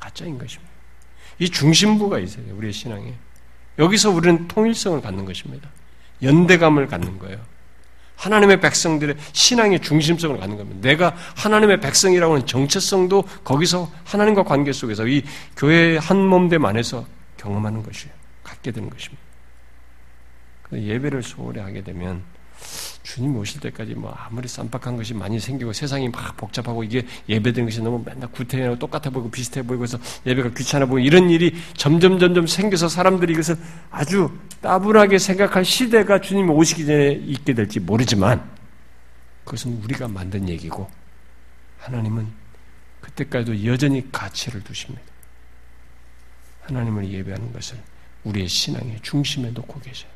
가짜인 0.01 0.39
것입니다. 0.39 0.73
이 1.39 1.49
중심부가 1.49 2.19
있어요. 2.19 2.57
우리의 2.57 2.73
신앙에. 2.73 3.15
여기서 3.79 4.11
우리는 4.11 4.49
통일성을 4.49 5.01
갖는 5.03 5.25
것입니다. 5.25 5.69
연대감을 6.23 6.87
갖는 6.87 7.19
거예요. 7.19 7.45
하나님의 8.17 8.61
백성들의 8.61 9.17
신앙의 9.33 9.81
중심성을 9.81 10.37
갖는 10.39 10.57
겁니다. 10.57 10.81
내가 10.89 11.15
하나님의 11.37 11.81
백성이라고 11.81 12.35
하는 12.35 12.47
정체성도 12.47 13.23
거기서 13.45 13.91
하나님과 14.05 14.43
관계 14.43 14.73
속에서 14.73 15.07
이 15.07 15.23
교회의 15.57 16.01
한 16.01 16.19
몸됨 16.19 16.65
안에서 16.65 17.07
경험하는 17.37 17.83
것이에요. 17.83 18.13
갖게 18.43 18.73
되는 18.73 18.91
것입니다. 18.91 19.23
예배를 20.73 21.23
소홀히 21.23 21.61
하게 21.61 21.83
되면 21.83 22.23
주님 23.07 23.37
오실 23.37 23.61
때까지 23.61 23.95
뭐 23.95 24.11
아무리 24.11 24.49
쌈박한 24.49 24.97
것이 24.97 25.15
많이 25.15 25.39
생기고 25.39 25.73
세상이 25.73 26.09
막 26.09 26.37
복잡하고 26.37 26.83
이게 26.83 27.07
예배드리는 27.29 27.71
것이 27.71 27.81
너무 27.81 28.03
맨날 28.05 28.29
구태하고 28.33 28.81
똑같아 28.81 29.11
보이고 29.11 29.31
비슷해 29.31 29.63
보이고 29.63 29.85
해서 29.85 29.97
예배가 30.27 30.51
귀찮아 30.51 30.87
보이고 30.87 31.07
이런 31.07 31.31
일이 31.31 31.55
점점 31.77 32.19
점점 32.19 32.49
생겨서 32.49 32.89
사람들이 32.89 33.33
이것을 33.35 33.57
아주 33.91 34.29
따분하게 34.61 35.19
생각할 35.19 35.65
시대가 35.65 36.21
주님 36.21 36.51
오시기 36.51 36.85
전에 36.85 37.13
있게 37.13 37.55
될지 37.55 37.79
모르지만 37.79 38.45
그것은 39.45 39.81
우리가 39.85 40.09
만든 40.09 40.49
얘기고 40.49 40.91
하나님은 41.79 42.27
그때까지도 43.03 43.65
여전히 43.67 44.11
가치를 44.11 44.65
두십니다. 44.65 45.05
하나님을 46.63 47.09
예배하는 47.09 47.53
것을 47.53 47.79
우리의 48.25 48.49
신앙의 48.49 48.99
중심에 49.03 49.51
놓고 49.51 49.79
계셔요. 49.79 50.11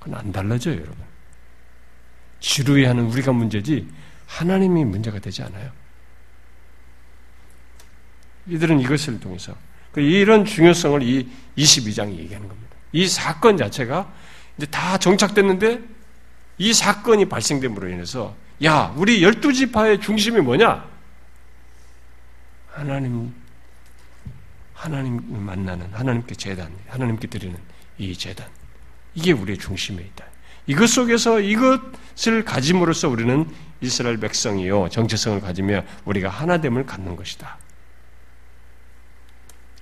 그건 0.00 0.18
안 0.18 0.32
달라져요, 0.32 0.74
여러분. 0.74 1.11
지루해하는 2.42 3.04
우리가 3.06 3.32
문제지 3.32 3.88
하나님이 4.26 4.84
문제가 4.84 5.18
되지 5.18 5.42
않아요. 5.42 5.70
이들은 8.48 8.80
이것을 8.80 9.20
통해서 9.20 9.56
그 9.92 10.00
이런 10.00 10.44
중요성을 10.44 11.02
이 11.02 11.28
22장이 11.56 12.18
얘기하는 12.18 12.48
겁니다. 12.48 12.76
이 12.92 13.06
사건 13.06 13.56
자체가 13.56 14.12
이제 14.58 14.66
다 14.66 14.98
정착됐는데 14.98 15.80
이 16.58 16.72
사건이 16.72 17.28
발생됨으로 17.28 17.88
인해서 17.88 18.34
야 18.64 18.92
우리 18.96 19.22
열두 19.22 19.52
지파의 19.52 20.00
중심이 20.00 20.40
뭐냐? 20.40 20.90
하나님 22.68 23.32
하나님을 24.74 25.40
만나는 25.40 25.92
하나님께 25.92 26.34
재단, 26.34 26.72
하나님께 26.88 27.28
드리는 27.28 27.56
이 27.98 28.16
재단 28.16 28.48
이게 29.14 29.30
우리의 29.32 29.58
중심에 29.58 30.02
있다. 30.02 30.31
이것 30.66 30.86
속에서 30.86 31.40
이것을 31.40 32.44
가짐으로써 32.44 33.08
우리는 33.08 33.46
이스라엘 33.80 34.18
백성이요 34.18 34.88
정체성을 34.90 35.40
가지며 35.40 35.82
우리가 36.04 36.28
하나됨을 36.28 36.86
갖는 36.86 37.16
것이다. 37.16 37.58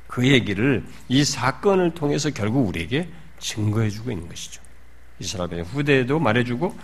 그 0.06 0.26
얘기를 0.26 0.84
이 1.08 1.22
사건을 1.24 1.94
통해서 1.94 2.30
결국 2.30 2.66
우리에게 2.66 3.08
증거해주고 3.38 4.10
있는 4.10 4.28
것이죠. 4.28 4.60
이스라엘의 5.20 5.64
후대에도 5.64 6.18
말해주고 6.18 6.76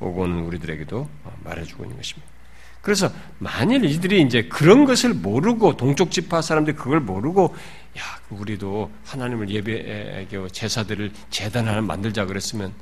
혹은 0.00 0.40
우리들에게도 0.40 1.08
말해주고 1.44 1.84
있는 1.84 1.96
것입니다. 1.96 2.34
그래서 2.82 3.10
만일 3.38 3.84
이들이 3.84 4.20
이제 4.20 4.42
그런 4.42 4.84
것을 4.84 5.14
모르고 5.14 5.78
동쪽 5.78 6.10
지파 6.10 6.42
사람들이 6.42 6.76
그걸 6.76 7.00
모르고 7.00 7.54
야 7.96 8.02
우리도 8.28 8.90
하나님을 9.06 9.48
예배 9.48 10.28
제사들을 10.52 11.10
재단 11.30 11.66
하나 11.66 11.80
만들자 11.80 12.26
그랬으면 12.26 12.74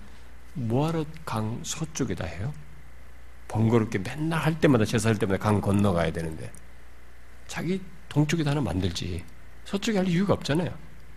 뭐하러 0.55 1.05
강 1.24 1.61
서쪽에다 1.64 2.24
해요? 2.24 2.53
번거롭게 3.48 3.98
맨날 3.98 4.40
할 4.40 4.59
때마다 4.59 4.84
제사할 4.84 5.18
때마다 5.18 5.42
강 5.42 5.61
건너가야 5.61 6.12
되는데 6.12 6.50
자기 7.46 7.80
동쪽에다 8.09 8.53
하나 8.53 8.61
만들지 8.61 9.24
서쪽에 9.64 9.98
할 9.98 10.09
이유가 10.09 10.34
없잖아요. 10.34 10.72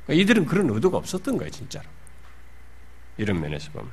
그러니까 0.05 0.23
이들은 0.23 0.45
그런 0.45 0.69
의도가 0.69 0.97
없었던 0.97 1.38
거예요, 1.38 1.49
진짜로. 1.49 1.86
이런 3.17 3.39
면에서 3.39 3.71
보면. 3.71 3.91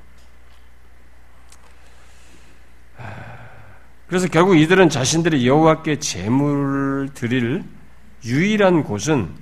그래서 4.06 4.28
결국 4.28 4.56
이들은 4.56 4.90
자신들이 4.90 5.46
여호와께 5.46 5.98
제물을 5.98 7.14
드릴 7.14 7.64
유일한 8.24 8.84
곳은 8.84 9.34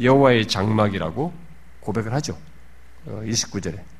여호와의 0.00 0.48
장막이라고 0.48 1.32
고백을 1.80 2.12
하죠. 2.14 2.38
29절에. 3.06 3.95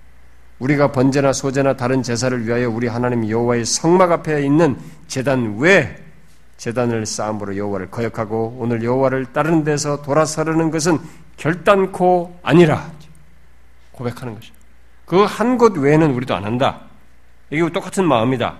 어, 0.57 0.61
우리가 0.61 0.93
번제나 0.93 1.33
소제나 1.33 1.77
다른 1.77 2.03
제사를 2.03 2.47
위하여 2.47 2.71
우리 2.71 2.87
하나님 2.87 3.29
여호와의 3.29 3.65
성막 3.65 4.13
앞에 4.13 4.45
있는 4.45 4.77
제단 5.07 5.59
외 5.59 6.03
제단을 6.57 7.05
쌓음으로 7.05 7.57
여호와를 7.57 7.91
거역하고 7.91 8.57
오늘 8.59 8.83
여호와를 8.83 9.33
따르는 9.33 9.65
데서 9.65 10.01
돌아서려는 10.03 10.71
것은 10.71 10.99
결단코 11.37 12.39
아니라 12.43 12.91
고백하는 13.93 14.35
것이. 14.35 14.53
그한 15.05 15.59
곳 15.59 15.77
외에는 15.77 16.13
우리도 16.15 16.35
안 16.35 16.45
한다. 16.45 16.81
이게 17.51 17.69
똑같은 17.71 18.05
마음이다. 18.07 18.57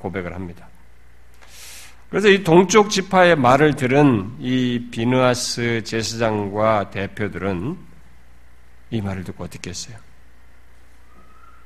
고백을 0.00 0.34
합니다. 0.34 0.68
그래서 2.10 2.28
이 2.28 2.42
동쪽 2.42 2.90
지파의 2.90 3.36
말을 3.36 3.76
들은 3.76 4.32
이 4.38 4.88
비누아스 4.90 5.84
제사장과 5.84 6.90
대표들은 6.90 7.76
이 8.90 9.00
말을 9.00 9.24
듣고 9.24 9.44
어떻게 9.44 9.70
했어요? 9.70 9.96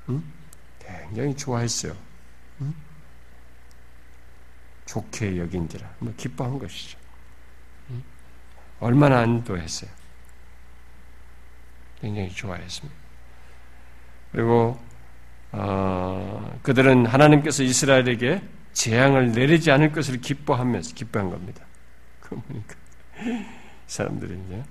응? 0.09 0.23
굉장히 0.81 1.37
좋아했어요. 1.37 1.97
응? 2.61 2.75
좋게 4.87 5.39
여긴지라 5.39 5.89
뭐 6.01 6.13
기뻐한 6.17 6.59
것이죠. 6.59 6.99
응? 7.91 8.03
얼마나 8.81 9.21
안도했어요. 9.21 9.91
굉장히 12.01 12.31
좋아했습니다. 12.31 13.01
그리고 14.33 14.81
어, 15.53 16.59
그들은 16.63 17.07
하나님께서 17.07 17.63
이스라엘에게 17.63 18.43
재앙을 18.73 19.33
내리지 19.33 19.71
않을 19.71 19.93
것을 19.93 20.21
기뻐하면서 20.21 20.95
기뻐한 20.95 21.31
겁니다. 21.31 21.65
그 22.21 22.35
보니까 22.41 22.75
사람들이 23.87 24.41
이제 24.47 24.65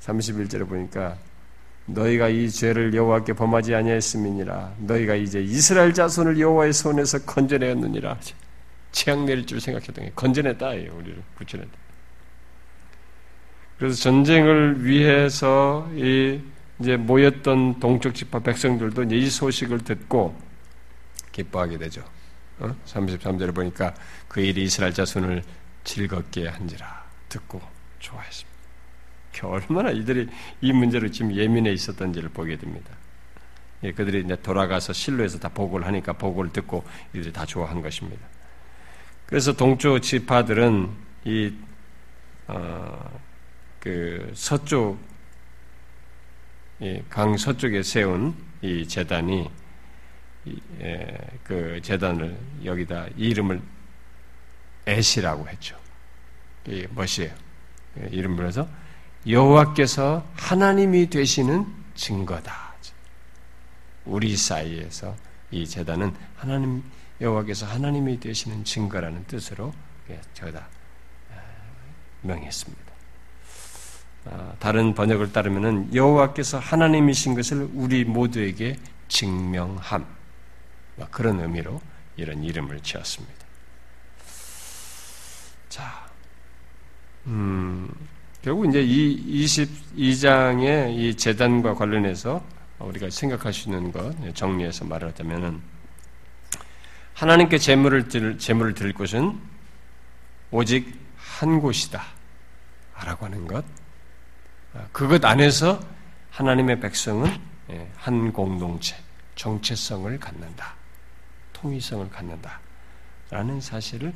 31절에 0.00 0.66
보니까 0.68 1.18
너희가 1.86 2.28
이 2.28 2.50
죄를 2.50 2.94
여호와께 2.94 3.32
범하지 3.32 3.74
아니하였음이니라 3.74 4.74
너희가 4.78 5.14
이제 5.14 5.40
이스라엘 5.40 5.94
자손을 5.94 6.38
여호와의 6.38 6.72
손에서 6.72 7.24
건져내었느니라 7.24 8.18
재앙 8.92 9.26
내릴 9.26 9.46
줄 9.46 9.60
생각했던 9.60 10.06
게 10.06 10.12
건져냈다 10.14 10.68
우리를 10.68 11.22
구출했다. 11.36 11.72
그래서 13.78 13.94
전쟁을 14.02 14.84
위해서 14.84 15.88
이 15.94 16.40
이제 16.80 16.96
모였던 16.96 17.78
동쪽 17.78 18.14
지파 18.14 18.40
백성들도 18.40 19.04
이제 19.04 19.16
이 19.16 19.30
소식을 19.30 19.84
듣고 19.84 20.36
기뻐하게 21.32 21.78
되죠. 21.78 22.02
어? 22.58 22.74
33절에 22.86 23.54
보니까 23.54 23.94
그 24.28 24.40
일이 24.40 24.64
이스라엘 24.64 24.94
자손을 24.94 25.42
즐겁게 25.84 26.48
한지라 26.48 27.04
듣고 27.28 27.60
좋아했습니다. 27.98 28.55
얼마나 29.44 29.90
이들이 29.90 30.28
이 30.60 30.72
문제로 30.72 31.10
지금 31.10 31.34
예민해 31.34 31.72
있었던지를 31.72 32.30
보게 32.30 32.56
됩니다. 32.56 32.90
예, 33.82 33.92
그들이 33.92 34.22
이제 34.24 34.36
돌아가서 34.36 34.92
실로에서 34.92 35.38
다 35.38 35.48
보고를 35.48 35.86
하니까 35.86 36.14
보고를 36.14 36.52
듣고 36.52 36.84
이들이 37.12 37.32
다 37.32 37.44
좋아한 37.44 37.82
것입니다. 37.82 38.26
그래서 39.26 39.52
동쪽 39.52 40.00
지파들은 40.00 40.90
이, 41.24 41.52
어, 42.46 43.20
그 43.80 44.30
서쪽, 44.34 44.98
강 47.08 47.36
서쪽에 47.36 47.82
세운 47.82 48.34
이 48.60 48.86
재단이 48.86 49.50
예, 50.80 51.18
그 51.42 51.80
재단을 51.82 52.36
여기다 52.64 53.06
이름을 53.16 53.60
에시라고 54.86 55.48
했죠. 55.48 55.76
이 56.68 56.86
멋이에요. 56.94 57.34
예, 58.00 58.08
이름 58.12 58.36
불러서 58.36 58.68
여호와께서 59.28 60.26
하나님이 60.36 61.10
되시는 61.10 61.66
증거다. 61.94 62.66
우리 64.06 64.36
사이에서 64.36 65.16
이 65.50 65.66
재단은 65.66 66.14
하나님 66.36 66.82
여호와께서 67.20 67.66
하나님이 67.66 68.20
되시는 68.20 68.64
증거라는 68.64 69.26
뜻으로 69.26 69.74
예, 70.10 70.20
저다 70.32 70.68
아, 71.32 71.40
명했습니다. 72.22 72.92
아, 74.26 74.54
다른 74.58 74.94
번역을 74.94 75.32
따르면은 75.32 75.92
여호와께서 75.94 76.58
하나님이신 76.58 77.34
것을 77.34 77.68
우리 77.74 78.04
모두에게 78.04 78.76
증명함. 79.08 80.06
그런 81.10 81.40
의미로 81.40 81.80
이런 82.16 82.42
이름을 82.42 82.80
지었습니다. 82.80 83.46
자, 85.68 86.08
음, 87.26 87.90
결국 88.46 88.68
이제 88.68 88.80
이 88.80 89.44
22장의 89.44 90.96
이 90.96 91.16
재단과 91.16 91.74
관련해서 91.74 92.40
우리가 92.78 93.10
생각할 93.10 93.52
수 93.52 93.68
있는 93.68 93.90
것 93.90 94.14
정리해서 94.36 94.84
말하자면은 94.84 95.60
하나님께 97.14 97.58
재물을 97.58 98.06
들 98.06 98.38
재물을 98.38 98.72
드릴 98.72 98.94
곳은 98.94 99.36
오직 100.52 100.96
한 101.16 101.58
곳이다. 101.58 102.00
라고 103.04 103.26
하는 103.26 103.48
것. 103.48 103.64
그것 104.92 105.24
안에서 105.24 105.80
하나님의 106.30 106.78
백성은 106.78 107.28
예, 107.70 107.90
한 107.96 108.32
공동체, 108.32 108.94
정체성을 109.34 110.20
갖는다. 110.20 110.76
통일성을 111.52 112.08
갖는다. 112.10 112.60
라는 113.28 113.60
사실을 113.60 114.12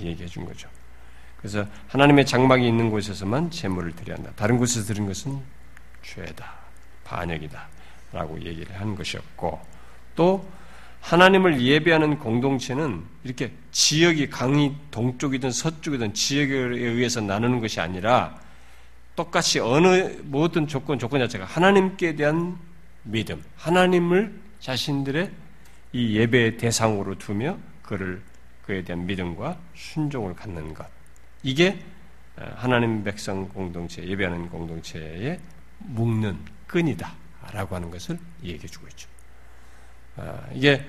얘기해 0.00 0.28
준 0.28 0.44
거죠. 0.44 0.68
그래서 1.40 1.66
하나님의 1.88 2.26
장막이 2.26 2.66
있는 2.66 2.90
곳에서만 2.90 3.50
제물을 3.50 3.96
드려야 3.96 4.18
한다. 4.18 4.30
다른 4.36 4.58
곳에서 4.58 4.86
드린 4.86 5.06
것은 5.06 5.40
죄다. 6.02 6.52
반역이다. 7.04 7.66
라고 8.12 8.38
얘기를 8.42 8.78
한 8.78 8.94
것이었고, 8.94 9.58
또, 10.14 10.46
하나님을 11.00 11.62
예배하는 11.62 12.18
공동체는 12.18 13.02
이렇게 13.24 13.52
지역이 13.72 14.28
강이 14.28 14.76
동쪽이든 14.90 15.50
서쪽이든 15.50 16.12
지역에 16.12 16.54
의해서 16.54 17.22
나누는 17.22 17.60
것이 17.60 17.80
아니라 17.80 18.38
똑같이 19.16 19.60
어느 19.60 20.18
모든 20.24 20.66
조건 20.66 20.98
조건 20.98 21.20
자체가 21.20 21.46
하나님께 21.46 22.16
대한 22.16 22.58
믿음, 23.02 23.42
하나님을 23.56 24.38
자신들의 24.60 25.30
이 25.94 26.16
예배의 26.18 26.58
대상으로 26.58 27.16
두며 27.16 27.56
그를 27.82 28.22
그에 28.66 28.84
대한 28.84 29.06
믿음과 29.06 29.56
순종을 29.74 30.36
갖는 30.36 30.74
것. 30.74 30.99
이게 31.42 31.78
하나님 32.36 33.02
백성 33.04 33.48
공동체, 33.48 34.02
예배하는 34.06 34.48
공동체의 34.48 35.38
묶는 35.78 36.38
끈이다 36.66 37.12
라고 37.52 37.74
하는 37.74 37.90
것을 37.90 38.18
얘기해 38.42 38.66
주고 38.66 38.86
있죠. 38.88 39.08
아, 40.16 40.40
이게 40.52 40.84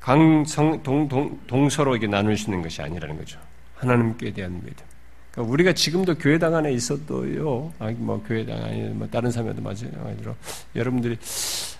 강성 0.00 0.82
동, 0.82 1.08
동, 1.08 1.38
동서로 1.46 1.96
이게 1.96 2.06
나눌 2.06 2.36
수 2.36 2.46
있는 2.46 2.62
것이 2.62 2.82
아니라는 2.82 3.16
거죠. 3.16 3.38
하나님께 3.76 4.32
대한 4.32 4.54
믿음. 4.64 4.84
그러니까 5.30 5.52
우리가 5.52 5.72
지금도 5.72 6.16
교회당 6.18 6.54
안에 6.54 6.72
있어도요, 6.72 7.72
아, 7.78 7.90
뭐 7.96 8.22
교회당 8.22 8.62
안에 8.62 8.88
뭐 8.90 9.08
다른 9.08 9.30
사람도 9.30 9.62
마찬가지로 9.62 10.36
여러분들이 10.74 11.18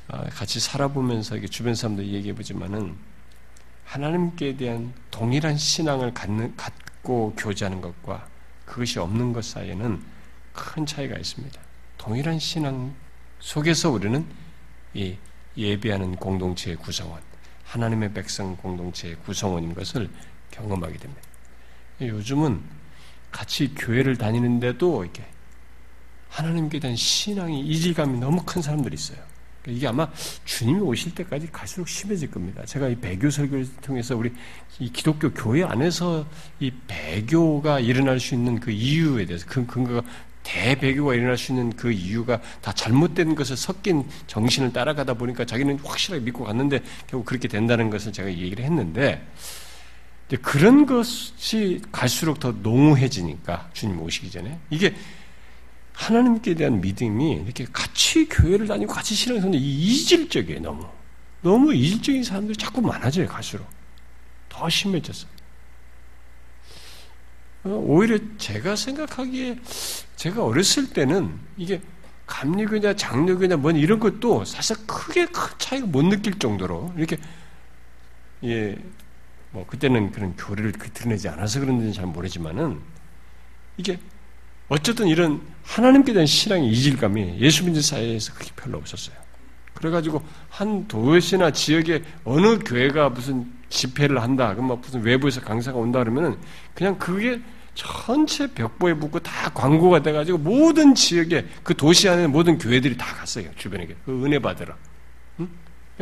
아, 0.08 0.24
같이 0.30 0.60
살아보면서 0.60 1.36
이게 1.36 1.46
주변 1.46 1.74
사람들 1.74 2.06
얘기해 2.06 2.34
보지만은 2.34 2.94
하나님께 3.84 4.56
대한 4.56 4.92
동일한 5.10 5.56
신앙을 5.56 6.14
갖는, 6.14 6.54
갖 6.56 6.72
고 7.02 7.34
교제하는 7.36 7.80
것과 7.80 8.26
그것이 8.64 8.98
없는 8.98 9.32
것 9.32 9.44
사이에는 9.44 10.02
큰 10.52 10.86
차이가 10.86 11.16
있습니다. 11.16 11.60
동일한 11.98 12.38
신앙 12.38 12.94
속에서 13.40 13.90
우리는 13.90 14.26
이 14.94 15.16
예배하는 15.56 16.16
공동체의 16.16 16.76
구성원, 16.76 17.20
하나님의 17.64 18.12
백성 18.12 18.56
공동체의 18.56 19.16
구성원인 19.16 19.74
것을 19.74 20.10
경험하게 20.50 20.98
됩니다. 20.98 21.22
요즘은 22.00 22.62
같이 23.30 23.74
교회를 23.74 24.16
다니는데도 24.16 25.04
이렇게 25.04 25.24
하나님께 26.28 26.80
대한 26.80 26.96
신앙이 26.96 27.60
이질감이 27.60 28.18
너무 28.18 28.42
큰 28.44 28.62
사람들이 28.62 28.94
있어요. 28.94 29.29
그러니까 29.62 29.78
이게 29.78 29.86
아마 29.86 30.08
주님이 30.44 30.80
오실 30.80 31.14
때까지 31.14 31.48
갈수록 31.52 31.88
심해질 31.88 32.30
겁니다. 32.30 32.64
제가 32.64 32.88
이 32.88 32.96
배교 32.96 33.30
설교를 33.30 33.66
통해서 33.82 34.16
우리 34.16 34.32
이 34.78 34.90
기독교 34.90 35.30
교회 35.30 35.62
안에서 35.62 36.26
이 36.58 36.72
배교가 36.86 37.80
일어날 37.80 38.18
수 38.20 38.34
있는 38.34 38.58
그 38.58 38.70
이유에 38.70 39.26
대해서 39.26 39.46
그 39.48 39.66
근거가 39.66 40.02
대배교가 40.42 41.14
일어날 41.14 41.36
수 41.36 41.52
있는 41.52 41.70
그 41.76 41.92
이유가 41.92 42.40
다 42.62 42.72
잘못된 42.72 43.34
것을 43.34 43.56
섞인 43.56 44.04
정신을 44.26 44.72
따라가다 44.72 45.14
보니까 45.14 45.44
자기는 45.44 45.78
확실하게 45.80 46.24
믿고 46.24 46.44
갔는데 46.44 46.82
결국 47.06 47.26
그렇게 47.26 47.46
된다는 47.46 47.90
것을 47.90 48.12
제가 48.12 48.30
얘기를 48.30 48.64
했는데 48.64 49.26
그런 50.42 50.86
것이 50.86 51.82
갈수록 51.92 52.38
더 52.38 52.52
농후해지니까 52.52 53.70
주님 53.72 54.00
오시기 54.00 54.30
전에 54.30 54.58
이게 54.70 54.94
하나님께 56.00 56.54
대한 56.54 56.80
믿음이 56.80 57.42
이렇게 57.44 57.66
같이 57.70 58.26
교회를 58.26 58.66
다니고 58.66 58.92
같이 58.92 59.14
신앙생활 59.14 59.54
이질적이에요 59.54 60.60
너무 60.60 60.88
너무 61.42 61.74
이질적인 61.74 62.24
사람들이 62.24 62.56
자꾸 62.56 62.80
많아져요 62.80 63.28
갈수록 63.28 63.66
더 64.48 64.68
심해졌어. 64.68 65.26
어, 67.64 67.68
오히려 67.68 68.18
제가 68.38 68.76
생각하기에 68.76 69.58
제가 70.16 70.42
어렸을 70.42 70.90
때는 70.90 71.38
이게 71.58 71.82
감리교냐 72.26 72.96
장로교냐 72.96 73.56
뭐 73.56 73.70
이런 73.72 74.00
것도 74.00 74.46
사실 74.46 74.76
크게 74.86 75.26
큰 75.26 75.58
차이가 75.58 75.86
못 75.86 76.02
느낄 76.02 76.38
정도로 76.38 76.94
이렇게 76.96 77.18
예. 78.44 78.76
뭐 79.52 79.66
그때는 79.66 80.12
그런 80.12 80.34
교리를 80.36 80.72
그 80.72 80.90
드러내지 80.92 81.28
않아서 81.28 81.60
그런지는 81.60 81.92
잘 81.92 82.06
모르지만은 82.06 82.80
이게 83.76 83.98
어쨌든 84.68 85.08
이런 85.08 85.42
하나님께 85.70 86.12
대한 86.12 86.26
신앙의 86.26 86.68
이질감이 86.68 87.36
예수 87.38 87.64
믿는 87.64 87.80
사회에서 87.80 88.34
그렇게 88.34 88.50
별로 88.56 88.76
없었어요. 88.78 89.14
그래가지고 89.74 90.20
한 90.48 90.88
도시나 90.88 91.52
지역에 91.52 92.02
어느 92.24 92.58
교회가 92.58 93.10
무슨 93.10 93.46
집회를 93.68 94.20
한다, 94.20 94.52
그럼 94.52 94.66
막 94.66 94.80
무슨 94.80 95.00
외부에서 95.02 95.40
강사가 95.40 95.78
온다 95.78 96.00
그러면은 96.00 96.36
그냥 96.74 96.98
그게 96.98 97.40
전체 97.74 98.48
벽보에 98.48 98.94
붙고 98.94 99.20
다 99.20 99.48
광고가 99.54 100.02
돼가지고 100.02 100.38
모든 100.38 100.92
지역에 100.92 101.46
그 101.62 101.76
도시 101.76 102.08
안에 102.08 102.26
모든 102.26 102.58
교회들이 102.58 102.96
다 102.96 103.06
갔어요 103.14 103.48
주변에 103.56 103.86
그 104.04 104.24
은혜 104.24 104.40
받으러. 104.40 104.74
응? 105.38 105.48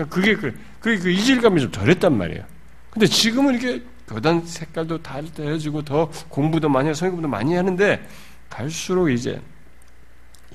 그게 0.09 0.35
그 0.35 0.59
그게 0.81 0.99
그 0.99 1.11
이질감이 1.11 1.61
좀 1.61 1.71
덜했단 1.71 2.17
말이에요. 2.17 2.43
근데 2.89 3.07
지금은 3.07 3.61
이렇게 3.61 3.85
교단 4.09 4.47
색깔도 4.47 5.03
다 5.03 5.21
해주고 5.39 5.83
더 5.83 6.11
공부도 6.31 6.71
많이 6.71 6.87
하고 6.87 6.95
성경도 6.95 7.29
많이 7.29 7.55
하는데 7.55 8.09
갈수록 8.49 9.11
이제 9.11 9.43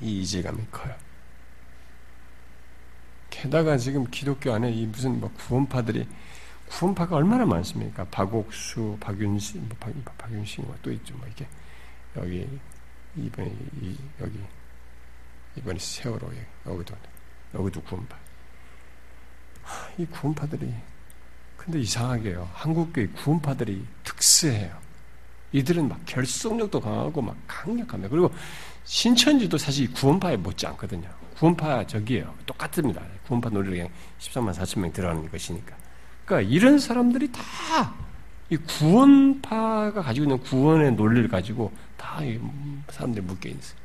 이 0.00 0.20
이질감이 0.20 0.66
커요. 0.70 0.94
게다가 3.30 3.76
지금 3.76 4.04
기독교 4.10 4.52
안에 4.52 4.70
이 4.70 4.86
무슨 4.86 5.20
뭐 5.20 5.30
구원파들이 5.32 6.06
구원파가 6.66 7.16
얼마나 7.16 7.44
많습니까? 7.44 8.04
박옥수, 8.04 8.96
박윤신, 9.00 9.68
뭐 9.68 9.76
박, 9.78 10.18
박윤신 10.18 10.66
또 10.82 10.92
있죠. 10.92 11.14
뭐 11.16 11.26
이게 11.28 11.46
여기 12.16 12.48
이번에 13.16 13.54
이, 13.80 13.96
여기 14.20 14.40
이번에 15.56 15.78
세월호 15.78 16.32
여기도 16.66 16.94
여기도 17.54 17.82
구원파. 17.82 18.16
이 19.98 20.06
구원파들이 20.06 20.72
근데 21.56 21.80
이상하게요. 21.80 22.50
한국교회 22.52 23.06
구원파들이 23.08 23.86
특수해요. 24.02 24.76
이들은 25.52 25.88
막 25.88 26.00
결속력도 26.04 26.80
강하고 26.80 27.22
막 27.22 27.36
강력합니다. 27.46 28.10
그리고 28.10 28.32
신천지도 28.84 29.58
사실 29.58 29.92
구원파에 29.92 30.36
못지 30.36 30.66
않거든요. 30.66 31.08
구원파 31.36 31.86
저기에요. 31.86 32.34
똑같습니다. 32.46 33.02
구원파 33.26 33.50
노래를 33.50 33.72
그냥 33.72 33.88
13만 34.18 34.54
4천 34.54 34.80
명 34.80 34.92
들어가는 34.92 35.30
것이니까. 35.30 35.76
그러니까 36.24 36.50
이런 36.50 36.78
사람들이 36.78 37.32
다 37.32 38.04
이 38.50 38.56
구원파가 38.56 40.02
가지고 40.02 40.24
있는 40.24 40.38
구원의 40.40 40.92
논리를 40.92 41.28
가지고 41.28 41.72
다 41.96 42.18
사람들이 42.90 43.24
묶여 43.24 43.48
있어요. 43.48 43.78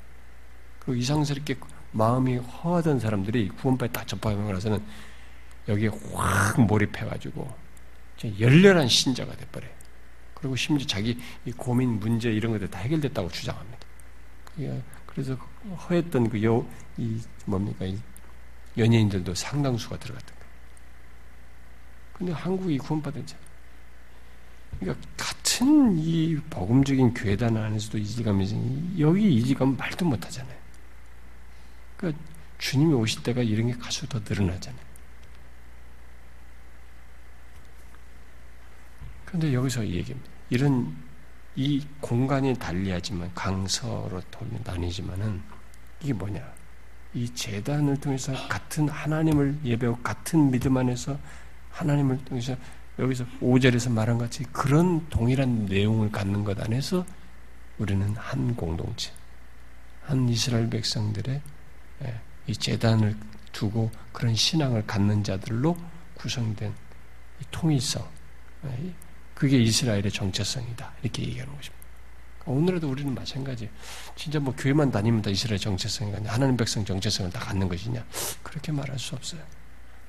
그 0.79 0.95
이상스럽게 0.97 1.55
마음이 1.91 2.37
허하던 2.37 2.99
사람들이 2.99 3.49
구원파에 3.49 3.89
딱 3.89 4.07
접하고 4.07 4.51
나서는 4.51 4.83
여기에 5.67 5.89
확 6.13 6.61
몰입해가지고 6.61 7.49
열렬한 8.39 8.87
신자가 8.87 9.35
돼버려요. 9.35 9.71
그리고 10.33 10.55
심지어 10.55 10.85
자기 10.85 11.17
고민, 11.55 11.99
문제 11.99 12.31
이런 12.31 12.51
것들 12.51 12.69
다 12.69 12.79
해결됐다고 12.79 13.29
주장합니다. 13.29 13.78
그래서 15.05 15.35
허했던 15.35 16.29
그 16.29 16.43
여, 16.43 16.65
이 16.97 17.21
뭡니까, 17.45 17.85
이 17.85 17.97
연예인들도 18.77 19.33
상당수가 19.33 19.97
들어갔던 19.99 20.35
거예요. 20.35 20.49
근데 22.13 22.31
한국이 22.31 22.77
구원받은 22.77 23.25
자. 23.25 23.37
그러니까 24.79 25.07
같은 25.17 25.97
이 25.97 26.37
복음적인 26.49 27.13
교회단 27.13 27.57
안에서도 27.57 27.97
이지감이 27.97 28.99
여기 28.99 29.35
이지감은 29.35 29.77
말도 29.77 30.05
못하잖아요. 30.05 30.57
그러니까 31.97 32.23
주님이 32.59 32.93
오실 32.93 33.23
때가 33.23 33.41
이런 33.41 33.67
게 33.67 33.73
가수 33.73 34.07
더 34.07 34.19
늘어나잖아요. 34.19 34.89
그런데 39.25 39.53
여기서 39.53 39.83
이 39.83 39.95
얘기입니다. 39.95 40.29
이런 40.49 40.95
이 41.55 41.85
공간이 41.99 42.53
달리하지만 42.55 43.31
강서로 43.33 44.21
돌면 44.31 44.61
나뉘지만은 44.63 45.41
이게 46.01 46.13
뭐냐? 46.13 46.41
이 47.13 47.33
재단을 47.33 47.99
통해서 47.99 48.33
같은 48.47 48.87
하나님을 48.87 49.59
예배하고 49.63 49.99
같은 50.01 50.51
믿음 50.51 50.77
안에서 50.77 51.17
하나님을 51.71 52.23
통해서 52.25 52.55
여기서 52.99 53.25
5절에서 53.41 53.91
말한 53.91 54.17
같이 54.17 54.43
그런 54.51 55.07
동일한 55.09 55.65
내용을 55.65 56.11
갖는 56.11 56.43
것 56.43 56.59
안에서 56.61 57.05
우리는 57.77 58.13
한 58.15 58.55
공동체, 58.55 59.11
한 60.03 60.27
이스라엘 60.27 60.69
백성들의 60.69 61.41
예, 62.03 62.21
이 62.47 62.53
재단을 62.53 63.15
두고 63.53 63.89
그런 64.11 64.35
신앙을 64.35 64.85
갖는 64.85 65.23
자들로 65.23 65.77
구성된 66.15 66.73
통일성, 67.51 68.05
예, 68.65 68.93
그게 69.39 69.57
이스라엘의 69.57 70.11
정체성이다. 70.11 70.91
이렇게 71.01 71.23
얘기하는 71.23 71.55
것입니다. 71.55 71.79
오늘에도 72.45 72.89
우리는 72.89 73.15
마찬가지. 73.15 73.69
진짜 74.17 74.37
뭐 74.37 74.53
교회만 74.53 74.91
다니면 74.91 75.21
다 75.21 75.29
이스라엘 75.29 75.57
정체성인가, 75.57 76.33
하나님 76.33 76.57
백성 76.57 76.83
정체성을 76.83 77.31
다 77.31 77.39
갖는 77.39 77.69
것이냐? 77.69 78.03
그렇게 78.43 78.73
말할 78.73 78.99
수 78.99 79.15
없어요. 79.15 79.41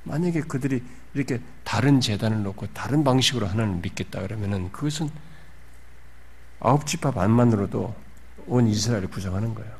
만약에 0.02 0.40
그들이 0.40 0.82
이렇게 1.14 1.40
다른 1.62 2.00
재단을 2.00 2.42
놓고 2.42 2.72
다른 2.72 3.04
방식으로 3.04 3.46
하나님을 3.46 3.78
믿겠다 3.82 4.20
그러면은 4.20 4.72
그것은 4.72 5.08
아홉 6.58 6.84
집합 6.84 7.16
안만으로도 7.16 7.94
온 8.48 8.66
이스라엘을 8.66 9.06
구성하는 9.10 9.54
거예요. 9.54 9.72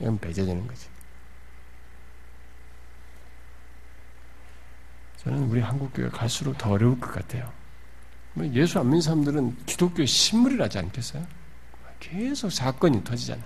이건 0.00 0.18
배제되는 0.18 0.66
거지. 0.66 0.88
저는 5.18 5.44
우리 5.44 5.60
한국교회 5.60 6.08
갈수록 6.08 6.58
더 6.58 6.70
어려울 6.70 6.98
것 6.98 7.12
같아요. 7.12 7.61
뭐 8.34 8.46
예수 8.54 8.78
안 8.78 8.86
믿는 8.86 9.00
사람들은 9.00 9.56
기독교 9.66 10.04
신물이라지 10.04 10.78
않겠어요? 10.78 11.24
계속 12.00 12.50
사건이 12.50 13.04
터지잖아요. 13.04 13.44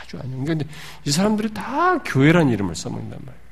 아주 0.00 0.18
안 0.18 0.30
좋은. 0.30 0.44
근데 0.44 0.64
이 1.04 1.10
사람들이 1.10 1.52
다 1.52 1.98
교회란 1.98 2.48
이름을 2.48 2.74
써먹는단 2.74 3.18
말이에요. 3.20 3.46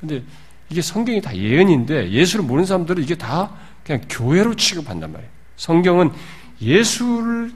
근데 0.00 0.22
이게 0.68 0.82
성경이 0.82 1.20
다 1.20 1.34
예언인데 1.34 2.10
예수를 2.10 2.44
모르는 2.44 2.66
사람들은 2.66 3.02
이게 3.02 3.14
다 3.14 3.54
그냥 3.84 4.02
교회로 4.08 4.56
취급한단 4.56 5.12
말이에요. 5.12 5.30
성경은 5.56 6.10
예수를 6.60 7.52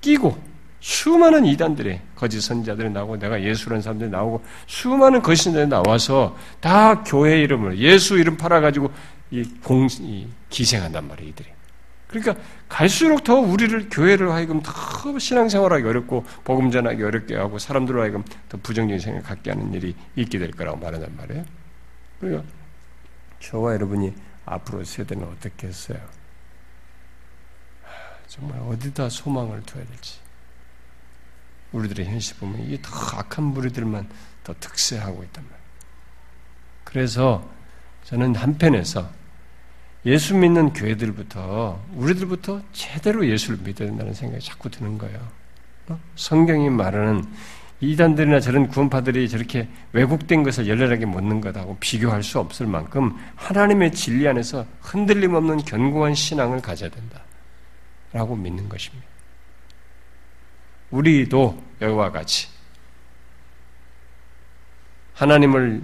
끼고 0.00 0.38
수많은 0.80 1.46
이단들이 1.46 1.98
거짓 2.14 2.40
선자들이 2.40 2.90
나오고 2.90 3.18
내가 3.18 3.42
예수라는 3.42 3.82
사람들이 3.82 4.10
나오고 4.10 4.44
수많은 4.66 5.22
거짓 5.22 5.44
선자들이 5.44 5.68
나와서 5.68 6.36
다 6.60 7.02
교회 7.04 7.40
이름을 7.42 7.78
예수 7.78 8.18
이름 8.18 8.36
팔아가지고 8.36 8.90
이 9.30 9.42
공, 9.62 9.88
이 10.00 10.26
기생한단 10.50 11.08
말이에요, 11.08 11.30
이들이. 11.30 11.53
그러니까 12.14 12.40
갈수록 12.68 13.24
더 13.24 13.34
우리를 13.34 13.88
교회를 13.90 14.30
하여금 14.30 14.62
더 14.62 15.18
신앙생활하기 15.18 15.84
어렵고 15.84 16.24
복음 16.44 16.70
전하기 16.70 17.02
어렵게 17.02 17.34
하고 17.34 17.58
사람들로 17.58 18.00
하여금 18.02 18.22
더 18.48 18.56
부정적인 18.58 19.00
생각 19.00 19.24
갖게 19.24 19.50
하는 19.50 19.72
일이 19.74 19.96
있게 20.14 20.38
될 20.38 20.52
거라고 20.52 20.78
말한단 20.78 21.16
말이에요. 21.16 21.44
그러니까 22.20 22.44
저와 23.40 23.72
여러분이 23.74 24.14
앞으로 24.46 24.84
세대는 24.84 25.26
어떻게 25.26 25.66
했어요? 25.66 25.98
정말 28.28 28.60
어디다 28.60 29.08
소망을 29.08 29.62
둬야 29.62 29.84
될지. 29.84 30.20
우리들의 31.72 32.06
현실 32.06 32.36
보면 32.36 32.60
이게 32.60 32.80
더 32.80 32.90
악한 33.18 33.42
무리들만 33.42 34.08
더 34.44 34.54
특세하고 34.60 35.24
있단 35.24 35.42
말이에요. 35.42 35.64
그래서 36.84 37.50
저는 38.04 38.36
한편에서 38.36 39.10
예수 40.06 40.34
믿는 40.36 40.72
교회들부터 40.72 41.82
우리들부터 41.94 42.60
제대로 42.72 43.26
예수를 43.26 43.58
믿어야 43.62 43.88
된다는 43.88 44.12
생각이 44.12 44.44
자꾸 44.44 44.68
드는 44.68 44.98
거예요. 44.98 45.18
어? 45.88 45.98
성경이 46.16 46.68
말하는 46.70 47.24
이단들이나 47.80 48.40
저런 48.40 48.68
구원파들이 48.68 49.28
저렇게 49.28 49.68
왜곡된 49.92 50.42
것을 50.42 50.68
열렬하게 50.68 51.06
묻는 51.06 51.40
것하고 51.40 51.76
비교할 51.80 52.22
수 52.22 52.38
없을 52.38 52.66
만큼 52.66 53.16
하나님의 53.34 53.92
진리 53.92 54.26
안에서 54.28 54.66
흔들림 54.80 55.34
없는 55.34 55.64
견고한 55.64 56.14
신앙을 56.14 56.60
가져야 56.60 56.90
된다. 56.90 57.22
라고 58.12 58.36
믿는 58.36 58.68
것입니다. 58.68 59.06
우리도 60.90 61.60
여기와 61.80 62.12
같이 62.12 62.48
하나님을 65.14 65.82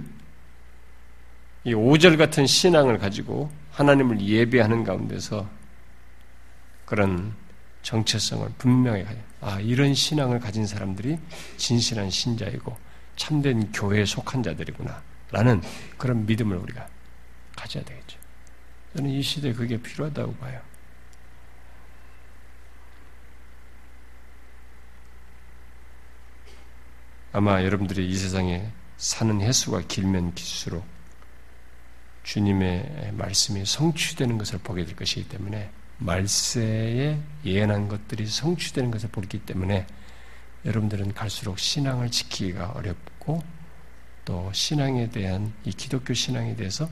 이 1.63 1.73
오절 1.73 2.17
같은 2.17 2.47
신앙을 2.47 2.97
가지고 2.97 3.51
하나님을 3.71 4.21
예배하는 4.21 4.83
가운데서 4.83 5.49
그런 6.85 7.33
정체성을 7.83 8.47
분명히 8.57 9.03
가져. 9.03 9.19
아, 9.39 9.59
이런 9.59 9.93
신앙을 9.93 10.39
가진 10.39 10.67
사람들이 10.67 11.17
진실한 11.57 12.09
신자이고 12.09 12.77
참된 13.15 13.71
교회에 13.71 14.05
속한 14.05 14.43
자들이구나. 14.43 15.01
라는 15.31 15.61
그런 15.97 16.25
믿음을 16.25 16.57
우리가 16.57 16.87
가져야 17.55 17.83
되겠죠. 17.83 18.19
저는 18.95 19.09
이 19.09 19.21
시대에 19.21 19.53
그게 19.53 19.81
필요하다고 19.81 20.35
봐요. 20.35 20.61
아마 27.33 27.63
여러분들이 27.63 28.09
이 28.09 28.15
세상에 28.15 28.69
사는 28.97 29.39
횟수가 29.39 29.83
길면 29.87 30.35
길수록 30.35 30.85
주님의 32.23 33.13
말씀이 33.13 33.65
성취되는 33.65 34.37
것을 34.37 34.59
보게 34.59 34.85
될 34.85 34.95
것이기 34.95 35.27
때문에 35.29 35.71
말세에 35.97 37.19
예언한 37.45 37.87
것들이 37.87 38.25
성취되는 38.25 38.91
것을 38.91 39.09
보기 39.09 39.39
때문에 39.39 39.85
여러분들은 40.65 41.13
갈수록 41.13 41.59
신앙을 41.59 42.09
지키기가 42.11 42.71
어렵고 42.71 43.43
또 44.25 44.51
신앙에 44.53 45.09
대한 45.09 45.53
이 45.63 45.71
기독교 45.71 46.13
신앙에 46.13 46.55
대해서 46.55 46.89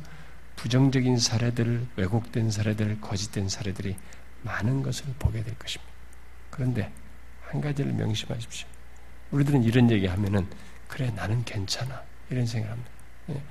부정적인 0.55 1.17
사례들, 1.17 1.87
왜곡된 1.95 2.51
사례들, 2.51 2.99
거짓된 2.99 3.47
사례들이 3.47 3.95
많은 4.41 4.83
것을 4.83 5.05
보게 5.17 5.43
될 5.43 5.57
것입니다. 5.57 5.91
그런데 6.49 6.91
한 7.43 7.61
가지를 7.61 7.93
명심하십시오. 7.93 8.67
우리들은 9.31 9.63
이런 9.63 9.89
얘기 9.89 10.07
하면은, 10.07 10.47
그래, 10.87 11.11
나는 11.11 11.45
괜찮아. 11.45 12.01
이런 12.29 12.45
생각을 12.45 12.73
합니다. 12.73 12.91
예, 13.29 13.41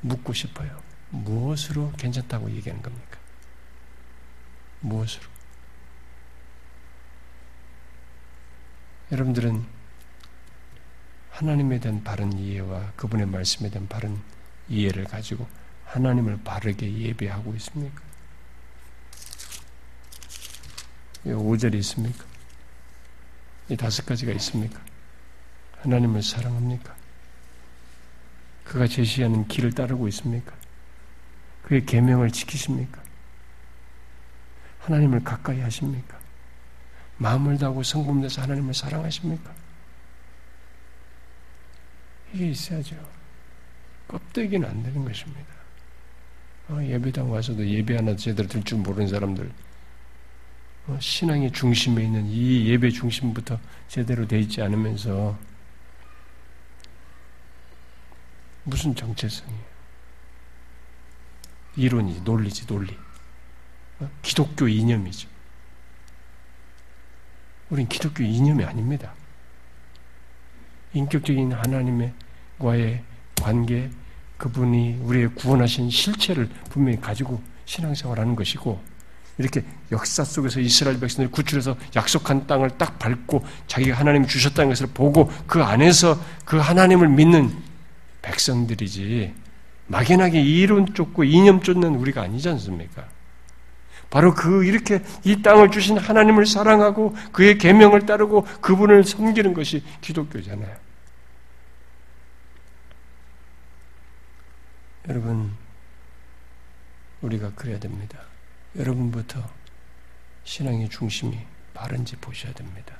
묻고 0.00 0.32
싶어요. 0.32 0.78
무엇으로 1.12 1.92
괜찮다고 1.92 2.50
얘기하는 2.50 2.82
겁니까? 2.82 3.18
무엇으로? 4.80 5.24
여러분들은 9.12 9.64
하나님에 11.30 11.80
대한 11.80 12.02
바른 12.02 12.32
이해와 12.32 12.92
그분의 12.96 13.26
말씀에 13.26 13.68
대한 13.70 13.86
바른 13.86 14.18
이해를 14.68 15.04
가지고 15.04 15.46
하나님을 15.84 16.42
바르게 16.42 16.90
예배하고 16.90 17.54
있습니까? 17.56 18.02
5절이 21.26 21.74
있습니까? 21.74 22.24
이 23.68 23.76
다섯 23.76 24.06
가지가 24.06 24.32
있습니까? 24.32 24.80
하나님을 25.82 26.22
사랑합니까? 26.22 26.96
그가 28.64 28.86
제시하는 28.86 29.46
길을 29.46 29.72
따르고 29.72 30.08
있습니까? 30.08 30.61
그의 31.72 31.86
계명을 31.86 32.30
지키십니까? 32.30 33.00
하나님을 34.80 35.24
가까이 35.24 35.58
하십니까? 35.60 36.18
마음을 37.16 37.56
다하고 37.56 37.82
성품 37.82 38.20
내서 38.20 38.42
하나님을 38.42 38.74
사랑하십니까? 38.74 39.50
이게 42.34 42.50
있어야죠. 42.50 42.94
껍데기는 44.06 44.68
안 44.68 44.82
되는 44.82 45.02
것입니다. 45.02 45.46
어, 46.68 46.78
예배당 46.82 47.32
와서도 47.32 47.66
예배 47.66 47.96
하나 47.96 48.14
제대로 48.16 48.46
들 48.46 48.62
줄 48.64 48.78
모르는 48.80 49.08
사람들, 49.08 49.50
어, 50.88 50.98
신앙의 51.00 51.52
중심에 51.52 52.04
있는 52.04 52.26
이 52.26 52.68
예배 52.68 52.90
중심부터 52.90 53.58
제대로 53.88 54.28
돼 54.28 54.40
있지 54.40 54.60
않으면서 54.60 55.38
무슨 58.64 58.94
정체성이에요? 58.94 59.71
이론이지, 61.76 62.22
논리지, 62.22 62.66
논리. 62.66 62.96
어? 64.00 64.10
기독교 64.22 64.68
이념이죠. 64.68 65.28
우린 67.70 67.88
기독교 67.88 68.22
이념이 68.22 68.64
아닙니다. 68.64 69.14
인격적인 70.92 71.52
하나님과의 71.52 73.02
관계, 73.40 73.90
그분이 74.36 74.98
우리의 75.02 75.34
구원하신 75.34 75.88
실체를 75.90 76.48
분명히 76.68 77.00
가지고 77.00 77.42
신앙생활하는 77.64 78.36
것이고, 78.36 78.82
이렇게 79.38 79.64
역사 79.90 80.24
속에서 80.24 80.60
이스라엘 80.60 81.00
백성들이 81.00 81.32
구출해서 81.32 81.76
약속한 81.96 82.46
땅을 82.46 82.76
딱 82.76 82.98
밟고 82.98 83.44
자기가 83.66 83.96
하나님이 83.96 84.26
주셨다는 84.26 84.68
것을 84.68 84.88
보고 84.88 85.30
그 85.46 85.62
안에서 85.62 86.20
그 86.44 86.58
하나님을 86.58 87.08
믿는 87.08 87.50
백성들이지 88.20 89.34
막연하게 89.86 90.40
이론 90.40 90.94
쫓고 90.94 91.24
이념 91.24 91.60
쫓는 91.60 91.96
우리가 91.96 92.22
아니지 92.22 92.48
않습니까? 92.50 93.08
바로 94.10 94.34
그 94.34 94.64
이렇게 94.64 95.02
이 95.24 95.40
땅을 95.42 95.70
주신 95.70 95.96
하나님을 95.96 96.44
사랑하고 96.44 97.14
그의 97.32 97.56
계명을 97.56 98.04
따르고 98.04 98.44
그분을 98.60 99.04
섬기는 99.04 99.54
것이 99.54 99.82
기독교잖아요. 100.02 100.76
여러분 105.08 105.52
우리가 107.22 107.52
그래야 107.54 107.78
됩니다. 107.78 108.18
여러분부터 108.76 109.42
신앙의 110.44 110.88
중심이 110.90 111.38
바른지 111.74 112.16
보셔야 112.16 112.52
됩니다. 112.52 112.94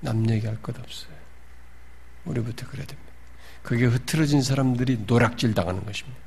남 0.00 0.28
얘기할 0.28 0.60
것 0.62 0.78
없어요. 0.78 1.14
우리부터 2.24 2.66
그래야 2.68 2.86
됩니다. 2.86 3.13
그게 3.64 3.86
흐트러진 3.86 4.42
사람들이 4.42 5.04
노락질 5.06 5.54
당하는 5.54 5.84
것입니다. 5.86 6.20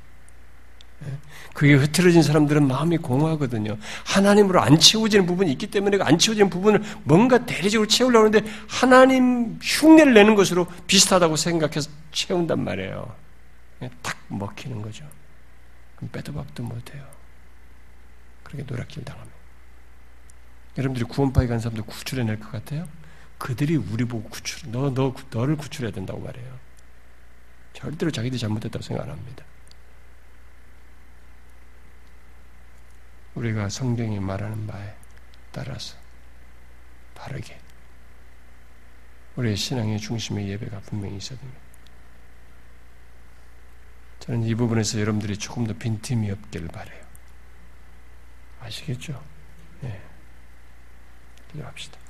예? 1.04 1.12
그게 1.54 1.74
흐트러진 1.74 2.24
사람들은 2.24 2.66
마음이 2.66 2.98
공허하거든요. 2.98 3.78
하나님으로 4.04 4.60
안 4.60 4.78
채워지는 4.78 5.24
부분이 5.24 5.52
있기 5.52 5.68
때문에 5.68 5.98
그안 5.98 6.18
채워지는 6.18 6.50
부분을 6.50 6.82
뭔가 7.04 7.46
대리적으로 7.46 7.86
채우려고 7.86 8.26
하는데 8.26 8.52
하나님 8.68 9.56
흉내를 9.62 10.14
내는 10.14 10.34
것으로 10.34 10.66
비슷하다고 10.88 11.36
생각해서 11.36 11.88
채운단 12.10 12.62
말이에요. 12.64 13.14
예? 13.82 13.90
딱 14.02 14.16
먹히는 14.26 14.82
거죠. 14.82 15.04
그럼 15.94 16.10
빼도 16.10 16.34
박도 16.34 16.64
못해요. 16.64 17.04
그렇게 18.42 18.64
노랗길 18.64 19.04
당합니다. 19.04 19.38
여러분들이 20.76 21.04
구원파에 21.04 21.46
간 21.46 21.60
사람들 21.60 21.84
구출해낼 21.84 22.40
것 22.40 22.50
같아요? 22.50 22.88
그들이 23.38 23.76
우리 23.76 24.04
보고 24.04 24.28
구출, 24.28 24.72
너, 24.72 24.92
너, 24.92 25.14
너를 25.30 25.56
구출해야 25.56 25.92
된다고 25.92 26.18
말해요. 26.20 26.67
절대로 27.78 28.10
자기들이 28.10 28.40
잘못했다고 28.40 28.82
생각 28.82 29.04
안 29.04 29.10
합니다. 29.10 29.44
우리가 33.36 33.68
성경이 33.68 34.18
말하는 34.18 34.66
바에 34.66 34.96
따라서 35.52 35.96
바르게 37.14 37.56
우리의 39.36 39.56
신앙의 39.56 40.00
중심의 40.00 40.48
예배가 40.48 40.80
분명히 40.80 41.18
있어야 41.18 41.38
됩니다. 41.38 41.60
저는 44.18 44.42
이 44.42 44.56
부분에서 44.56 45.00
여러분들이 45.00 45.38
조금 45.38 45.64
더 45.64 45.72
빈틈이 45.72 46.28
없기를 46.32 46.66
바래요. 46.66 47.06
아시겠죠? 48.60 49.24
네. 49.82 50.02
기도합시다. 51.52 52.07